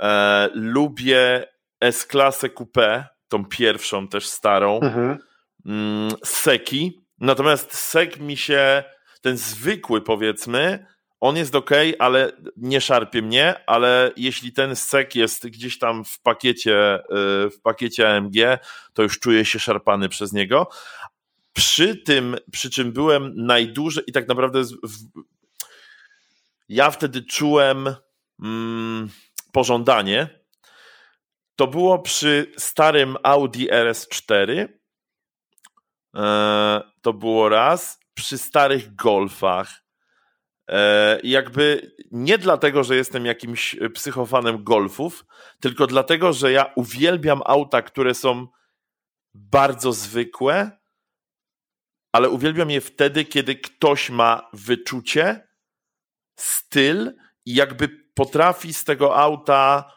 E, 0.00 0.48
lubię 0.54 1.46
S-klasę 1.80 2.48
coupé, 2.48 3.04
tą 3.28 3.44
pierwszą 3.44 4.08
też 4.08 4.26
starą. 4.26 4.80
Mhm. 4.80 5.18
Mm, 5.66 6.10
Seki. 6.24 7.02
Natomiast 7.18 7.74
Sek 7.74 8.20
mi 8.20 8.36
się, 8.36 8.84
ten 9.20 9.36
zwykły 9.36 10.00
powiedzmy, 10.00 10.86
on 11.22 11.36
jest 11.36 11.54
ok, 11.54 11.70
ale 11.98 12.32
nie 12.56 12.80
szarpie 12.80 13.22
mnie, 13.22 13.54
ale 13.66 14.12
jeśli 14.16 14.52
ten 14.52 14.76
sek 14.76 15.14
jest 15.14 15.46
gdzieś 15.46 15.78
tam 15.78 16.04
w 16.04 16.20
pakiecie, 16.20 16.98
y, 16.98 17.50
w 17.50 17.60
pakiecie 17.62 18.16
AMG, 18.16 18.34
to 18.92 19.02
już 19.02 19.18
czuję 19.18 19.44
się 19.44 19.58
szarpany 19.58 20.08
przez 20.08 20.32
niego. 20.32 20.68
Przy 21.52 21.96
tym, 21.96 22.36
przy 22.52 22.70
czym 22.70 22.92
byłem 22.92 23.32
najdłużej 23.36 24.04
i 24.06 24.12
tak 24.12 24.28
naprawdę 24.28 24.62
w, 24.64 25.22
ja 26.68 26.90
wtedy 26.90 27.22
czułem 27.22 27.94
mm, 28.42 29.08
pożądanie. 29.52 30.28
To 31.56 31.66
było 31.66 31.98
przy 31.98 32.52
starym 32.56 33.16
Audi 33.22 33.66
RS4. 33.68 34.68
E, 36.16 36.82
to 37.02 37.12
było 37.12 37.48
raz. 37.48 38.00
Przy 38.14 38.38
starych 38.38 38.94
Golfach. 38.94 39.81
E, 40.68 41.20
jakby 41.22 41.92
nie 42.10 42.38
dlatego, 42.38 42.84
że 42.84 42.96
jestem 42.96 43.26
jakimś 43.26 43.76
psychofanem 43.94 44.64
golfów, 44.64 45.24
tylko 45.60 45.86
dlatego, 45.86 46.32
że 46.32 46.52
ja 46.52 46.72
uwielbiam 46.76 47.42
auta, 47.44 47.82
które 47.82 48.14
są 48.14 48.46
bardzo 49.34 49.92
zwykłe, 49.92 50.70
ale 52.12 52.30
uwielbiam 52.30 52.70
je 52.70 52.80
wtedy, 52.80 53.24
kiedy 53.24 53.56
ktoś 53.56 54.10
ma 54.10 54.48
wyczucie, 54.52 55.48
styl 56.36 57.12
i 57.46 57.54
jakby 57.54 57.88
potrafi 58.14 58.74
z 58.74 58.84
tego 58.84 59.16
auta 59.16 59.92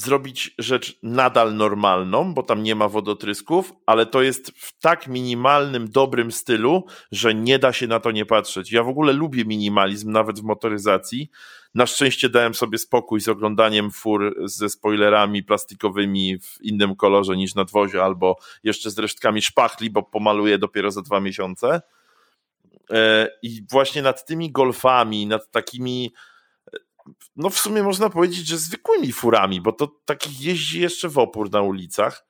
zrobić 0.00 0.54
rzecz 0.58 0.98
nadal 1.02 1.56
normalną, 1.56 2.34
bo 2.34 2.42
tam 2.42 2.62
nie 2.62 2.74
ma 2.74 2.88
wodotrysków, 2.88 3.72
ale 3.86 4.06
to 4.06 4.22
jest 4.22 4.52
w 4.56 4.78
tak 4.78 5.08
minimalnym, 5.08 5.90
dobrym 5.90 6.32
stylu, 6.32 6.84
że 7.12 7.34
nie 7.34 7.58
da 7.58 7.72
się 7.72 7.86
na 7.86 8.00
to 8.00 8.10
nie 8.10 8.26
patrzeć. 8.26 8.72
Ja 8.72 8.82
w 8.82 8.88
ogóle 8.88 9.12
lubię 9.12 9.44
minimalizm, 9.44 10.12
nawet 10.12 10.40
w 10.40 10.42
motoryzacji. 10.42 11.30
Na 11.74 11.86
szczęście 11.86 12.28
dałem 12.28 12.54
sobie 12.54 12.78
spokój 12.78 13.20
z 13.20 13.28
oglądaniem 13.28 13.90
fur 13.90 14.34
ze 14.44 14.68
spoilerami 14.68 15.42
plastikowymi 15.42 16.38
w 16.38 16.62
innym 16.62 16.96
kolorze 16.96 17.36
niż 17.36 17.54
nadwozie, 17.54 18.02
albo 18.02 18.36
jeszcze 18.64 18.90
z 18.90 18.98
resztkami 18.98 19.42
szpachli, 19.42 19.90
bo 19.90 20.02
pomaluję 20.02 20.58
dopiero 20.58 20.90
za 20.90 21.02
dwa 21.02 21.20
miesiące. 21.20 21.80
E, 22.90 23.28
I 23.42 23.62
właśnie 23.70 24.02
nad 24.02 24.26
tymi 24.26 24.52
golfami, 24.52 25.26
nad 25.26 25.50
takimi 25.50 26.12
no 27.36 27.50
w 27.50 27.58
sumie 27.58 27.82
można 27.82 28.10
powiedzieć, 28.10 28.46
że 28.46 28.58
zwykłymi 28.58 29.12
furami, 29.12 29.60
bo 29.60 29.72
to 29.72 29.88
takich 30.04 30.40
jeździ 30.40 30.80
jeszcze 30.80 31.08
w 31.08 31.18
opór 31.18 31.50
na 31.50 31.62
ulicach. 31.62 32.28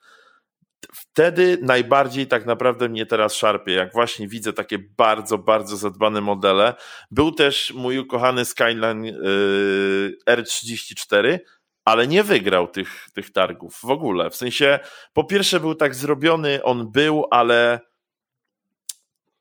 Wtedy 0.92 1.58
najbardziej 1.62 2.26
tak 2.26 2.46
naprawdę 2.46 2.88
mnie 2.88 3.06
teraz 3.06 3.34
szarpie, 3.34 3.72
jak 3.72 3.92
właśnie 3.92 4.28
widzę 4.28 4.52
takie 4.52 4.78
bardzo, 4.78 5.38
bardzo 5.38 5.76
zadbane 5.76 6.20
modele. 6.20 6.74
Był 7.10 7.32
też 7.32 7.72
mój 7.74 7.98
ukochany 7.98 8.44
Skyline 8.44 9.04
yy, 9.04 10.16
R34, 10.30 11.38
ale 11.84 12.06
nie 12.06 12.22
wygrał 12.22 12.68
tych, 12.68 13.06
tych 13.14 13.32
targów 13.32 13.78
w 13.82 13.90
ogóle. 13.90 14.30
W 14.30 14.36
sensie, 14.36 14.78
po 15.12 15.24
pierwsze 15.24 15.60
był 15.60 15.74
tak 15.74 15.94
zrobiony, 15.94 16.62
on 16.62 16.90
był, 16.92 17.24
ale 17.30 17.80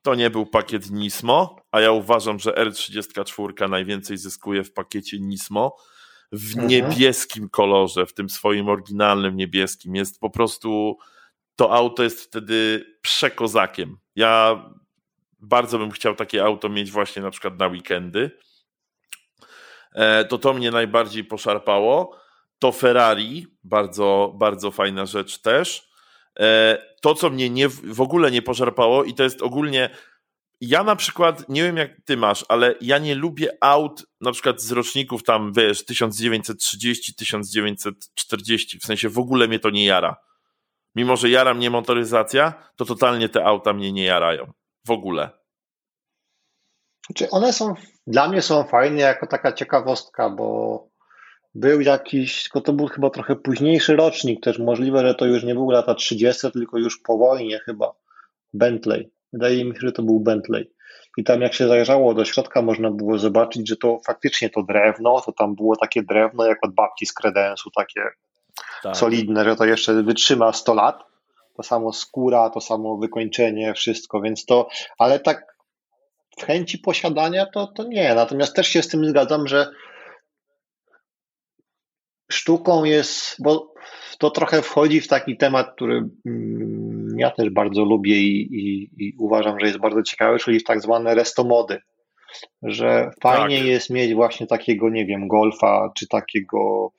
to 0.08 0.14
nie 0.14 0.30
był 0.30 0.46
pakiet 0.46 0.90
Nismo, 0.90 1.56
a 1.72 1.80
ja 1.80 1.92
uważam, 1.92 2.38
że 2.38 2.50
R34 2.50 3.68
najwięcej 3.68 4.16
zyskuje 4.16 4.64
w 4.64 4.72
pakiecie 4.72 5.18
Nismo 5.20 5.76
w 6.32 6.50
mhm. 6.50 6.68
niebieskim 6.68 7.48
kolorze, 7.48 8.06
w 8.06 8.14
tym 8.14 8.30
swoim 8.30 8.68
oryginalnym 8.68 9.36
niebieskim. 9.36 9.94
Jest 9.94 10.20
po 10.20 10.30
prostu, 10.30 10.98
to 11.56 11.74
auto 11.74 12.02
jest 12.02 12.20
wtedy 12.20 12.86
przekozakiem. 13.02 13.96
Ja 14.16 14.64
bardzo 15.38 15.78
bym 15.78 15.90
chciał 15.90 16.14
takie 16.14 16.44
auto 16.44 16.68
mieć 16.68 16.90
właśnie 16.90 17.22
na 17.22 17.30
przykład 17.30 17.58
na 17.58 17.66
weekendy. 17.66 18.30
E, 19.92 20.24
to 20.24 20.38
to 20.38 20.54
mnie 20.54 20.70
najbardziej 20.70 21.24
poszarpało. 21.24 22.16
To 22.58 22.72
Ferrari, 22.72 23.46
bardzo, 23.64 24.34
bardzo 24.38 24.70
fajna 24.70 25.06
rzecz 25.06 25.38
też. 25.38 25.87
E, 26.40 26.78
to, 27.00 27.14
co 27.14 27.30
mnie 27.30 27.50
nie, 27.50 27.68
w 27.68 28.00
ogóle 28.00 28.30
nie 28.30 28.42
pożarpało, 28.42 29.04
i 29.04 29.14
to 29.14 29.22
jest 29.22 29.42
ogólnie. 29.42 29.90
Ja 30.60 30.84
na 30.84 30.96
przykład, 30.96 31.48
nie 31.48 31.62
wiem 31.62 31.76
jak 31.76 31.90
ty 32.04 32.16
masz, 32.16 32.44
ale 32.48 32.74
ja 32.80 32.98
nie 32.98 33.14
lubię 33.14 33.48
aut 33.60 34.06
na 34.20 34.32
przykład 34.32 34.60
z 34.60 34.72
roczników 34.72 35.22
tam, 35.22 35.52
wiesz, 35.52 35.84
1930, 35.84 37.14
1940, 37.14 38.78
w 38.78 38.84
sensie 38.84 39.08
w 39.08 39.18
ogóle 39.18 39.48
mnie 39.48 39.58
to 39.58 39.70
nie 39.70 39.84
jara. 39.84 40.16
Mimo, 40.94 41.16
że 41.16 41.30
jara 41.30 41.54
mnie 41.54 41.70
motoryzacja, 41.70 42.70
to 42.76 42.84
totalnie 42.84 43.28
te 43.28 43.44
auta 43.44 43.72
mnie 43.72 43.92
nie 43.92 44.04
jarają. 44.04 44.52
W 44.86 44.90
ogóle. 44.90 45.30
Czy 47.14 47.30
one 47.30 47.52
są, 47.52 47.74
dla 48.06 48.28
mnie 48.28 48.42
są 48.42 48.64
fajne 48.64 49.00
jako 49.00 49.26
taka 49.26 49.52
ciekawostka, 49.52 50.30
bo 50.30 50.87
był 51.58 51.80
jakiś, 51.80 52.42
tylko 52.42 52.60
to 52.60 52.72
był 52.72 52.86
chyba 52.86 53.10
trochę 53.10 53.36
późniejszy 53.36 53.96
rocznik, 53.96 54.40
też 54.40 54.58
możliwe, 54.58 55.06
że 55.06 55.14
to 55.14 55.26
już 55.26 55.44
nie 55.44 55.54
były 55.54 55.74
lata 55.74 55.94
30., 55.94 56.52
tylko 56.52 56.78
już 56.78 57.00
po 57.00 57.18
wojnie 57.18 57.58
chyba. 57.58 57.92
Bentley. 58.52 59.10
Wydaje 59.32 59.64
mi 59.64 59.74
się, 59.74 59.80
że 59.80 59.92
to 59.92 60.02
był 60.02 60.20
Bentley. 60.20 60.70
I 61.16 61.24
tam 61.24 61.40
jak 61.40 61.54
się 61.54 61.68
zajrzało 61.68 62.14
do 62.14 62.24
środka, 62.24 62.62
można 62.62 62.90
było 62.90 63.18
zobaczyć, 63.18 63.68
że 63.68 63.76
to 63.76 64.00
faktycznie 64.06 64.50
to 64.50 64.62
drewno, 64.62 65.20
to 65.20 65.32
tam 65.32 65.54
było 65.54 65.76
takie 65.76 66.02
drewno 66.02 66.46
jak 66.46 66.58
od 66.64 66.74
babci 66.74 67.06
z 67.06 67.12
kredensu, 67.12 67.70
takie 67.76 68.02
tak. 68.82 68.96
solidne, 68.96 69.44
że 69.44 69.56
to 69.56 69.64
jeszcze 69.64 70.02
wytrzyma 70.02 70.52
100 70.52 70.74
lat. 70.74 71.04
To 71.56 71.62
samo 71.62 71.92
skóra, 71.92 72.50
to 72.50 72.60
samo 72.60 72.96
wykończenie, 72.96 73.74
wszystko, 73.74 74.20
więc 74.20 74.44
to, 74.44 74.68
ale 74.98 75.20
tak 75.20 75.56
w 76.38 76.42
chęci 76.42 76.78
posiadania 76.78 77.46
to, 77.46 77.66
to 77.66 77.84
nie. 77.84 78.14
Natomiast 78.14 78.56
też 78.56 78.68
się 78.68 78.82
z 78.82 78.88
tym 78.88 79.08
zgadzam, 79.08 79.46
że 79.46 79.70
sztuką 82.32 82.84
jest, 82.84 83.36
bo 83.38 83.74
to 84.18 84.30
trochę 84.30 84.62
wchodzi 84.62 85.00
w 85.00 85.08
taki 85.08 85.36
temat, 85.36 85.72
który 85.74 86.08
mm, 86.26 87.08
ja 87.18 87.30
też 87.30 87.50
bardzo 87.50 87.84
lubię 87.84 88.16
i, 88.20 88.40
i, 88.40 88.90
i 88.98 89.14
uważam, 89.18 89.60
że 89.60 89.66
jest 89.66 89.78
bardzo 89.78 90.02
ciekawy, 90.02 90.38
czyli 90.38 90.62
tak 90.62 90.80
zwane 90.80 91.14
restomody. 91.14 91.78
Że 92.62 93.10
fajnie 93.22 93.58
tak. 93.58 93.66
jest 93.66 93.90
mieć 93.90 94.14
właśnie 94.14 94.46
takiego, 94.46 94.90
nie 94.90 95.06
wiem, 95.06 95.28
golfa, 95.28 95.90
czy 95.96 96.08
takiego 96.08 96.92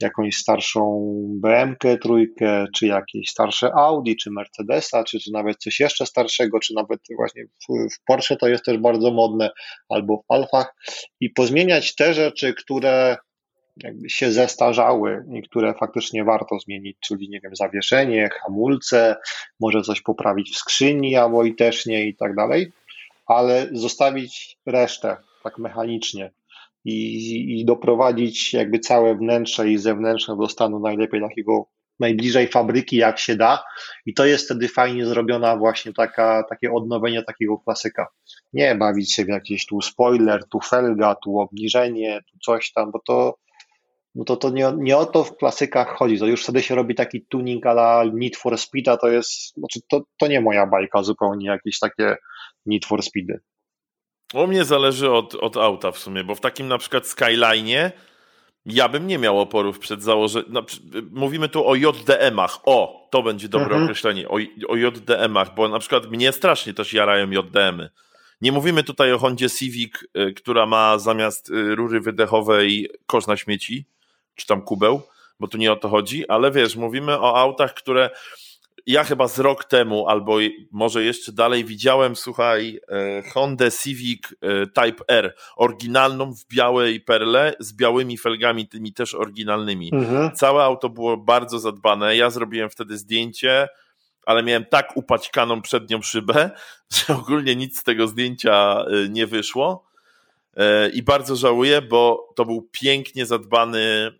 jakąś 0.00 0.36
starszą 0.36 1.12
BMK 1.42 1.82
trójkę, 2.02 2.66
czy 2.74 2.86
jakieś 2.86 3.30
starsze 3.30 3.70
Audi, 3.74 4.16
czy 4.16 4.30
Mercedesa, 4.30 5.04
czy, 5.04 5.20
czy 5.20 5.32
nawet 5.32 5.56
coś 5.56 5.80
jeszcze 5.80 6.06
starszego, 6.06 6.60
czy 6.60 6.74
nawet 6.74 7.00
właśnie 7.16 7.44
w, 7.44 7.94
w 7.94 8.04
Porsche 8.06 8.36
to 8.36 8.48
jest 8.48 8.64
też 8.64 8.78
bardzo 8.78 9.10
modne, 9.10 9.50
albo 9.88 10.16
w 10.16 10.32
Alfach 10.32 10.74
i 11.20 11.30
pozmieniać 11.30 11.94
te 11.94 12.14
rzeczy, 12.14 12.54
które 12.54 13.16
jakby 13.82 14.10
się 14.10 14.32
zestarzały, 14.32 15.24
niektóre 15.28 15.74
faktycznie 15.74 16.24
warto 16.24 16.58
zmienić, 16.58 16.96
czyli 17.00 17.28
nie 17.28 17.40
wiem, 17.40 17.56
zawieszenie, 17.56 18.28
hamulce, 18.42 19.16
może 19.60 19.82
coś 19.82 20.00
poprawić 20.00 20.50
w 20.50 20.56
skrzyni 20.56 21.16
albo 21.16 21.44
i 21.44 21.54
też 21.54 21.86
nie 21.86 22.06
i 22.06 22.16
tak 22.16 22.34
dalej, 22.34 22.72
ale 23.26 23.68
zostawić 23.72 24.58
resztę 24.66 25.16
tak 25.44 25.58
mechanicznie 25.58 26.30
i, 26.84 27.60
i 27.60 27.64
doprowadzić 27.64 28.52
jakby 28.52 28.78
całe 28.78 29.14
wnętrze 29.14 29.68
i 29.68 29.78
zewnętrzne 29.78 30.36
do 30.36 30.48
stanu 30.48 30.80
najlepiej 30.80 31.20
takiego 31.20 31.66
najbliżej 32.00 32.48
fabryki 32.48 32.96
jak 32.96 33.18
się 33.18 33.36
da 33.36 33.64
i 34.06 34.14
to 34.14 34.24
jest 34.26 34.44
wtedy 34.44 34.68
fajnie 34.68 35.06
zrobiona 35.06 35.56
właśnie 35.56 35.92
taka, 35.92 36.44
takie 36.48 36.72
odnowienie 36.72 37.22
takiego 37.22 37.58
klasyka. 37.58 38.06
Nie 38.52 38.74
bawić 38.74 39.14
się 39.14 39.24
w 39.24 39.28
jakiś 39.28 39.66
tu 39.66 39.80
spoiler, 39.80 40.48
tu 40.48 40.60
felga, 40.60 41.14
tu 41.14 41.38
obniżenie, 41.38 42.20
tu 42.32 42.38
coś 42.38 42.72
tam, 42.72 42.90
bo 42.90 43.00
to 43.06 43.34
no 44.14 44.24
to, 44.24 44.36
to 44.36 44.50
nie, 44.50 44.72
nie 44.76 44.96
o 44.96 45.06
to 45.06 45.24
w 45.24 45.36
klasykach 45.36 45.96
chodzi. 45.96 46.18
To 46.18 46.26
już 46.26 46.42
wtedy 46.42 46.62
się 46.62 46.74
robi 46.74 46.94
taki 46.94 47.26
tuning 47.26 47.66
ala 47.66 48.04
Need 48.14 48.36
for 48.36 48.58
Speeda, 48.58 48.96
to 48.96 49.08
jest, 49.08 49.54
znaczy 49.56 49.80
to, 49.88 50.02
to 50.18 50.26
nie 50.26 50.40
moja 50.40 50.66
bajka 50.66 51.02
zupełnie, 51.02 51.46
jakieś 51.46 51.78
takie 51.78 52.16
Need 52.66 52.86
for 52.86 53.02
Speedy. 53.02 53.40
U 54.34 54.46
mnie 54.46 54.64
zależy 54.64 55.10
od, 55.10 55.34
od 55.34 55.56
auta 55.56 55.92
w 55.92 55.98
sumie, 55.98 56.24
bo 56.24 56.34
w 56.34 56.40
takim 56.40 56.68
na 56.68 56.78
przykład 56.78 57.04
Skyline'ie 57.04 57.90
ja 58.66 58.88
bym 58.88 59.06
nie 59.06 59.18
miał 59.18 59.40
oporów 59.40 59.78
przed 59.78 60.02
założeniem. 60.02 60.52
No, 60.52 60.62
mówimy 61.10 61.48
tu 61.48 61.68
o 61.68 61.74
JDM-ach. 61.74 62.58
O, 62.64 63.08
to 63.10 63.22
będzie 63.22 63.48
dobre 63.48 63.66
mhm. 63.66 63.84
określenie. 63.84 64.28
O, 64.28 64.38
o 64.68 64.76
JDM-ach, 64.76 65.54
bo 65.54 65.68
na 65.68 65.78
przykład 65.78 66.10
mnie 66.10 66.32
strasznie 66.32 66.74
też 66.74 66.92
jarają 66.92 67.30
JDM-y. 67.30 67.90
Nie 68.40 68.52
mówimy 68.52 68.84
tutaj 68.84 69.12
o 69.12 69.18
Hondzie 69.18 69.50
Civic, 69.50 69.92
y, 70.02 70.34
która 70.34 70.66
ma 70.66 70.98
zamiast 70.98 71.50
y, 71.50 71.74
rury 71.74 72.00
wydechowej 72.00 72.90
kosz 73.06 73.26
na 73.26 73.36
śmieci, 73.36 73.84
czy 74.34 74.46
tam 74.46 74.62
kubeł, 74.62 75.02
bo 75.40 75.48
tu 75.48 75.58
nie 75.58 75.72
o 75.72 75.76
to 75.76 75.88
chodzi, 75.88 76.28
ale 76.28 76.50
wiesz, 76.50 76.76
mówimy 76.76 77.20
o 77.20 77.36
autach, 77.36 77.74
które 77.74 78.10
ja 78.86 79.04
chyba 79.04 79.28
z 79.28 79.38
rok 79.38 79.64
temu, 79.64 80.08
albo 80.08 80.36
może 80.70 81.04
jeszcze 81.04 81.32
dalej, 81.32 81.64
widziałem, 81.64 82.16
słuchaj, 82.16 82.80
e, 82.88 83.22
Honda 83.30 83.70
Civic 83.70 84.22
e, 84.40 84.66
Type 84.66 85.04
R, 85.08 85.34
oryginalną 85.56 86.34
w 86.34 86.46
białej 86.46 87.00
perle, 87.00 87.54
z 87.58 87.72
białymi 87.72 88.18
felgami, 88.18 88.68
tymi 88.68 88.92
też 88.92 89.14
oryginalnymi. 89.14 89.90
Mhm. 89.92 90.30
Całe 90.36 90.64
auto 90.64 90.88
było 90.88 91.16
bardzo 91.16 91.58
zadbane. 91.58 92.16
Ja 92.16 92.30
zrobiłem 92.30 92.70
wtedy 92.70 92.98
zdjęcie, 92.98 93.68
ale 94.26 94.42
miałem 94.42 94.64
tak 94.64 94.96
upaćkaną 94.96 95.62
przednią 95.62 96.02
szybę, 96.02 96.50
że 96.94 97.14
ogólnie 97.14 97.56
nic 97.56 97.80
z 97.80 97.82
tego 97.82 98.06
zdjęcia 98.06 98.84
e, 98.84 99.08
nie 99.08 99.26
wyszło. 99.26 99.89
I 100.92 101.02
bardzo 101.02 101.36
żałuję, 101.36 101.82
bo 101.82 102.32
to 102.36 102.44
był 102.44 102.68
pięknie 102.72 103.26
zadbany, 103.26 104.10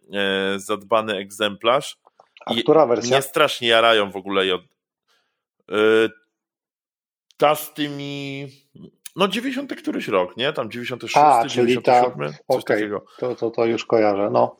zadbany 0.56 1.16
egzemplarz. 1.16 1.96
A 2.46 2.54
która 2.54 2.86
wersja? 2.86 3.16
Mnie 3.16 3.22
strasznie 3.22 3.68
jarają 3.68 4.10
w 4.10 4.16
ogóle. 4.16 4.46
Yy, 4.46 6.10
ta 7.36 7.54
z 7.54 7.74
tymi. 7.74 8.46
No 9.16 9.28
90 9.28 9.74
któryś 9.74 10.08
rok, 10.08 10.36
nie? 10.36 10.52
Tam 10.52 10.70
96, 10.70 11.16
A, 11.26 11.48
97, 11.48 12.32
ta... 12.32 12.38
coś 12.38 12.62
okay. 12.62 12.76
takiego. 12.76 13.04
To, 13.18 13.34
to, 13.34 13.50
to 13.50 13.66
już 13.66 13.84
kojarzę, 13.84 14.30
no. 14.32 14.56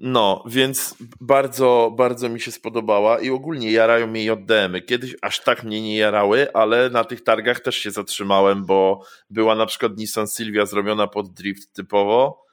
No, 0.00 0.44
więc 0.46 0.94
bardzo, 1.20 1.92
bardzo 1.96 2.28
mi 2.28 2.40
się 2.40 2.52
spodobała 2.52 3.20
i 3.20 3.30
ogólnie 3.30 3.72
jarają 3.72 4.06
mnie 4.06 4.24
JDM-y. 4.24 4.82
Kiedyś 4.82 5.16
aż 5.22 5.40
tak 5.40 5.64
mnie 5.64 5.82
nie 5.82 5.96
jarały, 5.96 6.52
ale 6.52 6.90
na 6.90 7.04
tych 7.04 7.24
targach 7.24 7.60
też 7.60 7.76
się 7.76 7.90
zatrzymałem, 7.90 8.66
bo 8.66 9.02
była 9.30 9.54
na 9.54 9.66
przykład 9.66 9.96
Nissan 9.96 10.26
Silvia 10.26 10.66
zrobiona 10.66 11.06
pod 11.06 11.32
drift 11.32 11.72
typowo 11.72 12.48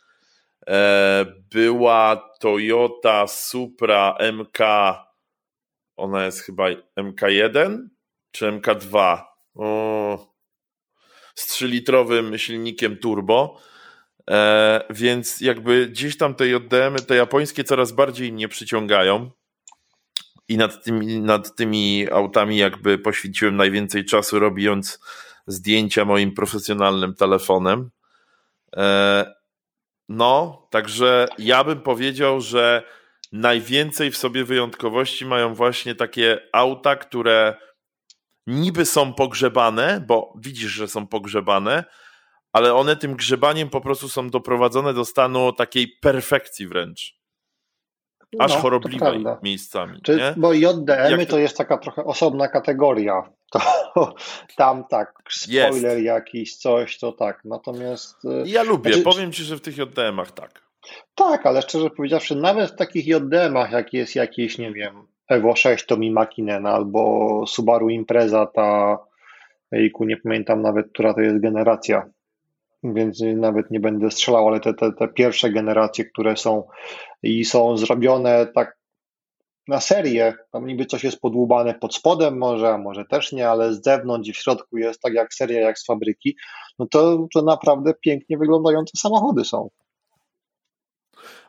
E, 0.67 1.25
była 1.51 2.29
Toyota 2.39 3.27
Supra 3.27 4.17
MK, 4.33 4.59
ona 5.95 6.25
jest 6.25 6.41
chyba 6.41 6.65
MK1 6.99 7.77
czy 8.31 8.45
MK2 8.45 9.21
o, 9.55 10.35
z 11.35 11.53
3-litrowym 11.53 12.37
silnikiem 12.37 12.97
turbo. 12.97 13.61
E, 14.29 14.81
więc 14.89 15.41
jakby 15.41 15.87
gdzieś 15.87 16.17
tam 16.17 16.35
te 16.35 16.47
JDM, 16.47 16.95
te 17.07 17.15
japońskie 17.15 17.63
coraz 17.63 17.91
bardziej 17.91 18.33
mnie 18.33 18.47
przyciągają 18.47 19.31
i 20.47 20.57
nad 20.57 20.83
tymi, 20.83 21.21
nad 21.21 21.55
tymi 21.55 22.07
autami 22.11 22.57
jakby 22.57 22.97
poświęciłem 22.97 23.55
najwięcej 23.55 24.05
czasu 24.05 24.39
robiąc 24.39 24.99
zdjęcia 25.47 26.05
moim 26.05 26.33
profesjonalnym 26.33 27.15
telefonem. 27.15 27.89
E, 28.77 29.35
no, 30.09 30.67
także 30.71 31.27
ja 31.37 31.63
bym 31.63 31.81
powiedział, 31.81 32.41
że 32.41 32.83
najwięcej 33.31 34.11
w 34.11 34.17
sobie 34.17 34.43
wyjątkowości 34.43 35.25
mają 35.25 35.53
właśnie 35.53 35.95
takie 35.95 36.39
auta, 36.53 36.95
które 36.95 37.55
niby 38.47 38.85
są 38.85 39.13
pogrzebane, 39.13 40.03
bo 40.07 40.33
widzisz, 40.37 40.71
że 40.71 40.87
są 40.87 41.07
pogrzebane, 41.07 41.83
ale 42.55 42.73
one 42.73 42.95
tym 42.95 43.15
grzebaniem 43.15 43.69
po 43.69 43.81
prostu 43.81 44.09
są 44.09 44.29
doprowadzone 44.29 44.93
do 44.93 45.05
stanu 45.05 45.53
takiej 45.53 45.87
perfekcji 45.87 46.67
wręcz. 46.67 47.19
Aż 48.39 48.53
no, 48.53 48.59
chorobliwej 48.59 49.23
miejscami. 49.43 50.01
Czy, 50.01 50.15
nie? 50.15 50.33
Bo 50.37 50.53
JDM 50.53 51.19
y 51.19 51.25
to 51.25 51.39
jest 51.39 51.57
taka 51.57 51.77
trochę 51.77 52.03
osobna 52.03 52.47
kategoria. 52.47 53.23
To 53.95 54.15
tam 54.57 54.83
tak, 54.89 55.13
spoiler 55.29 55.91
jest. 55.91 56.05
jakiś, 56.05 56.55
coś, 56.55 56.97
to 56.97 57.11
tak. 57.11 57.41
Natomiast. 57.45 58.25
Y, 58.25 58.43
ja 58.45 58.63
lubię, 58.63 58.93
znaczy, 58.93 59.03
powiem 59.03 59.31
ci, 59.31 59.43
że 59.43 59.57
w 59.57 59.61
tych 59.61 59.77
JDM-ach 59.77 60.31
tak. 60.31 60.61
Tak, 61.15 61.45
ale 61.45 61.61
szczerze 61.61 61.89
powiedziawszy, 61.89 62.35
nawet 62.35 62.71
w 62.71 62.75
takich 62.75 63.07
JDM-ach, 63.07 63.71
jak 63.71 63.93
jest 63.93 64.15
jakieś, 64.15 64.57
nie 64.57 64.71
wiem, 64.71 65.07
Evo 65.29 65.55
6 65.55 65.85
to 65.85 65.97
mi 65.97 66.11
Makinen 66.11 66.65
albo 66.65 67.43
Subaru 67.47 67.89
Impreza, 67.89 68.45
ta, 68.45 68.97
jejku, 69.71 70.05
nie 70.05 70.17
pamiętam 70.17 70.61
nawet, 70.61 70.89
która 70.89 71.13
to 71.13 71.21
jest 71.21 71.41
generacja, 71.41 72.05
więc 72.93 73.21
nawet 73.35 73.71
nie 73.71 73.79
będę 73.79 74.11
strzelał, 74.11 74.47
ale 74.47 74.59
te, 74.59 74.73
te, 74.73 74.91
te 74.91 75.07
pierwsze 75.07 75.49
generacje, 75.49 76.05
które 76.05 76.37
są 76.37 76.63
i 77.23 77.45
są 77.45 77.77
zrobione 77.77 78.47
tak 78.55 78.77
na 79.67 79.81
serię, 79.81 80.33
tam 80.51 80.67
niby 80.67 80.85
coś 80.85 81.03
jest 81.03 81.19
podłubane 81.19 81.73
pod 81.73 81.95
spodem 81.95 82.37
może, 82.37 82.69
a 82.69 82.77
może 82.77 83.05
też 83.05 83.31
nie, 83.31 83.49
ale 83.49 83.73
z 83.73 83.83
zewnątrz 83.83 84.29
i 84.29 84.33
w 84.33 84.37
środku 84.37 84.77
jest 84.77 85.01
tak 85.01 85.13
jak 85.13 85.33
seria, 85.33 85.59
jak 85.59 85.79
z 85.79 85.85
fabryki, 85.85 86.35
no 86.79 86.85
to, 86.85 87.27
to 87.33 87.41
naprawdę 87.41 87.93
pięknie 88.01 88.37
wyglądające 88.37 88.97
samochody 88.97 89.45
są. 89.45 89.69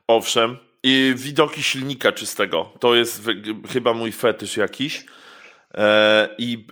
Owszem, 0.08 0.56
i 0.82 1.14
widoki 1.16 1.62
silnika 1.62 2.12
czystego, 2.12 2.72
to 2.80 2.94
jest 2.94 3.22
chyba 3.68 3.94
mój 3.94 4.12
fetysz 4.12 4.56
jakiś. 4.56 5.06
E, 5.74 6.28
I 6.38 6.66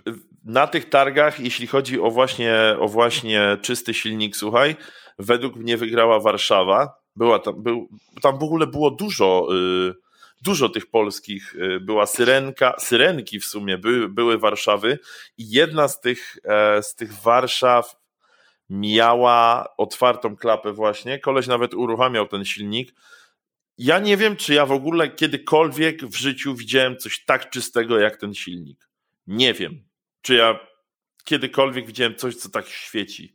na 0.45 0.67
tych 0.67 0.89
targach, 0.89 1.39
jeśli 1.39 1.67
chodzi 1.67 1.99
o 1.99 2.11
właśnie, 2.11 2.55
o 2.79 2.87
właśnie 2.87 3.57
czysty 3.61 3.93
silnik, 3.93 4.35
słuchaj, 4.35 4.75
według 5.19 5.55
mnie 5.55 5.77
wygrała 5.77 6.19
Warszawa. 6.19 6.93
Była 7.15 7.39
tam, 7.39 7.63
był, 7.63 7.89
tam 8.21 8.39
w 8.39 8.43
ogóle 8.43 8.67
było 8.67 8.91
dużo, 8.91 9.47
y, 9.89 9.93
dużo 10.41 10.69
tych 10.69 10.89
polskich. 10.89 11.55
Y, 11.55 11.79
była 11.79 12.05
Syrenka, 12.05 12.75
Syrenki 12.79 13.39
w 13.39 13.45
sumie 13.45 13.77
były, 13.77 14.09
były 14.09 14.37
Warszawy 14.37 14.99
i 15.37 15.49
jedna 15.49 15.87
z 15.87 16.01
tych, 16.01 16.37
e, 16.43 16.83
z 16.83 16.95
tych 16.95 17.13
Warszaw 17.13 17.95
miała 18.69 19.69
otwartą 19.77 20.35
klapę 20.35 20.73
właśnie. 20.73 21.19
Koleś 21.19 21.47
nawet 21.47 21.73
uruchamiał 21.73 22.27
ten 22.27 22.45
silnik. 22.45 22.93
Ja 23.77 23.99
nie 23.99 24.17
wiem, 24.17 24.35
czy 24.35 24.53
ja 24.53 24.65
w 24.65 24.71
ogóle 24.71 25.09
kiedykolwiek 25.09 26.05
w 26.05 26.15
życiu 26.15 26.55
widziałem 26.55 26.97
coś 26.97 27.25
tak 27.25 27.49
czystego 27.49 27.99
jak 27.99 28.17
ten 28.17 28.33
silnik. 28.33 28.89
Nie 29.27 29.53
wiem 29.53 29.83
czy 30.25 30.35
ja 30.35 30.59
kiedykolwiek 31.23 31.87
widziałem 31.87 32.15
coś, 32.15 32.35
co 32.35 32.49
tak 32.49 32.67
świeci. 32.67 33.33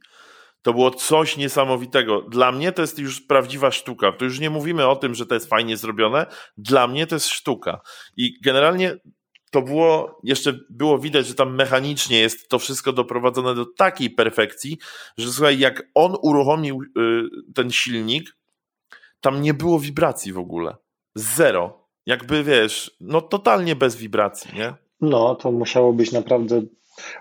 To 0.62 0.72
było 0.72 0.91
coś 0.91 1.36
niesamowitego. 1.36 2.22
Dla 2.22 2.53
mnie 2.53 2.72
to 2.72 2.82
jest 2.82 2.99
już 2.99 3.20
prawdziwa 3.20 3.70
sztuka. 3.70 4.12
To 4.12 4.24
już 4.24 4.41
nie 4.41 4.51
mówimy 4.51 4.86
o 4.86 4.97
tym, 4.97 5.14
że 5.14 5.26
to 5.26 5.34
jest 5.34 5.49
fajnie 5.49 5.76
zrobione. 5.76 6.26
Dla 6.57 6.86
mnie 6.86 7.07
to 7.07 7.16
jest 7.16 7.28
sztuka. 7.28 7.80
I 8.16 8.41
generalnie 8.41 8.97
to 9.51 9.62
było, 9.62 10.20
jeszcze 10.24 10.59
było 10.70 10.99
widać, 10.99 11.26
że 11.26 11.34
tam 11.34 11.55
mechanicznie 11.55 12.20
jest 12.20 12.49
to 12.49 12.59
wszystko 12.59 12.93
doprowadzone 12.93 13.55
do 13.55 13.66
takiej 13.66 14.11
perfekcji, 14.11 14.78
że 15.18 15.32
słuchaj, 15.32 15.59
jak 15.59 15.82
on 15.95 16.16
uruchomił 16.22 16.82
y, 16.82 17.22
ten 17.55 17.70
silnik, 17.70 18.36
tam 19.20 19.43
nie 19.43 19.55
było 19.55 19.80
wibracji 19.80 20.32
w 20.32 20.38
ogóle. 20.38 20.76
Zero. 21.14 21.88
Jakby 22.07 22.45
wiesz, 22.45 22.97
no 23.01 23.20
totalnie 23.20 23.76
bez 23.76 23.97
wibracji, 23.97 24.51
nie? 24.55 24.89
No, 25.01 25.34
to 25.34 25.53
musiało 25.53 25.92
być 25.92 26.12
naprawdę 26.12 26.62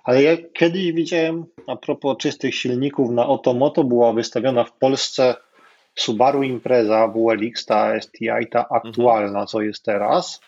ale 0.04 0.24
ja 0.24 0.38
kiedyś 0.54 0.92
widziałem, 0.92 1.46
a 1.68 1.76
propos 1.76 2.18
czystych 2.18 2.56
silników, 2.56 3.12
na 3.12 3.28
Otomoto 3.28 3.84
była 3.84 4.14
wystawiona 4.14 4.64
w 4.64 4.72
Polsce 4.72 5.36
Subaru 5.96 6.44
Impreza 6.44 7.08
WLX, 7.08 7.66
ta 7.66 8.02
STI, 8.02 8.48
ta 8.52 8.70
aktualna, 8.70 9.46
co 9.46 9.62
jest 9.62 9.84
teraz, 9.84 10.42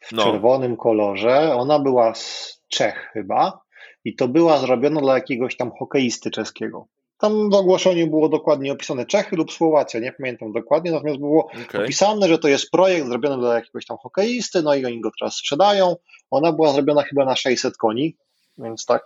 w 0.00 0.12
no. 0.12 0.22
czerwonym 0.22 0.76
kolorze. 0.76 1.54
Ona 1.54 1.78
była 1.78 2.14
z 2.14 2.54
Czech 2.68 3.10
chyba 3.12 3.60
i 4.04 4.16
to 4.16 4.28
była 4.28 4.58
zrobiona 4.58 5.00
dla 5.00 5.14
jakiegoś 5.14 5.56
tam 5.56 5.70
hokeisty 5.70 6.30
czeskiego. 6.30 6.86
Tam 7.18 7.50
w 7.50 7.54
ogłoszeniu 7.54 8.06
było 8.06 8.28
dokładnie 8.28 8.72
opisane 8.72 9.06
Czechy 9.06 9.36
lub 9.36 9.52
Słowacja, 9.52 10.00
nie 10.00 10.12
pamiętam 10.12 10.52
dokładnie, 10.52 10.90
natomiast 10.90 11.20
było 11.20 11.46
okay. 11.46 11.84
opisane, 11.84 12.28
że 12.28 12.38
to 12.38 12.48
jest 12.48 12.70
projekt 12.70 13.06
zrobiony 13.06 13.38
dla 13.38 13.54
jakiegoś 13.54 13.86
tam 13.86 13.96
hokeisty, 13.96 14.62
no 14.62 14.74
i 14.74 14.86
oni 14.86 15.00
go 15.00 15.10
teraz 15.20 15.36
sprzedają. 15.36 15.96
Ona 16.30 16.52
była 16.52 16.72
zrobiona 16.72 17.02
chyba 17.02 17.24
na 17.24 17.36
600 17.36 17.76
koni, 17.76 18.16
więc 18.58 18.86
tak 18.86 19.02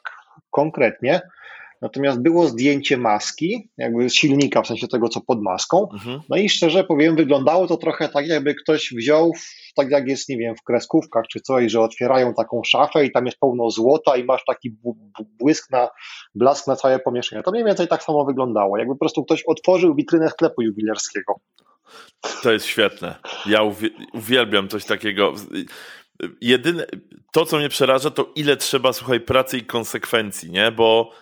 konkretnie. 0.51 1.21
Natomiast 1.83 2.22
było 2.22 2.47
zdjęcie 2.47 2.97
maski, 2.97 3.68
jakby 3.76 4.11
silnika, 4.11 4.62
w 4.62 4.66
sensie 4.66 4.89
tego, 4.89 5.09
co 5.09 5.20
pod 5.20 5.43
maską. 5.43 5.89
Mhm. 5.93 6.20
No 6.29 6.37
i 6.37 6.49
szczerze 6.49 6.85
powiem, 6.85 7.16
wyglądało 7.16 7.66
to 7.66 7.76
trochę 7.76 8.09
tak, 8.09 8.26
jakby 8.26 8.55
ktoś 8.55 8.93
wziął, 8.93 9.33
tak 9.76 9.91
jak 9.91 10.09
jest, 10.09 10.29
nie 10.29 10.37
wiem, 10.37 10.57
w 10.57 10.62
kreskówkach 10.62 11.24
czy 11.29 11.41
coś, 11.41 11.72
że 11.72 11.81
otwierają 11.81 12.35
taką 12.35 12.62
szafę 12.64 13.05
i 13.05 13.12
tam 13.12 13.26
jest 13.26 13.39
pełno 13.39 13.70
złota 13.70 14.16
i 14.16 14.24
masz 14.24 14.45
taki 14.45 14.76
błysk 15.39 15.70
na, 15.70 15.89
blask 16.35 16.66
na 16.66 16.76
całe 16.76 16.99
pomieszczenie. 16.99 17.43
To 17.43 17.51
mniej 17.51 17.64
więcej 17.64 17.89
tak 17.89 18.03
samo 18.03 18.24
wyglądało, 18.24 18.79
jakby 18.79 18.95
po 18.95 18.99
prostu 18.99 19.24
ktoś 19.24 19.43
otworzył 19.47 19.95
witrynę 19.95 20.29
sklepu 20.29 20.62
jubilerskiego. 20.62 21.41
To 22.43 22.53
jest 22.53 22.66
świetne. 22.66 23.14
Ja 23.47 23.61
uwielbiam 24.12 24.68
coś 24.68 24.85
takiego 24.85 25.33
jedyne, 26.41 26.87
to 27.33 27.47
co 27.47 27.57
mnie 27.59 27.68
przeraża, 27.68 28.11
to 28.11 28.33
ile 28.37 28.57
trzeba, 28.57 28.93
słuchaj, 28.93 29.20
pracy 29.20 29.59
i 29.59 29.64
konsekwencji, 29.64 30.51
nie? 30.51 30.72
Bo 30.72 31.12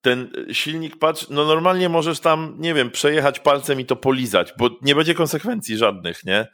ten 0.00 0.30
silnik, 0.52 0.98
patrz, 0.98 1.28
no 1.30 1.44
normalnie 1.44 1.88
możesz 1.88 2.20
tam, 2.20 2.56
nie 2.58 2.74
wiem, 2.74 2.90
przejechać 2.90 3.40
palcem 3.40 3.80
i 3.80 3.84
to 3.84 3.96
polizać, 3.96 4.54
bo 4.58 4.70
nie 4.82 4.94
będzie 4.94 5.14
konsekwencji 5.14 5.76
żadnych, 5.76 6.24
nie? 6.24 6.46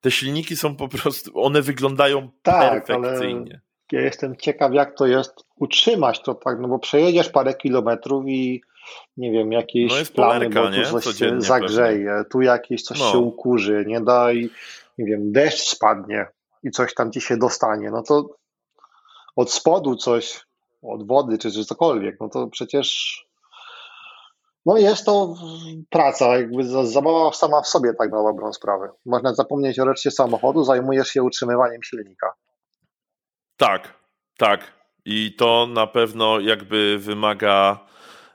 Te 0.00 0.10
silniki 0.10 0.56
są 0.56 0.76
po 0.76 0.88
prostu, 0.88 1.30
one 1.34 1.62
wyglądają 1.62 2.30
tak, 2.42 2.84
perfekcyjnie. 2.84 3.60
Ja 3.92 4.00
jestem 4.00 4.36
ciekaw, 4.36 4.72
jak 4.72 4.96
to 4.96 5.06
jest 5.06 5.44
utrzymać 5.56 6.22
to 6.22 6.34
tak, 6.34 6.58
no 6.60 6.68
bo 6.68 6.78
przejedziesz 6.78 7.28
parę 7.28 7.54
kilometrów 7.54 8.24
i 8.26 8.62
nie 9.16 9.32
wiem, 9.32 9.52
jakieś 9.52 9.92
no 9.92 10.14
plany, 10.14 10.50
polerka, 10.50 10.90
bo 10.92 11.00
tu 11.00 11.00
coś 11.00 11.16
się 11.16 11.40
zagrzeje, 11.40 12.06
pewnie. 12.06 12.24
tu 12.30 12.40
jakieś 12.40 12.82
coś 12.82 13.00
no. 13.00 13.12
się 13.12 13.18
ukurzy, 13.18 13.84
nie 13.86 14.00
daj, 14.00 14.50
nie 14.98 15.04
wiem, 15.04 15.32
deszcz 15.32 15.68
spadnie 15.68 16.26
i 16.62 16.70
coś 16.70 16.94
tam 16.94 17.12
ci 17.12 17.20
się 17.20 17.36
dostanie, 17.36 17.90
no 17.90 18.02
to 18.02 18.36
od 19.36 19.52
spodu 19.52 19.96
coś, 19.96 20.40
od 20.82 21.06
wody 21.06 21.38
czy, 21.38 21.52
czy 21.52 21.64
cokolwiek, 21.64 22.16
no 22.20 22.28
to 22.28 22.46
przecież 22.46 23.28
no 24.66 24.76
jest 24.76 25.04
to 25.04 25.34
praca, 25.90 26.36
jakby 26.36 26.64
zabawa 26.86 27.32
sama 27.32 27.62
w 27.62 27.68
sobie 27.68 27.94
tak 27.94 28.12
na 28.12 28.22
dobrą 28.22 28.52
sprawę. 28.52 28.88
Można 29.06 29.34
zapomnieć 29.34 29.78
o 29.78 29.84
reszcie 29.84 30.10
samochodu, 30.10 30.64
zajmujesz 30.64 31.08
się 31.08 31.22
utrzymywaniem 31.22 31.82
silnika. 31.82 32.32
Tak, 33.56 33.94
tak. 34.38 34.72
I 35.04 35.34
to 35.38 35.68
na 35.70 35.86
pewno 35.86 36.40
jakby 36.40 36.98
wymaga, 36.98 37.86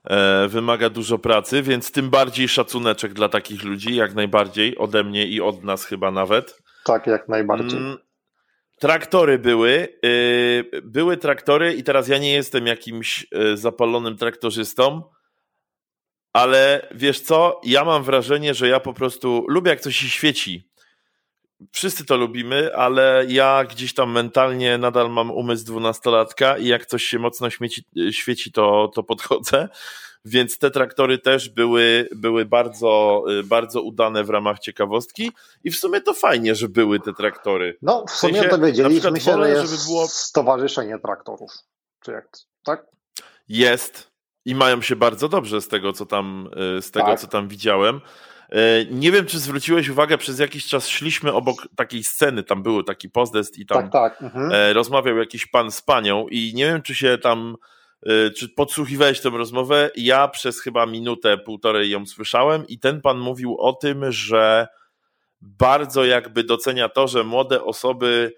e, 0.10 0.48
wymaga 0.48 0.90
dużo 0.90 1.20
pracy, 1.20 1.62
więc 1.62 1.92
tym 1.92 2.10
bardziej 2.10 2.48
szacuneczek 2.48 3.14
dla 3.14 3.30
takich 3.30 3.64
ludzi, 3.64 3.96
jak 3.96 4.16
najbardziej, 4.16 4.78
ode 4.78 5.04
mnie 5.04 5.28
i 5.28 5.42
od 5.42 5.64
nas 5.64 5.86
chyba 5.86 6.12
nawet. 6.12 6.62
Tak, 6.86 7.08
jak 7.08 7.30
najbardziej. 7.30 7.80
Mm, 7.80 7.98
traktory 8.84 9.40
były. 9.40 10.00
Y, 10.06 10.82
były 10.84 11.18
traktory 11.18 11.74
i 11.74 11.84
teraz 11.84 12.08
ja 12.08 12.18
nie 12.18 12.34
jestem 12.34 12.68
jakimś 12.68 13.28
y, 13.54 13.58
zapalonym 13.58 14.18
traktorzystą, 14.18 15.04
ale 16.34 16.88
wiesz 16.92 17.20
co? 17.20 17.62
Ja 17.64 17.86
mam 17.86 18.04
wrażenie, 18.04 18.54
że 18.54 18.68
ja 18.68 18.80
po 18.80 18.94
prostu 18.94 19.46
lubię, 19.48 19.70
jak 19.70 19.80
coś 19.80 19.96
się 19.96 20.10
świeci 20.10 20.74
wszyscy 21.72 22.06
to 22.06 22.18
lubimy, 22.18 22.76
ale 22.76 23.26
ja 23.28 23.66
gdzieś 23.66 23.94
tam 23.94 24.12
mentalnie 24.12 24.78
nadal 24.78 25.10
mam 25.10 25.32
umysł 25.32 25.66
dwunastolatka 25.66 26.58
i 26.58 26.68
jak 26.68 26.86
coś 26.86 27.04
się 27.04 27.20
mocno 27.20 27.50
śmieci, 27.50 27.84
świeci, 28.12 28.52
to, 28.52 28.92
to 28.96 29.04
podchodzę. 29.04 29.70
Więc 30.26 30.58
te 30.58 30.72
traktory 30.72 31.18
też 31.18 31.50
były, 31.50 32.08
były 32.16 32.46
bardzo, 32.46 33.24
bardzo 33.44 33.82
udane 33.82 34.24
w 34.24 34.30
ramach 34.30 34.60
ciekawostki 34.60 35.32
i 35.64 35.72
w 35.72 35.76
sumie 35.76 36.02
to 36.02 36.14
fajnie, 36.14 36.56
że 36.56 36.70
były 36.70 37.00
te 37.00 37.14
traktory. 37.14 37.78
No, 37.82 38.06
w 38.08 38.12
sumie 38.12 38.34
w 38.34 38.36
sensie, 38.36 38.50
dowiedzieliśmy 38.50 39.20
się, 39.20 39.32
wolę, 39.32 39.48
że 39.48 39.54
jest 39.54 39.72
żeby 39.72 39.84
było... 39.86 40.08
stowarzyszenie 40.08 41.00
traktorów. 41.00 41.52
Czy 42.00 42.12
jak, 42.12 42.30
tak? 42.64 42.86
Jest 43.48 44.12
i 44.46 44.56
mają 44.56 44.82
się 44.82 44.96
bardzo 44.96 45.30
dobrze 45.30 45.62
z 45.62 45.68
tego, 45.68 45.94
co 45.94 46.06
tam, 46.06 46.50
z 46.82 46.92
tego, 46.92 47.06
tak. 47.06 47.20
co 47.20 47.28
tam 47.28 47.48
widziałem. 47.48 48.02
E, 48.50 48.86
nie 48.86 49.12
wiem, 49.12 49.26
czy 49.26 49.40
zwróciłeś 49.40 49.90
uwagę, 49.90 50.18
przez 50.18 50.40
jakiś 50.40 50.66
czas 50.66 50.88
szliśmy 50.88 51.34
obok 51.34 51.68
takiej 51.76 52.04
sceny, 52.04 52.44
tam 52.44 52.64
był 52.64 52.84
taki 52.84 53.10
pozdest 53.10 53.58
i 53.58 53.66
tam 53.66 53.90
tak, 53.90 53.92
tak. 53.92 54.22
Mhm. 54.22 54.52
E, 54.52 54.74
rozmawiał 54.74 55.18
jakiś 55.18 55.46
pan 55.46 55.72
z 55.72 55.82
panią 55.82 56.28
i 56.28 56.54
nie 56.56 56.66
wiem, 56.66 56.82
czy 56.82 56.96
się 56.96 57.18
tam, 57.18 57.56
czy 58.38 58.50
podsłuchiwałeś 58.50 59.22
tę 59.22 59.30
rozmowę. 59.30 59.92
Ja 59.96 60.28
przez 60.28 60.62
chyba 60.62 60.86
minutę, 60.86 61.38
półtorej 61.38 61.90
ją 61.90 62.06
słyszałem 62.06 62.68
i 62.68 62.80
ten 62.80 63.02
pan 63.02 63.20
mówił 63.20 63.58
o 63.60 63.74
tym, 63.74 64.12
że 64.12 64.68
bardzo 65.42 66.06
jakby 66.06 66.44
docenia 66.44 66.90
to, 66.90 67.08
że 67.08 67.24
młode 67.24 67.64
osoby 67.64 68.34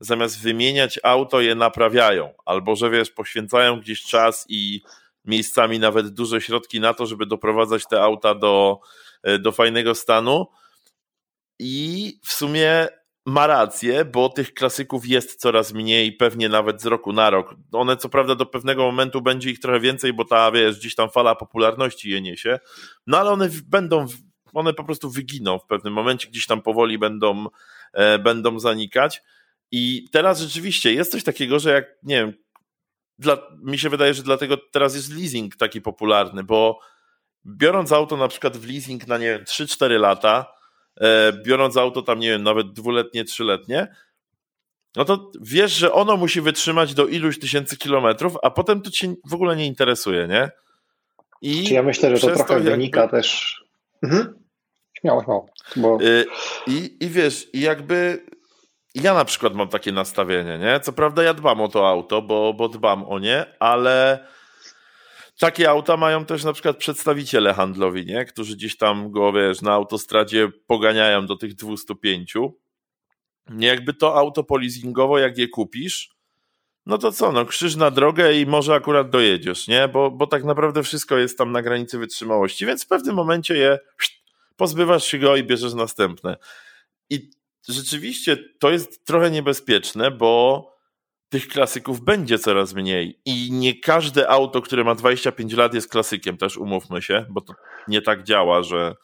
zamiast 0.00 0.42
wymieniać 0.42 1.00
auto 1.02 1.40
je 1.40 1.54
naprawiają, 1.54 2.32
albo 2.44 2.76
że 2.76 2.90
wiesz, 2.90 3.10
poświęcają 3.10 3.80
gdzieś 3.80 4.02
czas 4.02 4.46
i 4.48 4.80
miejscami 5.24 5.78
nawet 5.78 6.08
duże 6.08 6.40
środki 6.40 6.80
na 6.80 6.94
to, 6.94 7.06
żeby 7.06 7.26
doprowadzać 7.26 7.86
te 7.88 8.02
auta 8.02 8.34
do, 8.34 8.80
E, 9.22 9.38
do 9.38 9.52
fajnego 9.52 9.94
stanu. 9.94 10.46
I 11.58 12.18
w 12.24 12.32
sumie 12.32 12.88
ma 13.26 13.46
rację, 13.46 14.04
bo 14.04 14.28
tych 14.28 14.54
klasyków 14.54 15.06
jest 15.06 15.40
coraz 15.40 15.72
mniej, 15.72 16.12
pewnie 16.12 16.48
nawet 16.48 16.82
z 16.82 16.86
roku 16.86 17.12
na 17.12 17.30
rok. 17.30 17.54
One 17.72 17.96
co 17.96 18.08
prawda 18.08 18.34
do 18.34 18.46
pewnego 18.46 18.82
momentu 18.82 19.22
będzie 19.22 19.50
ich 19.50 19.60
trochę 19.60 19.80
więcej, 19.80 20.12
bo 20.12 20.24
ta, 20.24 20.52
wiesz, 20.52 20.78
gdzieś 20.78 20.94
tam 20.94 21.10
fala 21.10 21.34
popularności 21.34 22.10
je 22.10 22.20
niesie, 22.20 22.58
no 23.06 23.18
ale 23.18 23.30
one 23.30 23.48
będą, 23.66 24.06
one 24.52 24.74
po 24.74 24.84
prostu 24.84 25.10
wyginą 25.10 25.58
w 25.58 25.66
pewnym 25.66 25.92
momencie, 25.92 26.28
gdzieś 26.28 26.46
tam 26.46 26.62
powoli 26.62 26.98
będą, 26.98 27.46
e, 27.92 28.18
będą 28.18 28.58
zanikać. 28.58 29.22
I 29.70 30.08
teraz 30.12 30.40
rzeczywiście 30.40 30.94
jest 30.94 31.12
coś 31.12 31.24
takiego, 31.24 31.58
że 31.58 31.70
jak, 31.70 31.86
nie 32.02 32.14
wiem, 32.14 32.32
dla, 33.18 33.38
mi 33.62 33.78
się 33.78 33.88
wydaje, 33.88 34.14
że 34.14 34.22
dlatego 34.22 34.56
teraz 34.56 34.94
jest 34.94 35.14
leasing 35.14 35.56
taki 35.56 35.80
popularny, 35.80 36.44
bo 36.44 36.80
biorąc 37.46 37.92
auto 37.92 38.16
na 38.16 38.28
przykład 38.28 38.56
w 38.56 38.68
leasing 38.68 39.06
na, 39.06 39.18
nie 39.18 39.26
wiem, 39.26 39.44
3-4 39.44 40.00
lata, 40.00 40.59
biorąc 41.46 41.76
auto 41.76 42.02
tam, 42.02 42.18
nie 42.18 42.28
wiem, 42.28 42.42
nawet 42.42 42.72
dwuletnie, 42.72 43.24
trzyletnie, 43.24 43.94
no 44.96 45.04
to 45.04 45.30
wiesz, 45.40 45.72
że 45.72 45.92
ono 45.92 46.16
musi 46.16 46.40
wytrzymać 46.40 46.94
do 46.94 47.06
iluś 47.06 47.38
tysięcy 47.38 47.76
kilometrów, 47.76 48.36
a 48.42 48.50
potem 48.50 48.82
to 48.82 48.90
cię 48.90 49.14
w 49.30 49.34
ogóle 49.34 49.56
nie 49.56 49.66
interesuje, 49.66 50.28
nie? 50.28 50.50
I 51.42 51.66
Czy 51.66 51.74
ja 51.74 51.82
myślę, 51.82 52.16
że 52.16 52.28
to 52.28 52.34
trochę 52.34 52.56
to 52.56 52.60
wynika 52.60 53.00
jakby... 53.00 53.16
też... 53.16 53.60
Mhm. 54.02 54.34
Śmiało, 55.00 55.24
śmiało. 55.24 55.46
Bo... 55.76 55.98
E, 56.04 56.24
I, 56.66 57.04
I 57.04 57.08
wiesz, 57.08 57.48
i 57.52 57.60
jakby 57.60 58.26
ja 58.94 59.14
na 59.14 59.24
przykład 59.24 59.54
mam 59.54 59.68
takie 59.68 59.92
nastawienie, 59.92 60.58
nie? 60.58 60.80
Co 60.80 60.92
prawda 60.92 61.22
ja 61.22 61.34
dbam 61.34 61.60
o 61.60 61.68
to 61.68 61.88
auto, 61.88 62.22
bo, 62.22 62.54
bo 62.54 62.68
dbam 62.68 63.08
o 63.08 63.18
nie, 63.18 63.46
ale 63.58 64.26
takie 65.40 65.70
auta 65.70 65.96
mają 65.96 66.24
też 66.24 66.44
na 66.44 66.52
przykład 66.52 66.76
przedstawiciele 66.76 67.54
handlowi, 67.54 68.06
nie? 68.06 68.24
którzy 68.24 68.56
gdzieś 68.56 68.76
tam 68.76 69.10
go, 69.10 69.32
wiesz, 69.32 69.62
na 69.62 69.72
autostradzie 69.72 70.48
poganiają 70.66 71.26
do 71.26 71.36
tych 71.36 71.54
205. 71.54 72.34
Jakby 73.58 73.94
to 73.94 74.16
auto 74.16 74.44
polizingowo, 74.44 75.18
jak 75.18 75.38
je 75.38 75.48
kupisz, 75.48 76.14
no 76.86 76.98
to 76.98 77.12
co, 77.12 77.32
no 77.32 77.44
krzyż 77.44 77.76
na 77.76 77.90
drogę 77.90 78.34
i 78.34 78.46
może 78.46 78.74
akurat 78.74 79.10
dojedziesz, 79.10 79.68
nie? 79.68 79.88
Bo, 79.88 80.10
bo 80.10 80.26
tak 80.26 80.44
naprawdę 80.44 80.82
wszystko 80.82 81.18
jest 81.18 81.38
tam 81.38 81.52
na 81.52 81.62
granicy 81.62 81.98
wytrzymałości, 81.98 82.66
więc 82.66 82.84
w 82.84 82.88
pewnym 82.88 83.14
momencie 83.14 83.56
je 83.56 83.78
pozbywasz 84.56 85.04
się 85.04 85.18
go 85.18 85.36
i 85.36 85.44
bierzesz 85.44 85.74
następne. 85.74 86.36
I 87.10 87.30
rzeczywiście 87.68 88.36
to 88.58 88.70
jest 88.70 89.04
trochę 89.04 89.30
niebezpieczne, 89.30 90.10
bo 90.10 90.69
tych 91.30 91.48
klasyków 91.48 92.00
będzie 92.00 92.38
coraz 92.38 92.74
mniej. 92.74 93.20
I 93.24 93.52
nie 93.52 93.80
każde 93.80 94.28
auto, 94.28 94.62
które 94.62 94.84
ma 94.84 94.94
25 94.94 95.52
lat, 95.52 95.74
jest 95.74 95.90
klasykiem, 95.90 96.36
też 96.36 96.56
umówmy 96.56 97.02
się, 97.02 97.26
bo 97.30 97.40
to 97.40 97.54
nie 97.88 98.02
tak 98.02 98.22
działa, 98.22 98.62
że, 98.62 98.94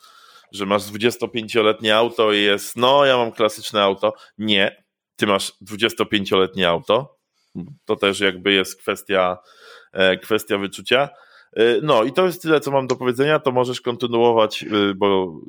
że 0.53 0.67
masz 0.67 0.83
25-letnie 0.83 1.97
auto 1.97 2.33
i 2.33 2.43
jest, 2.43 2.77
no, 2.77 3.05
ja 3.05 3.17
mam 3.17 3.33
klasyczne 3.33 3.83
auto. 3.83 4.13
Nie, 4.39 4.85
ty 5.17 5.27
masz 5.27 5.53
25-letnie 5.71 6.69
auto. 6.69 7.17
To 7.85 7.97
też 7.97 8.21
jakby 8.21 8.53
jest 8.53 8.81
kwestia, 8.81 9.39
e, 9.93 10.17
kwestia 10.17 10.59
wyczucia. 10.59 11.09
E, 11.57 11.81
no 11.83 12.05
i 12.05 12.13
to 12.13 12.27
jest 12.27 12.43
tyle, 12.43 12.61
co 12.61 12.71
mam 12.71 12.87
do 12.87 12.97
powiedzenia. 12.97 13.39
To 13.39 13.53
możesz 13.53 13.81
kontynuować, 13.81 14.63
e, 14.63 14.95
bo 14.95 15.41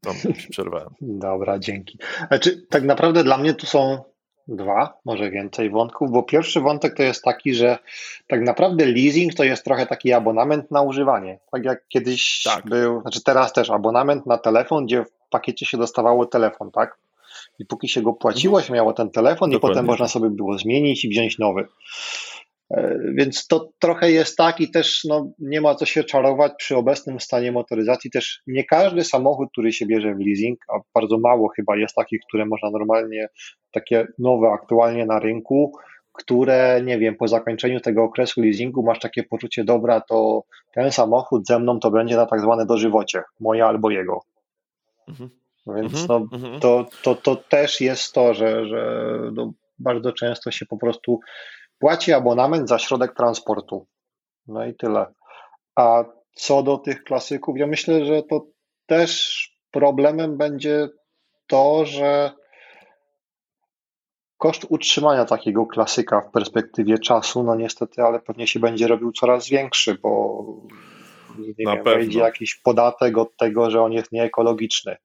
tam 0.00 0.14
się 0.14 0.32
przerwałem. 0.50 0.88
Dobra, 1.00 1.58
dzięki. 1.58 1.98
Znaczy, 2.28 2.66
tak 2.70 2.82
naprawdę 2.82 3.24
dla 3.24 3.38
mnie 3.38 3.54
tu 3.54 3.66
są 3.66 4.11
dwa, 4.48 4.98
może 5.04 5.30
więcej 5.30 5.70
wątków, 5.70 6.10
bo 6.10 6.22
pierwszy 6.22 6.60
wątek 6.60 6.96
to 6.96 7.02
jest 7.02 7.24
taki, 7.24 7.54
że 7.54 7.78
tak 8.28 8.40
naprawdę 8.40 8.86
leasing 8.86 9.34
to 9.34 9.44
jest 9.44 9.64
trochę 9.64 9.86
taki 9.86 10.12
abonament 10.12 10.70
na 10.70 10.82
używanie. 10.82 11.38
Tak 11.52 11.64
jak 11.64 11.88
kiedyś 11.88 12.42
tak. 12.42 12.64
był, 12.64 13.00
znaczy 13.00 13.22
teraz 13.24 13.52
też 13.52 13.70
abonament 13.70 14.26
na 14.26 14.38
telefon, 14.38 14.86
gdzie 14.86 15.04
w 15.04 15.28
pakiecie 15.30 15.66
się 15.66 15.78
dostawało 15.78 16.26
telefon, 16.26 16.70
tak? 16.70 16.98
I 17.58 17.66
póki 17.66 17.88
się 17.88 18.02
go 18.02 18.12
płaciło, 18.12 18.58
mhm. 18.58 18.66
się 18.66 18.74
miało 18.74 18.92
ten 18.92 19.10
telefon 19.10 19.50
Dokładnie. 19.50 19.56
i 19.56 19.60
potem 19.74 19.86
można 19.86 20.08
sobie 20.08 20.30
było 20.30 20.58
zmienić 20.58 21.04
i 21.04 21.08
wziąć 21.08 21.38
nowy. 21.38 21.68
E, 22.72 22.98
więc 23.14 23.46
to 23.46 23.68
trochę 23.78 24.10
jest 24.10 24.36
tak 24.36 24.60
i 24.60 24.70
też 24.70 25.04
no, 25.04 25.32
nie 25.38 25.60
ma 25.60 25.74
co 25.74 25.86
się 25.86 26.04
czarować 26.04 26.52
przy 26.58 26.76
obecnym 26.76 27.20
stanie 27.20 27.52
motoryzacji. 27.52 28.10
Też 28.10 28.42
nie 28.46 28.64
każdy 28.64 29.04
samochód, 29.04 29.48
który 29.52 29.72
się 29.72 29.86
bierze 29.86 30.14
w 30.14 30.18
leasing, 30.18 30.58
a 30.68 30.80
bardzo 30.94 31.18
mało 31.18 31.48
chyba 31.56 31.76
jest 31.76 31.94
takich, 31.94 32.20
które 32.28 32.46
można 32.46 32.70
normalnie, 32.70 33.28
takie 33.72 34.06
nowe 34.18 34.48
aktualnie 34.48 35.06
na 35.06 35.18
rynku, 35.18 35.72
które, 36.12 36.80
nie 36.84 36.98
wiem, 36.98 37.16
po 37.16 37.28
zakończeniu 37.28 37.80
tego 37.80 38.02
okresu 38.02 38.40
leasingu 38.40 38.82
masz 38.82 39.00
takie 39.00 39.22
poczucie, 39.22 39.64
dobra, 39.64 40.00
to 40.00 40.42
ten 40.74 40.92
samochód 40.92 41.46
ze 41.46 41.58
mną 41.58 41.80
to 41.80 41.90
będzie 41.90 42.16
na 42.16 42.26
tak 42.26 42.40
zwane 42.40 42.66
dożywocie, 42.66 43.22
moje 43.40 43.64
albo 43.64 43.90
jego. 43.90 44.20
Mhm. 45.08 45.30
Więc 45.66 46.02
mhm. 46.02 46.06
no, 46.08 46.36
mhm. 46.36 46.60
to, 46.60 46.86
to, 47.02 47.14
to 47.14 47.36
też 47.36 47.80
jest 47.80 48.12
to, 48.12 48.34
że, 48.34 48.66
że 48.66 49.10
no, 49.32 49.52
bardzo 49.78 50.12
często 50.12 50.50
się 50.50 50.66
po 50.66 50.76
prostu 50.76 51.20
płaci 51.82 52.12
abonament 52.12 52.68
za 52.68 52.78
środek 52.78 53.14
transportu. 53.14 53.86
No 54.46 54.66
i 54.66 54.74
tyle. 54.74 55.06
A 55.76 56.04
co 56.34 56.62
do 56.62 56.78
tych 56.78 57.04
klasyków, 57.04 57.58
ja 57.58 57.66
myślę, 57.66 58.04
że 58.04 58.22
to 58.22 58.46
też 58.86 59.42
problemem 59.70 60.36
będzie 60.36 60.88
to, 61.46 61.84
że 61.86 62.32
koszt 64.38 64.66
utrzymania 64.68 65.24
takiego 65.24 65.66
klasyka 65.66 66.20
w 66.20 66.30
perspektywie 66.30 66.98
czasu, 66.98 67.42
no 67.42 67.54
niestety, 67.54 68.02
ale 68.02 68.20
pewnie 68.20 68.46
się 68.46 68.60
będzie 68.60 68.86
robił 68.86 69.12
coraz 69.12 69.48
większy, 69.48 69.94
bo 69.94 70.42
nie 71.38 71.64
Na 71.64 71.74
wiem, 71.74 71.84
pewno. 71.84 72.20
jakiś 72.20 72.54
podatek 72.54 73.18
od 73.18 73.36
tego, 73.36 73.70
że 73.70 73.82
on 73.82 73.92
jest 73.92 74.12
nieekologiczny 74.12 74.96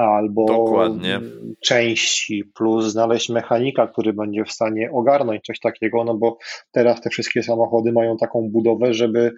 albo 0.00 0.44
Dokładnie. 0.46 1.20
części, 1.64 2.44
plus 2.44 2.84
znaleźć 2.84 3.28
mechanika, 3.28 3.86
który 3.86 4.12
będzie 4.12 4.44
w 4.44 4.52
stanie 4.52 4.90
ogarnąć 4.92 5.44
coś 5.46 5.60
takiego, 5.60 6.04
no 6.04 6.14
bo 6.14 6.38
teraz 6.72 7.00
te 7.00 7.10
wszystkie 7.10 7.42
samochody 7.42 7.92
mają 7.92 8.16
taką 8.16 8.48
budowę, 8.50 8.94
żeby 8.94 9.32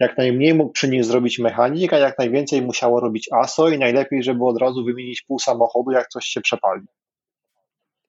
jak 0.00 0.18
najmniej 0.18 0.54
mógł 0.54 0.72
przy 0.72 0.88
nich 0.88 1.04
zrobić 1.04 1.38
mechanik, 1.38 1.92
a 1.92 1.98
jak 1.98 2.18
najwięcej 2.18 2.62
musiało 2.62 3.00
robić 3.00 3.28
ASO 3.32 3.68
i 3.68 3.78
najlepiej, 3.78 4.22
żeby 4.22 4.44
od 4.44 4.60
razu 4.60 4.84
wymienić 4.84 5.22
pół 5.22 5.38
samochodu, 5.38 5.90
jak 5.90 6.08
coś 6.08 6.24
się 6.24 6.40
przepali. 6.40 6.82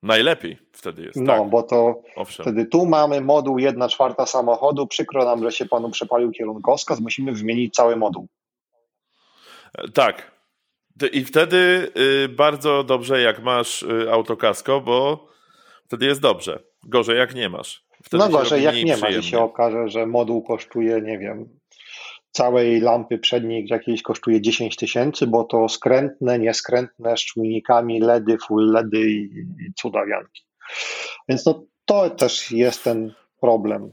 Najlepiej 0.03 0.57
wtedy 0.71 1.03
jest. 1.03 1.15
No, 1.15 1.33
tak. 1.33 1.49
bo 1.49 1.63
to 1.63 2.01
Owszem. 2.15 2.43
wtedy 2.43 2.65
tu 2.65 2.85
mamy 2.85 3.21
moduł 3.21 3.59
1 3.59 3.89
czwarta 3.89 4.25
samochodu, 4.25 4.87
przykro 4.87 5.25
nam, 5.25 5.43
że 5.43 5.51
się 5.51 5.65
panu 5.65 5.89
przepalił 5.89 6.31
kierunkowskaz, 6.31 6.99
musimy 6.99 7.31
wymienić 7.31 7.73
cały 7.73 7.95
moduł. 7.95 8.27
E, 9.77 9.91
tak, 9.91 10.34
i 11.11 11.25
wtedy 11.25 11.91
y, 12.25 12.29
bardzo 12.29 12.83
dobrze, 12.83 13.21
jak 13.21 13.43
masz 13.43 13.83
y, 13.83 14.11
autokasko, 14.11 14.81
bo 14.81 15.27
wtedy 15.85 16.05
jest 16.05 16.21
dobrze. 16.21 16.59
Gorzej, 16.83 17.17
jak 17.17 17.35
nie 17.35 17.49
masz. 17.49 17.85
Wtedy 18.03 18.23
no 18.23 18.29
gorzej, 18.29 18.63
jak 18.63 18.75
nie 18.75 18.97
masz 18.97 19.17
i 19.17 19.23
się 19.23 19.39
okaże, 19.39 19.89
że 19.89 20.05
moduł 20.05 20.43
kosztuje, 20.43 21.01
nie 21.01 21.19
wiem, 21.19 21.49
całej 22.31 22.81
lampy 22.81 23.17
przedniej 23.17 23.67
jakiejś 23.67 24.01
kosztuje 24.01 24.41
10 24.41 24.75
tysięcy, 24.75 25.27
bo 25.27 25.43
to 25.43 25.69
skrętne, 25.69 26.39
nieskrętne, 26.39 27.17
z 27.17 27.19
czujnikami, 27.19 27.99
LEDy, 27.99 28.37
full 28.47 28.71
LEDy 28.71 29.09
i, 29.09 29.23
i 29.59 29.73
cudawianki. 29.75 30.43
Więc 31.29 31.45
no, 31.45 31.63
to 31.85 32.09
też 32.09 32.51
jest 32.51 32.83
ten 32.83 33.13
problem. 33.41 33.91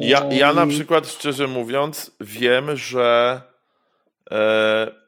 Ja, 0.00 0.24
ja 0.30 0.52
na 0.52 0.66
przykład, 0.66 1.08
szczerze 1.08 1.46
mówiąc, 1.46 2.16
wiem, 2.20 2.76
że 2.76 3.40
e, 4.30 5.01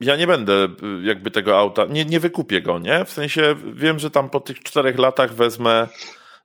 ja 0.00 0.16
nie 0.16 0.26
będę 0.26 0.64
y, 0.64 1.02
jakby 1.02 1.30
tego 1.30 1.58
auta, 1.58 1.84
nie, 1.84 2.04
nie 2.04 2.20
wykupię 2.20 2.62
go, 2.62 2.78
nie? 2.78 3.04
W 3.04 3.10
sensie 3.10 3.56
wiem, 3.74 3.98
że 3.98 4.10
tam 4.10 4.30
po 4.30 4.40
tych 4.40 4.62
czterech 4.62 4.98
latach 4.98 5.34
wezmę, 5.34 5.88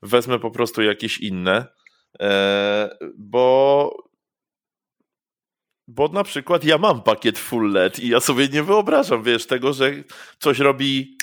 wezmę 0.02 0.40
po 0.40 0.52
prostu 0.52 0.82
jakieś 0.82 1.18
inne, 1.18 1.66
e, 2.22 2.90
bo 3.18 4.12
bo 5.88 6.08
na 6.08 6.24
przykład 6.24 6.64
ja 6.64 6.78
mam 6.78 7.04
pakiet 7.04 7.40
full 7.40 7.72
LED 7.72 8.00
i 8.00 8.08
ja 8.08 8.20
sobie 8.20 8.48
nie 8.48 8.64
wyobrażam, 8.64 9.24
wiesz, 9.24 9.48
tego, 9.48 9.74
że 9.74 9.92
coś 10.40 10.60
robi, 10.60 11.18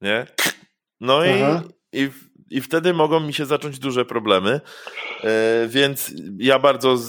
nie? 0.00 0.26
No 1.00 1.24
i, 1.24 1.30
i 1.92 2.10
i 2.50 2.60
wtedy 2.60 2.94
mogą 2.94 3.20
mi 3.20 3.34
się 3.34 3.46
zacząć 3.46 3.78
duże 3.78 4.04
problemy. 4.04 4.60
E, 5.24 5.66
więc 5.68 6.12
ja 6.38 6.58
bardzo 6.58 6.96
z, 6.96 7.04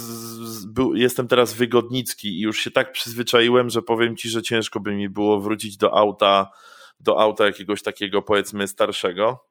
był, 0.66 0.96
jestem 0.96 1.28
teraz 1.28 1.54
wygodnicki 1.54 2.28
i 2.28 2.42
już 2.42 2.60
się 2.60 2.72
tak 2.72 2.92
przyzwyczaiłem, 2.92 3.70
że 3.70 3.82
powiem 3.82 4.18
ci, 4.18 4.30
że 4.30 4.42
ciężko 4.42 4.80
by 4.80 4.96
mi 4.96 5.10
było 5.10 5.42
wrócić 5.42 5.78
do 5.78 5.98
auta, 5.98 6.52
do 7.00 7.20
auta 7.20 7.46
jakiegoś 7.46 7.82
takiego 7.84 8.22
powiedzmy 8.22 8.68
starszego. 8.68 9.46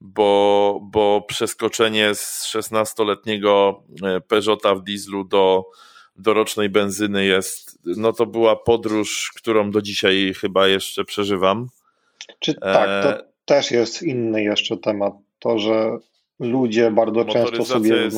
Bo, 0.00 0.80
bo 0.82 1.24
przeskoczenie 1.28 2.14
z 2.14 2.46
16-letniego 2.54 3.82
e, 4.02 4.20
Peugeota 4.20 4.74
w 4.74 4.82
dieslu 4.82 5.24
do, 5.24 5.64
do 6.16 6.34
rocznej 6.34 6.68
benzyny 6.68 7.24
jest, 7.24 7.78
no 7.84 8.12
to 8.12 8.26
była 8.26 8.56
podróż, 8.56 9.32
którą 9.36 9.70
do 9.70 9.82
dzisiaj 9.82 10.34
chyba 10.40 10.68
jeszcze 10.68 11.04
przeżywam. 11.04 11.68
Czy 12.38 12.54
tak, 12.54 13.02
to 13.02 13.10
e, 13.10 13.24
też 13.44 13.70
jest 13.70 14.02
inny 14.02 14.42
jeszcze 14.42 14.76
temat 14.76 15.14
to, 15.38 15.58
że 15.58 15.98
ludzie 16.38 16.90
bardzo 16.90 17.24
często 17.24 17.64
sobie 17.64 17.96
jest... 17.96 18.16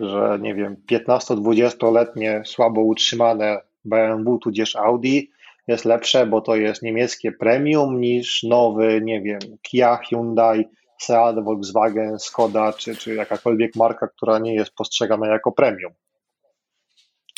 że 0.00 0.38
nie 0.40 0.54
wiem, 0.54 0.76
15-20-letnie, 0.90 2.42
słabo 2.44 2.80
utrzymane 2.80 3.60
BMW 3.84 4.38
tudzież 4.38 4.76
Audi 4.76 5.30
jest 5.66 5.84
lepsze, 5.84 6.26
bo 6.26 6.40
to 6.40 6.56
jest 6.56 6.82
niemieckie 6.82 7.32
premium 7.32 8.00
niż 8.00 8.42
nowy, 8.42 9.00
nie 9.04 9.20
wiem, 9.20 9.38
Kia, 9.62 9.96
Hyundai, 9.96 10.64
Seat, 10.98 11.44
Volkswagen, 11.44 12.18
Skoda 12.18 12.72
czy, 12.72 12.96
czy 12.96 13.14
jakakolwiek 13.14 13.76
marka, 13.76 14.08
która 14.08 14.38
nie 14.38 14.54
jest 14.54 14.70
postrzegana 14.70 15.26
jako 15.26 15.52
premium. 15.52 15.92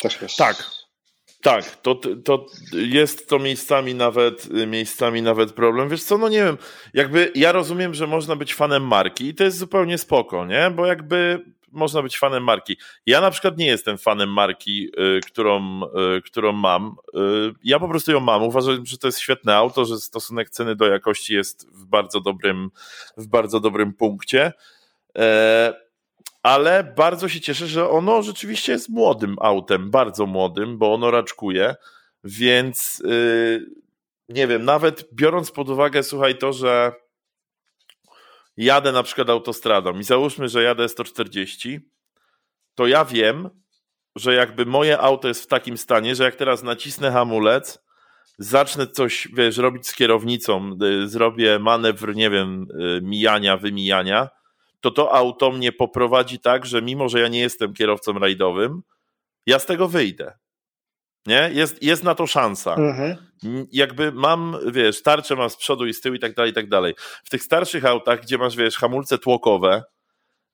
Też 0.01 0.21
jest. 0.21 0.37
Tak, 0.37 0.55
tak, 1.41 1.65
to, 1.65 1.95
to 1.95 2.45
jest 2.73 3.29
to 3.29 3.39
miejscami 3.39 3.95
nawet, 3.95 4.49
miejscami 4.67 5.21
nawet 5.21 5.53
problem. 5.53 5.89
Wiesz 5.89 6.03
co, 6.03 6.17
no 6.17 6.29
nie 6.29 6.43
wiem, 6.43 6.57
jakby 6.93 7.31
ja 7.35 7.51
rozumiem, 7.51 7.93
że 7.93 8.07
można 8.07 8.35
być 8.35 8.55
fanem 8.55 8.87
marki 8.87 9.27
i 9.27 9.35
to 9.35 9.43
jest 9.43 9.57
zupełnie 9.57 9.97
spoko, 9.97 10.45
nie? 10.45 10.71
Bo 10.75 10.85
jakby 10.85 11.45
można 11.71 12.01
być 12.01 12.17
fanem 12.17 12.43
marki. 12.43 12.77
Ja 13.05 13.21
na 13.21 13.31
przykład 13.31 13.57
nie 13.57 13.65
jestem 13.65 13.97
fanem 13.97 14.29
marki, 14.29 14.89
y, 15.17 15.19
którą, 15.25 15.81
y, 16.17 16.21
którą 16.21 16.51
mam. 16.51 16.95
Y, 17.15 17.19
ja 17.63 17.79
po 17.79 17.87
prostu 17.89 18.11
ją 18.11 18.19
mam. 18.19 18.43
Uważam, 18.43 18.85
że 18.85 18.97
to 18.97 19.07
jest 19.07 19.19
świetne 19.19 19.55
auto, 19.55 19.85
że 19.85 19.97
stosunek 19.97 20.49
ceny 20.49 20.75
do 20.75 20.87
jakości 20.87 21.33
jest 21.33 21.69
w 21.71 21.85
bardzo 21.85 22.21
dobrym, 22.21 22.71
w 23.17 23.27
bardzo 23.27 23.59
dobrym 23.59 23.93
punkcie. 23.93 24.53
E, 25.17 25.73
ale 26.43 26.93
bardzo 26.97 27.29
się 27.29 27.41
cieszę, 27.41 27.67
że 27.67 27.89
ono 27.89 28.21
rzeczywiście 28.21 28.71
jest 28.71 28.89
młodym 28.89 29.35
autem, 29.39 29.91
bardzo 29.91 30.25
młodym, 30.25 30.77
bo 30.77 30.93
ono 30.93 31.11
raczkuje, 31.11 31.75
więc 32.23 33.03
nie 34.29 34.47
wiem, 34.47 34.65
nawet 34.65 35.13
biorąc 35.13 35.51
pod 35.51 35.69
uwagę, 35.69 36.03
słuchaj, 36.03 36.37
to, 36.37 36.53
że 36.53 36.91
jadę 38.61 38.91
na 38.91 39.03
przykład 39.03 39.29
autostradą 39.29 39.99
i 39.99 40.03
załóżmy, 40.03 40.49
że 40.49 40.63
jadę 40.63 40.89
140, 40.89 41.79
to 42.75 42.87
ja 42.87 43.05
wiem, 43.05 43.49
że 44.15 44.33
jakby 44.33 44.65
moje 44.65 44.99
auto 44.99 45.27
jest 45.27 45.43
w 45.43 45.47
takim 45.47 45.77
stanie, 45.77 46.15
że 46.15 46.23
jak 46.23 46.35
teraz 46.35 46.63
nacisnę 46.63 47.11
hamulec, 47.11 47.79
zacznę 48.37 48.87
coś, 48.87 49.27
wiesz, 49.33 49.57
robić 49.57 49.87
z 49.87 49.95
kierownicą, 49.95 50.77
y, 50.83 51.07
zrobię 51.07 51.59
manewr, 51.59 52.15
nie 52.15 52.29
wiem, 52.29 52.67
y, 52.97 53.01
mijania, 53.03 53.57
wymijania, 53.57 54.29
to 54.81 54.91
to 54.91 55.13
auto 55.13 55.51
mnie 55.51 55.71
poprowadzi 55.71 56.39
tak, 56.39 56.65
że 56.65 56.81
mimo, 56.81 57.09
że 57.09 57.19
ja 57.19 57.27
nie 57.27 57.39
jestem 57.39 57.73
kierowcą 57.73 58.19
rajdowym, 58.19 58.81
ja 59.45 59.59
z 59.59 59.65
tego 59.65 59.87
wyjdę. 59.87 60.40
Nie? 61.25 61.49
Jest, 61.53 61.83
jest 61.83 62.03
na 62.03 62.15
to 62.15 62.27
szansa. 62.27 62.75
Mhm. 62.75 63.17
Jakby 63.71 64.11
mam, 64.11 64.57
wiesz, 64.71 65.03
tarczę 65.03 65.35
mam 65.35 65.49
z 65.49 65.55
przodu 65.55 65.85
i 65.85 65.93
z 65.93 66.01
tyłu 66.01 66.15
i 66.15 66.19
tak 66.19 66.35
dalej, 66.35 66.51
i 66.51 66.55
tak 66.55 66.69
dalej. 66.69 66.93
W 67.23 67.29
tych 67.29 67.43
starszych 67.43 67.85
autach, 67.85 68.21
gdzie 68.21 68.37
masz, 68.37 68.55
wiesz, 68.55 68.77
hamulce 68.77 69.17
tłokowe, 69.17 69.83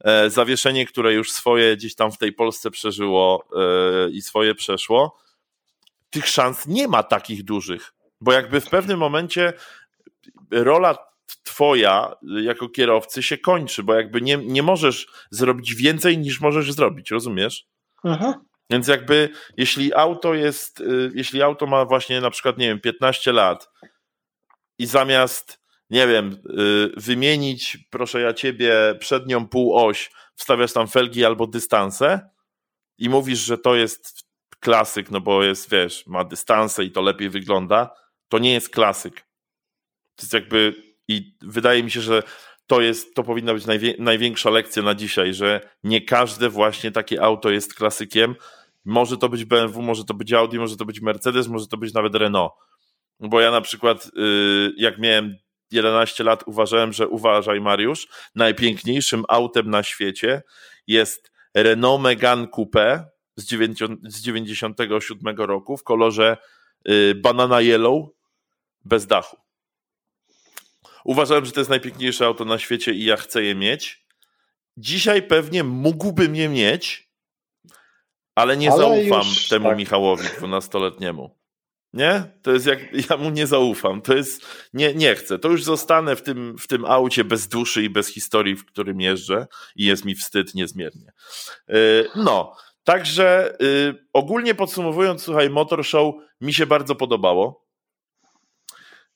e, 0.04 0.30
zawieszenie, 0.30 0.86
które 0.86 1.14
już 1.14 1.32
swoje 1.32 1.78
gdzieś 1.78 1.96
tam 1.96 2.12
w 2.12 2.18
tej 2.18 2.34
Polsce 2.34 2.72
przeżyło 2.72 3.48
e, 3.56 4.10
i 4.10 4.22
swoje 4.22 4.56
przeszło, 4.56 5.18
tych 6.10 6.28
szans 6.28 6.68
nie 6.68 6.88
ma 6.88 7.04
takich 7.04 7.44
dużych. 7.44 7.94
Bo 8.22 8.32
jakby 8.34 8.62
w 8.62 8.70
pewnym 8.70 9.00
momencie 9.00 9.54
rola 10.52 10.98
twoja 11.44 12.16
jako 12.42 12.70
kierowcy 12.70 13.24
się 13.24 13.38
kończy, 13.38 13.84
bo 13.84 13.94
jakby 13.94 14.22
nie, 14.22 14.38
nie 14.38 14.64
możesz 14.64 15.08
zrobić 15.32 15.76
więcej 15.76 16.18
niż 16.18 16.42
możesz 16.42 16.74
zrobić, 16.74 17.12
rozumiesz? 17.12 17.68
Aha. 18.04 18.42
Więc 18.70 18.88
jakby 18.88 19.30
jeśli 19.58 19.94
auto 19.94 20.34
jest, 20.34 20.80
y, 20.80 21.12
jeśli 21.16 21.42
auto 21.42 21.68
ma 21.68 21.86
właśnie 21.86 22.22
na 22.22 22.30
przykład, 22.30 22.58
nie 22.58 22.68
wiem, 22.68 22.80
15 22.80 23.32
lat 23.32 23.70
i 24.78 24.86
zamiast, 24.86 25.62
nie 25.90 26.08
wiem, 26.08 26.42
y, 26.60 26.92
wymienić, 26.98 27.78
proszę 27.90 28.22
ja 28.22 28.34
ciebie, 28.34 28.96
przednią 29.00 29.48
półoś, 29.48 30.12
wstawiasz 30.36 30.74
tam 30.74 30.88
felgi 30.88 31.26
albo 31.26 31.48
dystanse 31.48 32.30
i 32.98 33.10
mówisz, 33.10 33.40
że 33.40 33.58
to 33.58 33.76
jest 33.76 34.28
klasyk, 34.60 35.12
no 35.12 35.22
bo 35.22 35.44
jest, 35.44 35.70
wiesz, 35.70 36.08
ma 36.08 36.24
dystanse 36.24 36.84
i 36.84 36.92
to 36.92 37.02
lepiej 37.02 37.30
wygląda, 37.30 37.96
to 38.30 38.40
nie 38.40 38.54
jest 38.54 38.70
klasyk. 38.70 39.16
To 40.16 40.24
jest 40.24 40.34
jakby 40.34 40.88
i 41.08 41.38
wydaje 41.42 41.84
mi 41.84 41.92
się, 41.92 42.02
że 42.02 42.24
to 42.68 42.82
jest, 42.82 43.16
to 43.16 43.24
powinna 43.24 43.54
być 43.54 43.66
najwie, 43.66 43.94
największa 44.00 44.50
lekcja 44.50 44.84
na 44.84 44.96
dzisiaj, 44.96 45.34
że 45.34 45.70
nie 45.84 46.02
każde 46.02 46.50
właśnie 46.50 46.92
takie 46.92 47.24
auto 47.24 47.50
jest 47.50 47.74
klasykiem. 47.74 48.36
Może 48.86 49.18
to 49.18 49.30
być 49.30 49.46
BMW, 49.46 49.82
może 49.82 50.06
to 50.06 50.14
być 50.14 50.34
Audi, 50.34 50.58
może 50.58 50.78
to 50.78 50.86
być 50.86 51.02
Mercedes, 51.02 51.48
może 51.48 51.68
to 51.68 51.78
być 51.78 51.94
nawet 51.94 52.16
Renault. 52.16 52.54
Bo 53.20 53.42
ja 53.42 53.52
na 53.52 53.62
przykład, 53.62 54.12
y, 54.18 54.74
jak 54.78 54.98
miałem 55.00 55.36
11 55.72 56.24
lat, 56.24 56.44
uważałem, 56.46 56.94
że 56.94 57.08
uważaj, 57.08 57.62
Mariusz, 57.62 58.08
najpiękniejszym 58.36 59.24
autem 59.28 59.70
na 59.70 59.84
świecie 59.84 60.42
jest 60.88 61.32
Renault 61.54 62.02
Megane 62.02 62.48
Coupe 62.48 63.06
z 63.36 64.22
97 64.22 65.38
roku 65.38 65.78
w 65.78 65.84
kolorze 65.84 66.38
y, 66.90 67.16
banana 67.16 67.62
yellow 67.62 68.06
bez 68.86 69.08
dachu. 69.08 69.47
Uważałem, 71.08 71.46
że 71.46 71.52
to 71.52 71.60
jest 71.60 71.70
najpiękniejsze 71.70 72.26
auto 72.26 72.46
na 72.46 72.60
świecie 72.60 72.94
i 72.94 73.04
ja 73.04 73.18
chcę 73.18 73.44
je 73.44 73.56
mieć. 73.56 74.06
Dzisiaj 74.78 75.24
pewnie 75.24 75.64
mógłbym 75.64 76.36
je 76.36 76.50
mieć, 76.50 77.10
ale 78.36 78.58
nie 78.58 78.72
ale 78.72 78.78
zaufam 78.78 79.28
już, 79.28 79.48
temu 79.48 79.70
tak. 79.70 79.78
Michałowi, 79.78 80.24
12-letniemu. 80.24 81.30
Nie? 81.94 82.24
To 82.42 82.52
jest 82.52 82.66
jak, 82.66 83.10
ja 83.10 83.18
mu 83.18 83.30
nie 83.30 83.48
zaufam. 83.48 84.02
To 84.02 84.16
jest, 84.16 84.46
nie, 84.74 84.94
nie 84.94 85.16
chcę. 85.16 85.40
To 85.40 85.50
już 85.50 85.64
zostanę 85.64 86.16
w 86.16 86.22
tym, 86.22 86.58
w 86.58 86.68
tym 86.68 86.86
aucie 86.86 87.24
bez 87.24 87.48
duszy 87.48 87.84
i 87.84 87.90
bez 87.90 88.08
historii, 88.08 88.56
w 88.56 88.66
którym 88.66 89.02
jeżdżę 89.02 89.48
i 89.76 89.86
jest 89.86 90.06
mi 90.06 90.16
wstyd 90.16 90.56
niezmiernie. 90.56 91.12
Y, 91.70 92.10
no, 92.16 92.56
także 92.84 93.58
y, 93.62 94.08
ogólnie 94.14 94.56
podsumowując, 94.56 95.24
słuchaj, 95.24 95.50
Motor 95.50 95.86
Show 95.86 96.16
mi 96.42 96.54
się 96.54 96.66
bardzo 96.66 96.96
podobało. 96.96 97.67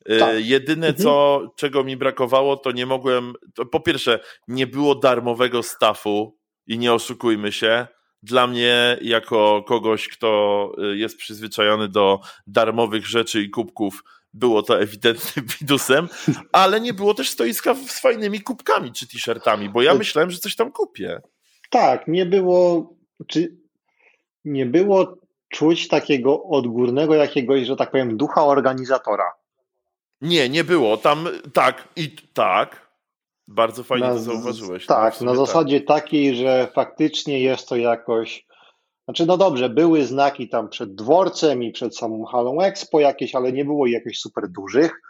Y, 0.10 0.20
tak. 0.20 0.46
Jedyne, 0.46 0.88
mhm. 0.88 1.04
co, 1.04 1.42
czego 1.56 1.84
mi 1.84 1.98
brakowało, 1.98 2.58
to 2.58 2.72
nie 2.72 2.86
mogłem. 2.86 3.34
To 3.56 3.66
po 3.66 3.80
pierwsze, 3.80 4.20
nie 4.48 4.68
było 4.68 4.96
darmowego 4.96 5.64
staffu 5.64 6.38
i 6.68 6.78
nie 6.78 6.94
oszukujmy 6.94 7.52
się 7.52 7.88
dla 8.24 8.48
mnie, 8.48 8.98
jako 9.02 9.64
kogoś, 9.68 10.08
kto 10.08 10.72
y, 10.94 10.98
jest 10.98 11.18
przyzwyczajony 11.18 11.90
do 11.90 12.20
darmowych 12.48 13.08
rzeczy 13.08 13.42
i 13.42 13.50
kubków, 13.50 14.04
było 14.34 14.64
to 14.64 14.82
ewidentnym 14.82 15.46
widusem, 15.60 16.10
ale 16.52 16.82
nie 16.82 16.94
było 16.94 17.14
też 17.14 17.30
stoiska 17.30 17.76
z 17.76 18.02
fajnymi 18.02 18.42
kubkami 18.42 18.92
czy 18.92 19.08
t-shirtami, 19.08 19.70
bo 19.70 19.82
ja 19.82 19.94
myślałem, 19.94 20.32
że 20.32 20.38
coś 20.38 20.56
tam 20.56 20.72
kupię. 20.72 21.22
Tak, 21.70 22.08
nie 22.08 22.26
było, 22.26 22.90
czy 23.28 23.58
nie 24.46 24.66
było 24.66 25.18
czuć 25.50 25.88
takiego 25.88 26.44
odgórnego 26.44 27.16
jakiegoś, 27.16 27.66
że 27.66 27.76
tak 27.76 27.92
powiem, 27.92 28.18
ducha 28.18 28.46
organizatora. 28.46 29.32
Nie, 30.22 30.50
nie 30.50 30.64
było. 30.64 30.98
Tam 30.98 31.28
tak 31.54 31.88
i 31.96 32.16
tak, 32.34 32.92
bardzo 33.48 33.84
fajnie 33.84 34.08
na, 34.08 34.14
to 34.14 34.20
zauważyłeś. 34.20 34.86
Tak, 34.86 35.22
na 35.22 35.36
zasadzie 35.36 35.82
tak. 35.82 35.88
takiej, 35.88 36.36
że 36.36 36.68
faktycznie 36.76 37.40
jest 37.40 37.70
to 37.70 37.76
jakoś. 37.76 38.46
Znaczy, 39.06 39.26
no 39.26 39.38
dobrze, 39.38 39.70
były 39.70 40.06
znaki 40.06 40.50
tam 40.50 40.70
przed 40.70 40.96
dworcem 40.96 41.64
i 41.64 41.72
przed 41.72 41.98
samą 41.98 42.26
halą 42.26 42.62
Expo 42.62 43.00
jakieś, 43.00 43.36
ale 43.36 43.52
nie 43.52 43.66
było 43.66 43.88
jakichś 43.88 44.20
super 44.20 44.50
dużych, 44.50 45.02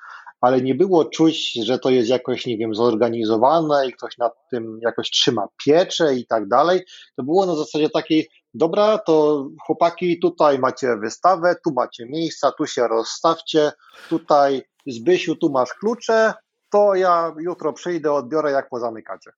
ale 0.41 0.61
nie 0.61 0.75
było 0.75 1.05
czuć, 1.05 1.53
że 1.53 1.79
to 1.79 1.89
jest 1.89 2.09
jakoś, 2.09 2.45
nie 2.45 2.57
wiem, 2.57 2.75
zorganizowane 2.75 3.87
i 3.87 3.93
ktoś 3.93 4.17
nad 4.17 4.33
tym 4.51 4.79
jakoś 4.81 5.09
trzyma 5.09 5.47
pieczę 5.65 6.15
i 6.15 6.25
tak 6.25 6.47
dalej. 6.47 6.81
To 7.15 7.23
było 7.23 7.45
na 7.45 7.55
zasadzie 7.55 7.89
takiej, 7.89 8.29
dobra, 8.53 8.97
to 8.97 9.47
chłopaki, 9.65 10.19
tutaj 10.19 10.59
macie 10.59 10.97
wystawę, 10.97 11.55
tu 11.65 11.73
macie 11.73 12.05
miejsca, 12.05 12.51
tu 12.57 12.67
się 12.67 12.87
rozstawcie, 12.87 13.71
tutaj 14.09 14.61
Zbysiu, 14.87 15.35
tu 15.35 15.49
masz 15.49 15.73
klucze, 15.73 16.33
to 16.69 16.95
ja 16.95 17.33
jutro 17.39 17.73
przyjdę, 17.73 18.13
odbiorę, 18.13 18.51
jak 18.51 18.69
pozamykacie. 18.69 19.31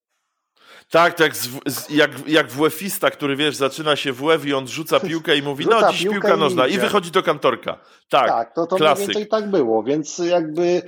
Tak, 0.90 1.14
tak, 1.14 1.36
z, 1.36 1.50
z, 1.68 1.90
jak, 1.90 2.28
jak 2.28 2.48
WF-ista, 2.48 3.12
który 3.12 3.36
wiesz, 3.36 3.56
zaczyna 3.56 3.96
się 3.96 4.14
WF 4.14 4.46
i 4.46 4.54
on 4.54 4.68
rzuca 4.68 5.00
piłkę 5.10 5.38
i 5.38 5.42
mówi, 5.42 5.66
no 5.70 5.92
dziś 5.92 6.04
piłka 6.04 6.38
nożna 6.38 6.68
i, 6.68 6.74
i 6.74 6.78
wychodzi 6.78 7.12
do 7.12 7.24
kantorka. 7.24 7.80
Tak, 8.10 8.28
tak 8.28 8.56
to, 8.56 8.68
to 8.68 8.76
klasyk. 8.76 8.98
mniej 8.98 9.08
więcej 9.08 9.28
tak 9.28 9.50
było, 9.50 9.84
więc 9.84 10.18
jakby 10.18 10.82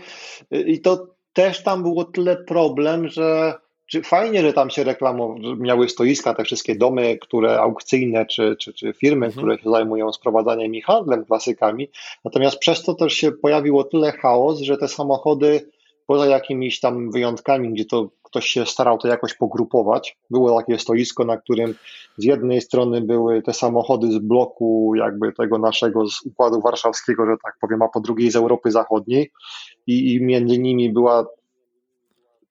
i 0.52 0.82
to 0.82 1.16
też 1.34 1.64
tam 1.64 1.84
było 1.84 2.06
tyle 2.06 2.38
problem, 2.38 3.08
że 3.08 3.54
czy 3.88 4.02
fajnie, 4.02 4.42
że 4.42 4.54
tam 4.54 4.70
się 4.70 4.84
reklamowały, 4.84 5.58
miały 5.58 5.90
stoiska, 5.90 6.34
te 6.34 6.44
wszystkie 6.44 6.76
domy, 6.76 7.18
które 7.18 7.60
aukcyjne, 7.60 8.26
czy, 8.26 8.56
czy, 8.60 8.74
czy 8.74 8.94
firmy, 8.94 9.26
mhm. 9.26 9.32
które 9.32 9.64
się 9.64 9.70
zajmują 9.70 10.14
sprowadzaniem 10.14 10.76
i 10.76 10.82
handlem 10.82 11.26
klasykami. 11.26 11.90
Natomiast 12.26 12.60
przez 12.60 12.84
to 12.84 12.94
też 12.94 13.14
się 13.14 13.32
pojawiło 13.32 13.84
tyle 13.84 14.12
chaos, 14.12 14.60
że 14.60 14.78
te 14.78 14.88
samochody 14.88 15.70
poza 16.08 16.26
jakimiś 16.26 16.80
tam 16.80 17.12
wyjątkami, 17.12 17.74
gdzie 17.74 17.86
to 17.86 18.10
ktoś 18.24 18.46
się 18.46 18.66
starał 18.66 18.98
to 18.98 19.08
jakoś 19.08 19.34
pogrupować. 19.34 20.18
Było 20.30 20.60
takie 20.60 20.80
stoisko, 20.80 21.26
na 21.26 21.38
którym 21.38 21.76
z 22.18 22.24
jednej 22.24 22.62
strony 22.62 23.02
były 23.02 23.42
te 23.42 23.54
samochody 23.54 24.12
z 24.12 24.18
bloku 24.18 24.94
jakby 24.96 25.34
tego 25.34 25.58
naszego 25.58 26.08
z 26.10 26.26
Układu 26.26 26.62
Warszawskiego, 26.62 27.26
że 27.26 27.36
tak 27.44 27.58
powiem, 27.62 27.82
a 27.82 27.88
po 27.88 28.00
drugiej 28.00 28.32
z 28.32 28.36
Europy 28.36 28.72
Zachodniej 28.72 29.32
i, 29.88 30.14
i 30.14 30.22
między 30.22 30.60
nimi 30.60 30.94
była 30.94 31.26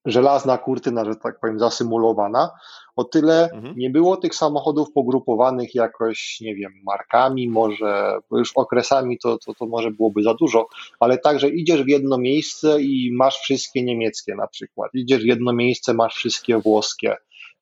żelazna 0.05 0.59
kurtyna, 0.59 1.05
że 1.05 1.17
tak 1.17 1.41
powiem, 1.41 1.59
zasymulowana. 1.59 2.51
O 2.97 3.05
tyle 3.05 3.51
mhm. 3.51 3.75
nie 3.77 3.91
było 3.91 4.17
tych 4.17 4.35
samochodów 4.35 4.93
pogrupowanych 4.93 5.75
jakoś, 5.75 6.39
nie 6.41 6.55
wiem, 6.55 6.73
markami, 6.85 7.49
może 7.49 8.19
już 8.33 8.53
okresami 8.55 9.19
to, 9.19 9.39
to, 9.39 9.55
to 9.55 9.67
może 9.67 9.91
byłoby 9.91 10.23
za 10.23 10.35
dużo, 10.35 10.67
ale 11.01 11.19
także 11.19 11.49
idziesz 11.49 11.83
w 11.83 11.89
jedno 11.89 12.19
miejsce 12.19 12.83
i 12.83 13.11
masz 13.13 13.35
wszystkie 13.35 13.83
niemieckie 13.83 14.35
na 14.35 14.47
przykład. 14.47 14.91
Idziesz 14.95 15.23
w 15.23 15.27
jedno 15.27 15.53
miejsce, 15.53 15.95
masz 15.95 16.15
wszystkie 16.15 16.59
włoskie 16.59 17.17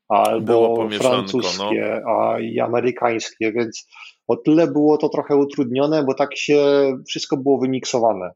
albo 0.09 0.88
francuskie, 0.90 2.03
no. 2.05 2.11
a 2.11 2.40
i 2.40 2.61
amerykańskie, 2.61 3.53
więc 3.53 3.86
o 4.28 4.36
tyle 4.36 4.66
było 4.66 4.99
to 4.99 5.09
trochę 5.09 5.36
utrudnione, 5.36 6.05
bo 6.05 6.14
tak 6.14 6.36
się 6.36 6.62
wszystko 7.09 7.36
było 7.36 7.59
wymiksowane. 7.59 8.30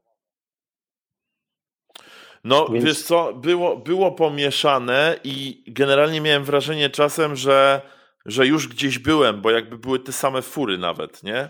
No, 2.43 2.67
Więc... 2.69 2.85
wiesz 2.85 3.03
co, 3.03 3.33
było, 3.33 3.77
było 3.77 4.11
pomieszane 4.11 5.19
i 5.23 5.63
generalnie 5.67 6.21
miałem 6.21 6.43
wrażenie 6.43 6.89
czasem, 6.89 7.35
że, 7.35 7.81
że 8.25 8.47
już 8.47 8.67
gdzieś 8.67 8.99
byłem, 8.99 9.41
bo 9.41 9.51
jakby 9.51 9.77
były 9.77 9.99
te 9.99 10.11
same 10.11 10.41
fury 10.41 10.77
nawet, 10.77 11.23
nie? 11.23 11.49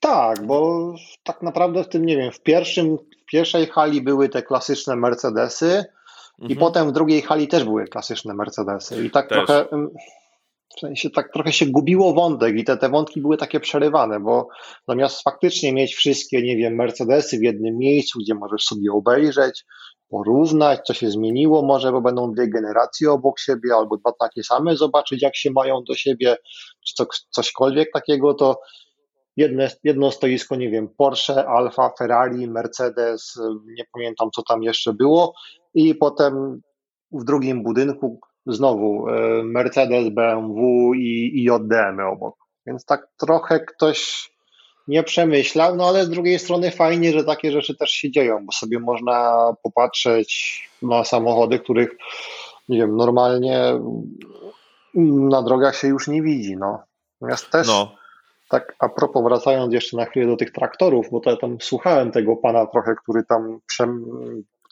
Tak, 0.00 0.46
bo 0.46 0.92
tak 1.24 1.42
naprawdę 1.42 1.84
w 1.84 1.88
tym, 1.88 2.06
nie 2.06 2.16
wiem, 2.16 2.32
w 2.32 2.40
pierwszym, 2.40 2.96
w 2.98 3.30
pierwszej 3.30 3.66
hali 3.66 4.02
były 4.02 4.28
te 4.28 4.42
klasyczne 4.42 4.96
Mercedesy 4.96 5.84
mhm. 6.38 6.50
i 6.50 6.56
potem 6.56 6.88
w 6.88 6.92
drugiej 6.92 7.22
hali 7.22 7.48
też 7.48 7.64
były 7.64 7.84
klasyczne 7.84 8.34
Mercedesy 8.34 9.06
i 9.06 9.10
tak 9.10 9.28
też. 9.28 9.46
trochę 9.46 9.66
w 10.76 10.80
sensie 10.80 11.10
tak 11.10 11.32
trochę 11.32 11.52
się 11.52 11.66
gubiło 11.66 12.14
wątek 12.14 12.56
i 12.56 12.64
te, 12.64 12.76
te 12.76 12.88
wątki 12.88 13.20
były 13.20 13.36
takie 13.36 13.60
przerywane, 13.60 14.20
bo 14.20 14.48
zamiast 14.88 15.22
faktycznie 15.22 15.72
mieć 15.72 15.94
wszystkie, 15.94 16.42
nie 16.42 16.56
wiem, 16.56 16.74
Mercedesy 16.74 17.38
w 17.38 17.42
jednym 17.42 17.78
miejscu, 17.78 18.18
gdzie 18.18 18.34
możesz 18.34 18.64
sobie 18.64 18.92
obejrzeć, 18.92 19.64
porównać, 20.08 20.80
co 20.86 20.94
się 20.94 21.10
zmieniło, 21.10 21.62
może 21.62 21.92
bo 21.92 22.00
będą 22.00 22.32
dwie 22.32 22.48
generacje 22.48 23.12
obok 23.12 23.40
siebie, 23.40 23.74
albo 23.74 23.96
dwa 23.96 24.12
takie 24.20 24.42
same, 24.42 24.76
zobaczyć 24.76 25.22
jak 25.22 25.36
się 25.36 25.50
mają 25.50 25.82
do 25.88 25.94
siebie, 25.94 26.36
czy 26.86 26.94
co, 26.94 27.06
cośkolwiek 27.30 27.92
takiego, 27.92 28.34
to 28.34 28.60
jedne, 29.36 29.70
jedno 29.84 30.10
stoisko, 30.10 30.56
nie 30.56 30.70
wiem, 30.70 30.88
Porsche, 30.88 31.46
Alfa, 31.46 31.92
Ferrari, 31.98 32.48
Mercedes, 32.48 33.38
nie 33.78 33.84
pamiętam 33.92 34.30
co 34.34 34.42
tam 34.42 34.62
jeszcze 34.62 34.92
było 34.92 35.34
i 35.74 35.94
potem 35.94 36.60
w 37.12 37.24
drugim 37.24 37.62
budynku 37.62 38.20
znowu 38.46 39.08
e, 39.08 39.42
Mercedes, 39.42 40.08
BMW 40.08 40.94
i, 40.94 41.30
i 41.34 41.44
JDM 41.44 42.00
obok. 42.12 42.36
Więc 42.66 42.84
tak 42.84 43.08
trochę 43.18 43.60
ktoś 43.60 44.30
nie 44.88 45.02
przemyślał, 45.02 45.76
no 45.76 45.88
ale 45.88 46.04
z 46.04 46.10
drugiej 46.10 46.38
strony 46.38 46.70
fajnie, 46.70 47.12
że 47.12 47.24
takie 47.24 47.52
rzeczy 47.52 47.76
też 47.76 47.90
się 47.90 48.10
dzieją, 48.10 48.46
bo 48.46 48.52
sobie 48.52 48.78
można 48.78 49.52
popatrzeć 49.62 50.60
na 50.82 51.04
samochody, 51.04 51.58
których 51.58 51.90
nie 52.68 52.78
wiem, 52.78 52.96
normalnie 52.96 53.60
na 55.30 55.42
drogach 55.42 55.76
się 55.76 55.88
już 55.88 56.08
nie 56.08 56.22
widzi, 56.22 56.56
no. 56.56 56.82
Natomiast 57.20 57.50
też 57.50 57.66
no. 57.66 57.94
tak 58.50 58.74
a 58.78 58.88
propos, 58.88 59.24
wracając 59.24 59.74
jeszcze 59.74 59.96
na 59.96 60.04
chwilę 60.04 60.26
do 60.26 60.36
tych 60.36 60.52
traktorów, 60.52 61.06
bo 61.10 61.20
to 61.20 61.30
ja 61.30 61.36
tam 61.36 61.56
słuchałem 61.60 62.12
tego 62.12 62.36
pana 62.36 62.66
trochę, 62.66 62.94
który 63.02 63.24
tam 63.24 63.60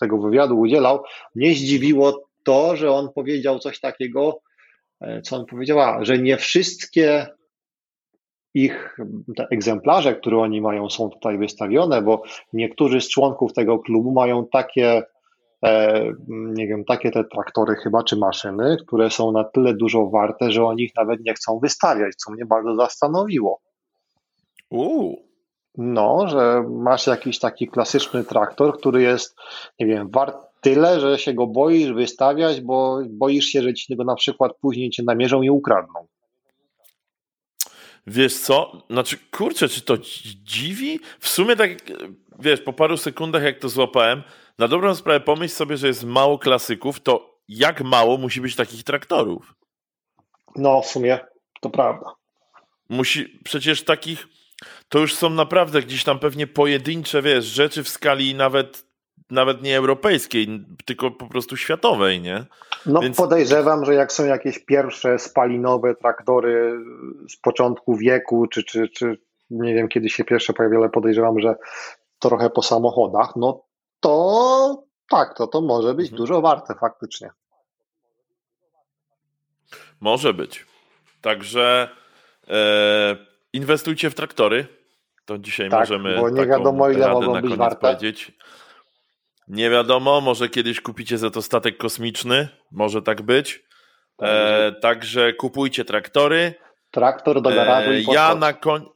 tego 0.00 0.18
wywiadu 0.18 0.58
udzielał, 0.58 1.02
mnie 1.34 1.54
zdziwiło 1.54 2.24
to, 2.44 2.76
że 2.76 2.92
on 2.92 3.12
powiedział 3.14 3.58
coś 3.58 3.80
takiego, 3.80 4.40
e, 5.00 5.22
co 5.22 5.36
on 5.36 5.46
powiedział, 5.46 5.80
a, 5.80 6.04
że 6.04 6.18
nie 6.18 6.36
wszystkie 6.36 7.26
ich 8.54 8.96
te 9.36 9.46
egzemplarze, 9.50 10.14
które 10.14 10.38
oni 10.38 10.60
mają, 10.60 10.90
są 10.90 11.10
tutaj 11.10 11.38
wystawione, 11.38 12.02
bo 12.02 12.22
niektórzy 12.52 13.00
z 13.00 13.08
członków 13.08 13.52
tego 13.52 13.78
klubu 13.78 14.12
mają 14.12 14.46
takie, 14.52 15.02
e, 15.64 16.04
nie 16.28 16.66
wiem, 16.66 16.84
takie 16.84 17.10
te 17.10 17.24
traktory 17.24 17.74
chyba, 17.74 18.02
czy 18.02 18.16
maszyny, 18.16 18.76
które 18.86 19.10
są 19.10 19.32
na 19.32 19.44
tyle 19.44 19.74
dużo 19.74 20.06
warte, 20.06 20.52
że 20.52 20.64
oni 20.64 20.82
ich 20.82 20.92
nawet 20.96 21.20
nie 21.20 21.34
chcą 21.34 21.58
wystawiać, 21.58 22.14
co 22.16 22.32
mnie 22.32 22.46
bardzo 22.46 22.76
zastanowiło. 22.76 23.60
Uuu. 24.70 25.24
No, 25.78 26.28
że 26.28 26.64
masz 26.70 27.06
jakiś 27.06 27.38
taki 27.38 27.68
klasyczny 27.68 28.24
traktor, 28.24 28.78
który 28.78 29.02
jest, 29.02 29.36
nie 29.80 29.86
wiem, 29.86 30.10
wart 30.10 30.36
tyle, 30.60 31.00
że 31.00 31.18
się 31.18 31.34
go 31.34 31.46
boisz 31.46 31.92
wystawiać, 31.92 32.60
bo 32.60 32.98
boisz 33.10 33.44
się, 33.44 33.62
że 33.62 33.74
ci 33.74 33.96
go 33.96 34.04
na 34.04 34.14
przykład 34.14 34.52
później 34.60 34.90
cię 34.90 35.02
namierzą 35.02 35.42
i 35.42 35.50
ukradną. 35.50 36.06
Wiesz 38.06 38.38
co? 38.38 38.82
Znaczy, 38.90 39.18
kurczę, 39.30 39.68
czy 39.68 39.80
to 39.80 39.98
dziwi? 40.42 41.00
W 41.20 41.28
sumie 41.28 41.56
tak, 41.56 41.70
wiesz, 42.38 42.60
po 42.60 42.72
paru 42.72 42.96
sekundach 42.96 43.42
jak 43.42 43.58
to 43.58 43.68
złapałem, 43.68 44.22
na 44.58 44.68
dobrą 44.68 44.94
sprawę 44.94 45.20
pomyśl 45.20 45.54
sobie, 45.54 45.76
że 45.76 45.86
jest 45.86 46.04
mało 46.04 46.38
klasyków, 46.38 47.00
to 47.00 47.40
jak 47.48 47.80
mało 47.80 48.18
musi 48.18 48.40
być 48.40 48.56
takich 48.56 48.84
traktorów? 48.84 49.54
No, 50.56 50.82
w 50.82 50.86
sumie 50.86 51.18
to 51.60 51.70
prawda. 51.70 52.14
Musi, 52.88 53.40
przecież 53.44 53.84
takich, 53.84 54.26
to 54.88 54.98
już 54.98 55.14
są 55.14 55.30
naprawdę 55.30 55.82
gdzieś 55.82 56.04
tam 56.04 56.18
pewnie 56.18 56.46
pojedyncze, 56.46 57.22
wiesz, 57.22 57.44
rzeczy 57.44 57.82
w 57.82 57.88
skali 57.88 58.34
nawet 58.34 58.83
nawet 59.30 59.62
nie 59.62 59.76
europejskiej, 59.76 60.66
tylko 60.84 61.10
po 61.10 61.26
prostu 61.26 61.56
światowej, 61.56 62.20
nie? 62.20 62.44
No 62.86 63.00
Więc... 63.00 63.16
podejrzewam, 63.16 63.84
że 63.84 63.94
jak 63.94 64.12
są 64.12 64.24
jakieś 64.24 64.58
pierwsze 64.58 65.18
spalinowe 65.18 65.94
traktory 65.94 66.78
z 67.28 67.36
początku 67.36 67.96
wieku, 67.96 68.46
czy, 68.46 68.64
czy, 68.64 68.88
czy 68.88 69.18
nie 69.50 69.74
wiem 69.74 69.88
kiedy 69.88 70.08
się 70.08 70.24
pierwsze 70.24 70.52
pojawi, 70.52 70.76
ale 70.76 70.88
podejrzewam, 70.88 71.40
że 71.40 71.54
trochę 72.18 72.50
po 72.50 72.62
samochodach, 72.62 73.36
no 73.36 73.64
to 74.00 74.84
tak, 75.10 75.34
to 75.36 75.46
to 75.46 75.60
może 75.60 75.94
być 75.94 76.06
mhm. 76.06 76.16
dużo 76.16 76.40
warte 76.40 76.74
faktycznie. 76.74 77.30
Może 80.00 80.34
być. 80.34 80.66
Także 81.20 81.88
e, 82.48 83.16
inwestujcie 83.52 84.10
w 84.10 84.14
traktory. 84.14 84.66
To 85.24 85.38
dzisiaj 85.38 85.70
tak, 85.70 85.80
możemy 85.80 86.16
bo 86.16 86.30
nie 86.30 86.46
wiadomo 86.46 86.90
ile 86.90 87.08
mogą 87.08 87.40
być 87.40 87.56
warte. 87.56 87.76
powiedzieć. 87.76 88.32
Nie 89.48 89.70
wiadomo, 89.70 90.20
może 90.20 90.48
kiedyś 90.48 90.80
kupicie 90.80 91.18
za 91.18 91.30
to 91.30 91.42
statek 91.42 91.76
kosmiczny, 91.76 92.48
może 92.70 93.02
tak 93.02 93.22
być. 93.22 93.64
E, 94.22 94.72
także 94.72 95.32
kupujcie 95.32 95.84
traktory. 95.84 96.54
Traktor 96.90 97.42
do 97.42 97.50
garażu 97.50 97.90
e, 97.90 98.00
i 98.00 98.04
Ja 98.04 98.34
na 98.34 98.52
koń. 98.52 98.86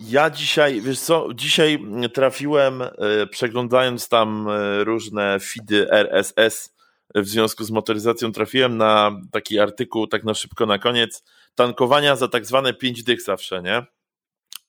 Ja 0.00 0.30
dzisiaj, 0.30 0.80
wiesz 0.80 1.00
co, 1.00 1.28
dzisiaj 1.34 1.78
trafiłem, 2.14 2.82
e, 2.82 2.88
przeglądając 3.30 4.08
tam 4.08 4.48
e, 4.48 4.84
różne 4.84 5.38
feedy 5.40 5.90
RSS 5.90 6.74
w 7.14 7.28
związku 7.28 7.64
z 7.64 7.70
motoryzacją, 7.70 8.32
trafiłem 8.32 8.76
na 8.76 9.20
taki 9.32 9.58
artykuł, 9.58 10.06
tak 10.06 10.24
na 10.24 10.34
szybko 10.34 10.66
na 10.66 10.78
koniec, 10.78 11.24
tankowania 11.54 12.16
za 12.16 12.28
tak 12.28 12.46
zwane 12.46 12.74
5 12.74 13.02
dych 13.02 13.22
zawsze, 13.22 13.62
nie? 13.62 13.86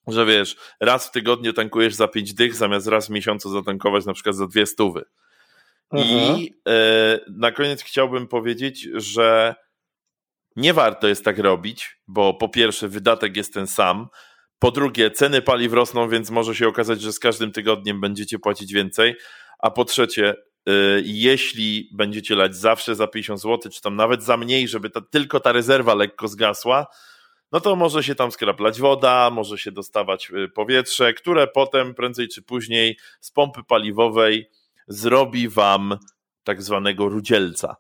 Że 0.08 0.26
wiesz, 0.26 0.56
raz 0.80 1.08
w 1.08 1.12
tygodniu 1.12 1.54
tankujesz 1.54 1.96
za 1.96 2.08
5 2.08 2.34
dych, 2.34 2.56
zamiast 2.56 2.88
raz 2.88 3.08
w 3.08 3.10
miesiącu 3.10 3.50
zatankować 3.50 4.06
na 4.06 4.14
przykład 4.14 4.36
za 4.36 4.48
dwie 4.48 4.66
stówy. 4.66 5.04
Mhm. 5.92 6.38
I 6.40 6.54
e, 6.68 7.20
na 7.30 7.52
koniec 7.52 7.84
chciałbym 7.84 8.28
powiedzieć, 8.28 8.88
że 8.94 9.56
nie 10.56 10.74
warto 10.74 11.08
jest 11.08 11.26
tak 11.26 11.40
robić, 11.40 11.98
bo 12.08 12.34
po 12.34 12.50
pierwsze 12.50 12.88
wydatek 12.88 13.38
jest 13.38 13.54
ten 13.54 13.68
sam, 13.68 14.08
po 14.60 14.72
drugie 14.72 15.12
ceny 15.12 15.42
paliw 15.42 15.74
rosną, 15.74 16.10
więc 16.10 16.30
może 16.30 16.56
się 16.56 16.68
okazać, 16.68 17.02
że 17.02 17.14
z 17.14 17.20
każdym 17.20 17.52
tygodniem 17.52 18.02
będziecie 18.02 18.40
płacić 18.40 18.74
więcej, 18.74 19.16
a 19.60 19.72
po 19.72 19.86
trzecie 19.86 20.30
e, 20.30 20.72
jeśli 21.04 21.90
będziecie 21.94 22.36
lać 22.36 22.56
zawsze 22.56 22.96
za 22.96 23.08
50 23.08 23.42
zł, 23.42 23.72
czy 23.72 23.82
tam 23.82 23.96
nawet 23.96 24.24
za 24.24 24.38
mniej, 24.38 24.68
żeby 24.68 24.90
ta, 24.90 25.02
tylko 25.02 25.40
ta 25.40 25.52
rezerwa 25.52 25.96
lekko 25.96 26.28
zgasła, 26.28 26.88
no 27.52 27.60
to 27.60 27.76
może 27.76 28.04
się 28.04 28.16
tam 28.16 28.32
skraplać 28.32 28.80
woda, 28.80 29.30
może 29.30 29.58
się 29.58 29.72
dostawać 29.72 30.32
e, 30.32 30.48
powietrze, 30.48 31.14
które 31.14 31.48
potem 31.48 31.94
prędzej 31.94 32.28
czy 32.28 32.42
później 32.42 32.98
z 33.20 33.32
pompy 33.32 33.64
paliwowej 33.64 34.50
zrobi 34.88 35.50
wam 35.50 35.98
tak 36.44 36.62
zwanego 36.62 37.10
rudzielca. 37.10 37.76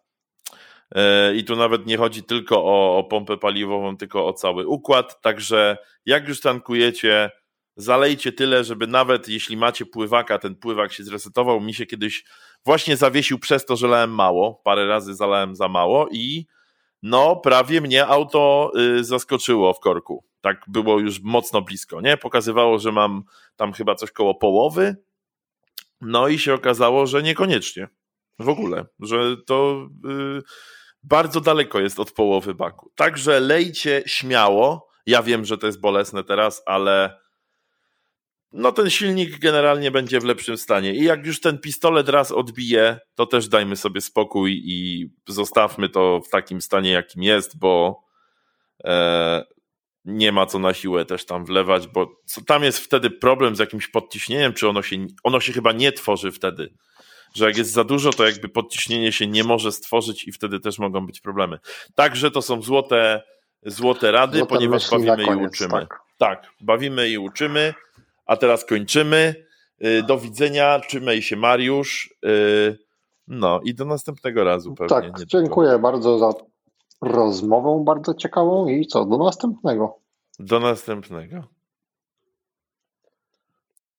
E, 0.95 1.35
I 1.35 1.43
tu 1.43 1.55
nawet 1.55 1.85
nie 1.85 1.97
chodzi 1.97 2.23
tylko 2.23 2.63
o, 2.65 2.97
o 2.97 3.03
pompę 3.03 3.37
paliwową, 3.37 3.97
tylko 3.97 4.27
o 4.27 4.33
cały 4.33 4.67
układ. 4.67 5.21
Także 5.21 5.77
jak 6.05 6.27
już 6.27 6.41
tankujecie, 6.41 7.31
zalejcie 7.75 8.31
tyle, 8.31 8.63
żeby 8.63 8.87
nawet 8.87 9.29
jeśli 9.29 9.57
macie 9.57 9.85
pływaka, 9.85 10.37
ten 10.37 10.55
pływak 10.55 10.93
się 10.93 11.03
zresetował. 11.03 11.61
Mi 11.61 11.73
się 11.73 11.85
kiedyś 11.85 12.23
właśnie 12.65 12.97
zawiesił 12.97 13.39
przez 13.39 13.65
to, 13.65 13.75
że 13.75 13.87
lałem 13.87 14.15
mało. 14.15 14.61
Parę 14.63 14.87
razy 14.87 15.15
zalałem 15.15 15.55
za 15.55 15.67
mało 15.67 16.07
i 16.11 16.45
no 17.01 17.35
prawie 17.35 17.81
mnie 17.81 18.07
auto 18.07 18.71
y, 18.99 19.03
zaskoczyło 19.03 19.73
w 19.73 19.79
korku. 19.79 20.23
Tak 20.41 20.65
było 20.67 20.99
już 20.99 21.21
mocno 21.21 21.61
blisko, 21.61 22.01
nie? 22.01 22.17
Pokazywało, 22.17 22.79
że 22.79 22.91
mam 22.91 23.23
tam 23.55 23.73
chyba 23.73 23.95
coś 23.95 24.11
koło 24.11 24.35
połowy, 24.35 24.95
no 26.01 26.27
i 26.27 26.39
się 26.39 26.53
okazało, 26.53 27.07
że 27.07 27.23
niekoniecznie. 27.23 27.87
W 28.39 28.49
ogóle, 28.49 28.85
że 28.99 29.37
to 29.45 29.87
yy, 30.03 30.41
bardzo 31.03 31.41
daleko 31.41 31.79
jest 31.79 31.99
od 31.99 32.11
połowy 32.11 32.55
baku. 32.55 32.91
Także 32.95 33.39
lejcie 33.39 34.03
śmiało. 34.05 34.87
Ja 35.05 35.23
wiem, 35.23 35.45
że 35.45 35.57
to 35.57 35.67
jest 35.67 35.81
bolesne 35.81 36.23
teraz, 36.23 36.63
ale 36.65 37.20
no 38.53 38.71
ten 38.71 38.89
silnik 38.89 39.39
generalnie 39.39 39.91
będzie 39.91 40.19
w 40.19 40.23
lepszym 40.23 40.57
stanie. 40.57 40.93
I 40.95 41.03
jak 41.03 41.25
już 41.25 41.41
ten 41.41 41.59
pistolet 41.59 42.09
raz 42.09 42.31
odbije, 42.31 42.99
to 43.15 43.25
też 43.25 43.47
dajmy 43.47 43.75
sobie 43.75 44.01
spokój 44.01 44.61
i 44.65 45.09
zostawmy 45.27 45.89
to 45.89 46.21
w 46.27 46.29
takim 46.29 46.61
stanie, 46.61 46.91
jakim 46.91 47.23
jest, 47.23 47.59
bo 47.59 48.03
e, 48.83 49.43
nie 50.05 50.31
ma 50.31 50.45
co 50.45 50.59
na 50.59 50.73
siłę 50.73 51.05
też 51.05 51.25
tam 51.25 51.45
wlewać, 51.45 51.87
bo 51.87 52.11
tam 52.47 52.63
jest 52.63 52.79
wtedy 52.79 53.09
problem 53.09 53.55
z 53.55 53.59
jakimś 53.59 53.87
podciśnieniem, 53.87 54.53
czy 54.53 54.69
ono 54.69 54.81
się, 54.81 54.97
ono 55.23 55.39
się 55.39 55.53
chyba 55.53 55.71
nie 55.71 55.91
tworzy 55.91 56.31
wtedy. 56.31 56.73
Że 57.35 57.45
jak 57.45 57.57
jest 57.57 57.71
za 57.71 57.83
dużo, 57.83 58.13
to 58.13 58.25
jakby 58.25 58.49
podciśnienie 58.49 59.11
się 59.11 59.27
nie 59.27 59.43
może 59.43 59.71
stworzyć 59.71 60.27
i 60.27 60.31
wtedy 60.31 60.59
też 60.59 60.79
mogą 60.79 61.05
być 61.05 61.21
problemy. 61.21 61.59
Także 61.95 62.31
to 62.31 62.41
są 62.41 62.61
złote, 62.61 63.21
złote 63.63 64.11
rady, 64.11 64.37
złote 64.37 64.55
ponieważ 64.55 64.89
bawimy 64.89 65.25
koniec, 65.25 65.43
i 65.43 65.47
uczymy. 65.47 65.71
Tak. 65.71 65.99
tak, 66.17 66.51
bawimy 66.61 67.09
i 67.09 67.17
uczymy, 67.17 67.73
a 68.25 68.37
teraz 68.37 68.65
kończymy. 68.65 69.35
Y, 69.85 70.03
do 70.03 70.17
widzenia, 70.17 70.79
trzymaj 70.79 71.21
się 71.21 71.35
Mariusz. 71.35 72.15
Y, 72.25 72.77
no 73.27 73.61
i 73.63 73.73
do 73.73 73.85
następnego 73.85 74.43
razu 74.43 74.75
pewnie. 74.75 75.11
Tak, 75.11 75.25
dziękuję 75.25 75.79
bardzo 75.79 76.19
za 76.19 76.33
rozmową 77.01 77.83
bardzo 77.83 78.13
ciekawą 78.13 78.67
i 78.67 78.87
co, 78.87 79.05
do 79.05 79.17
następnego. 79.17 79.99
Do 80.39 80.59
następnego. 80.59 81.43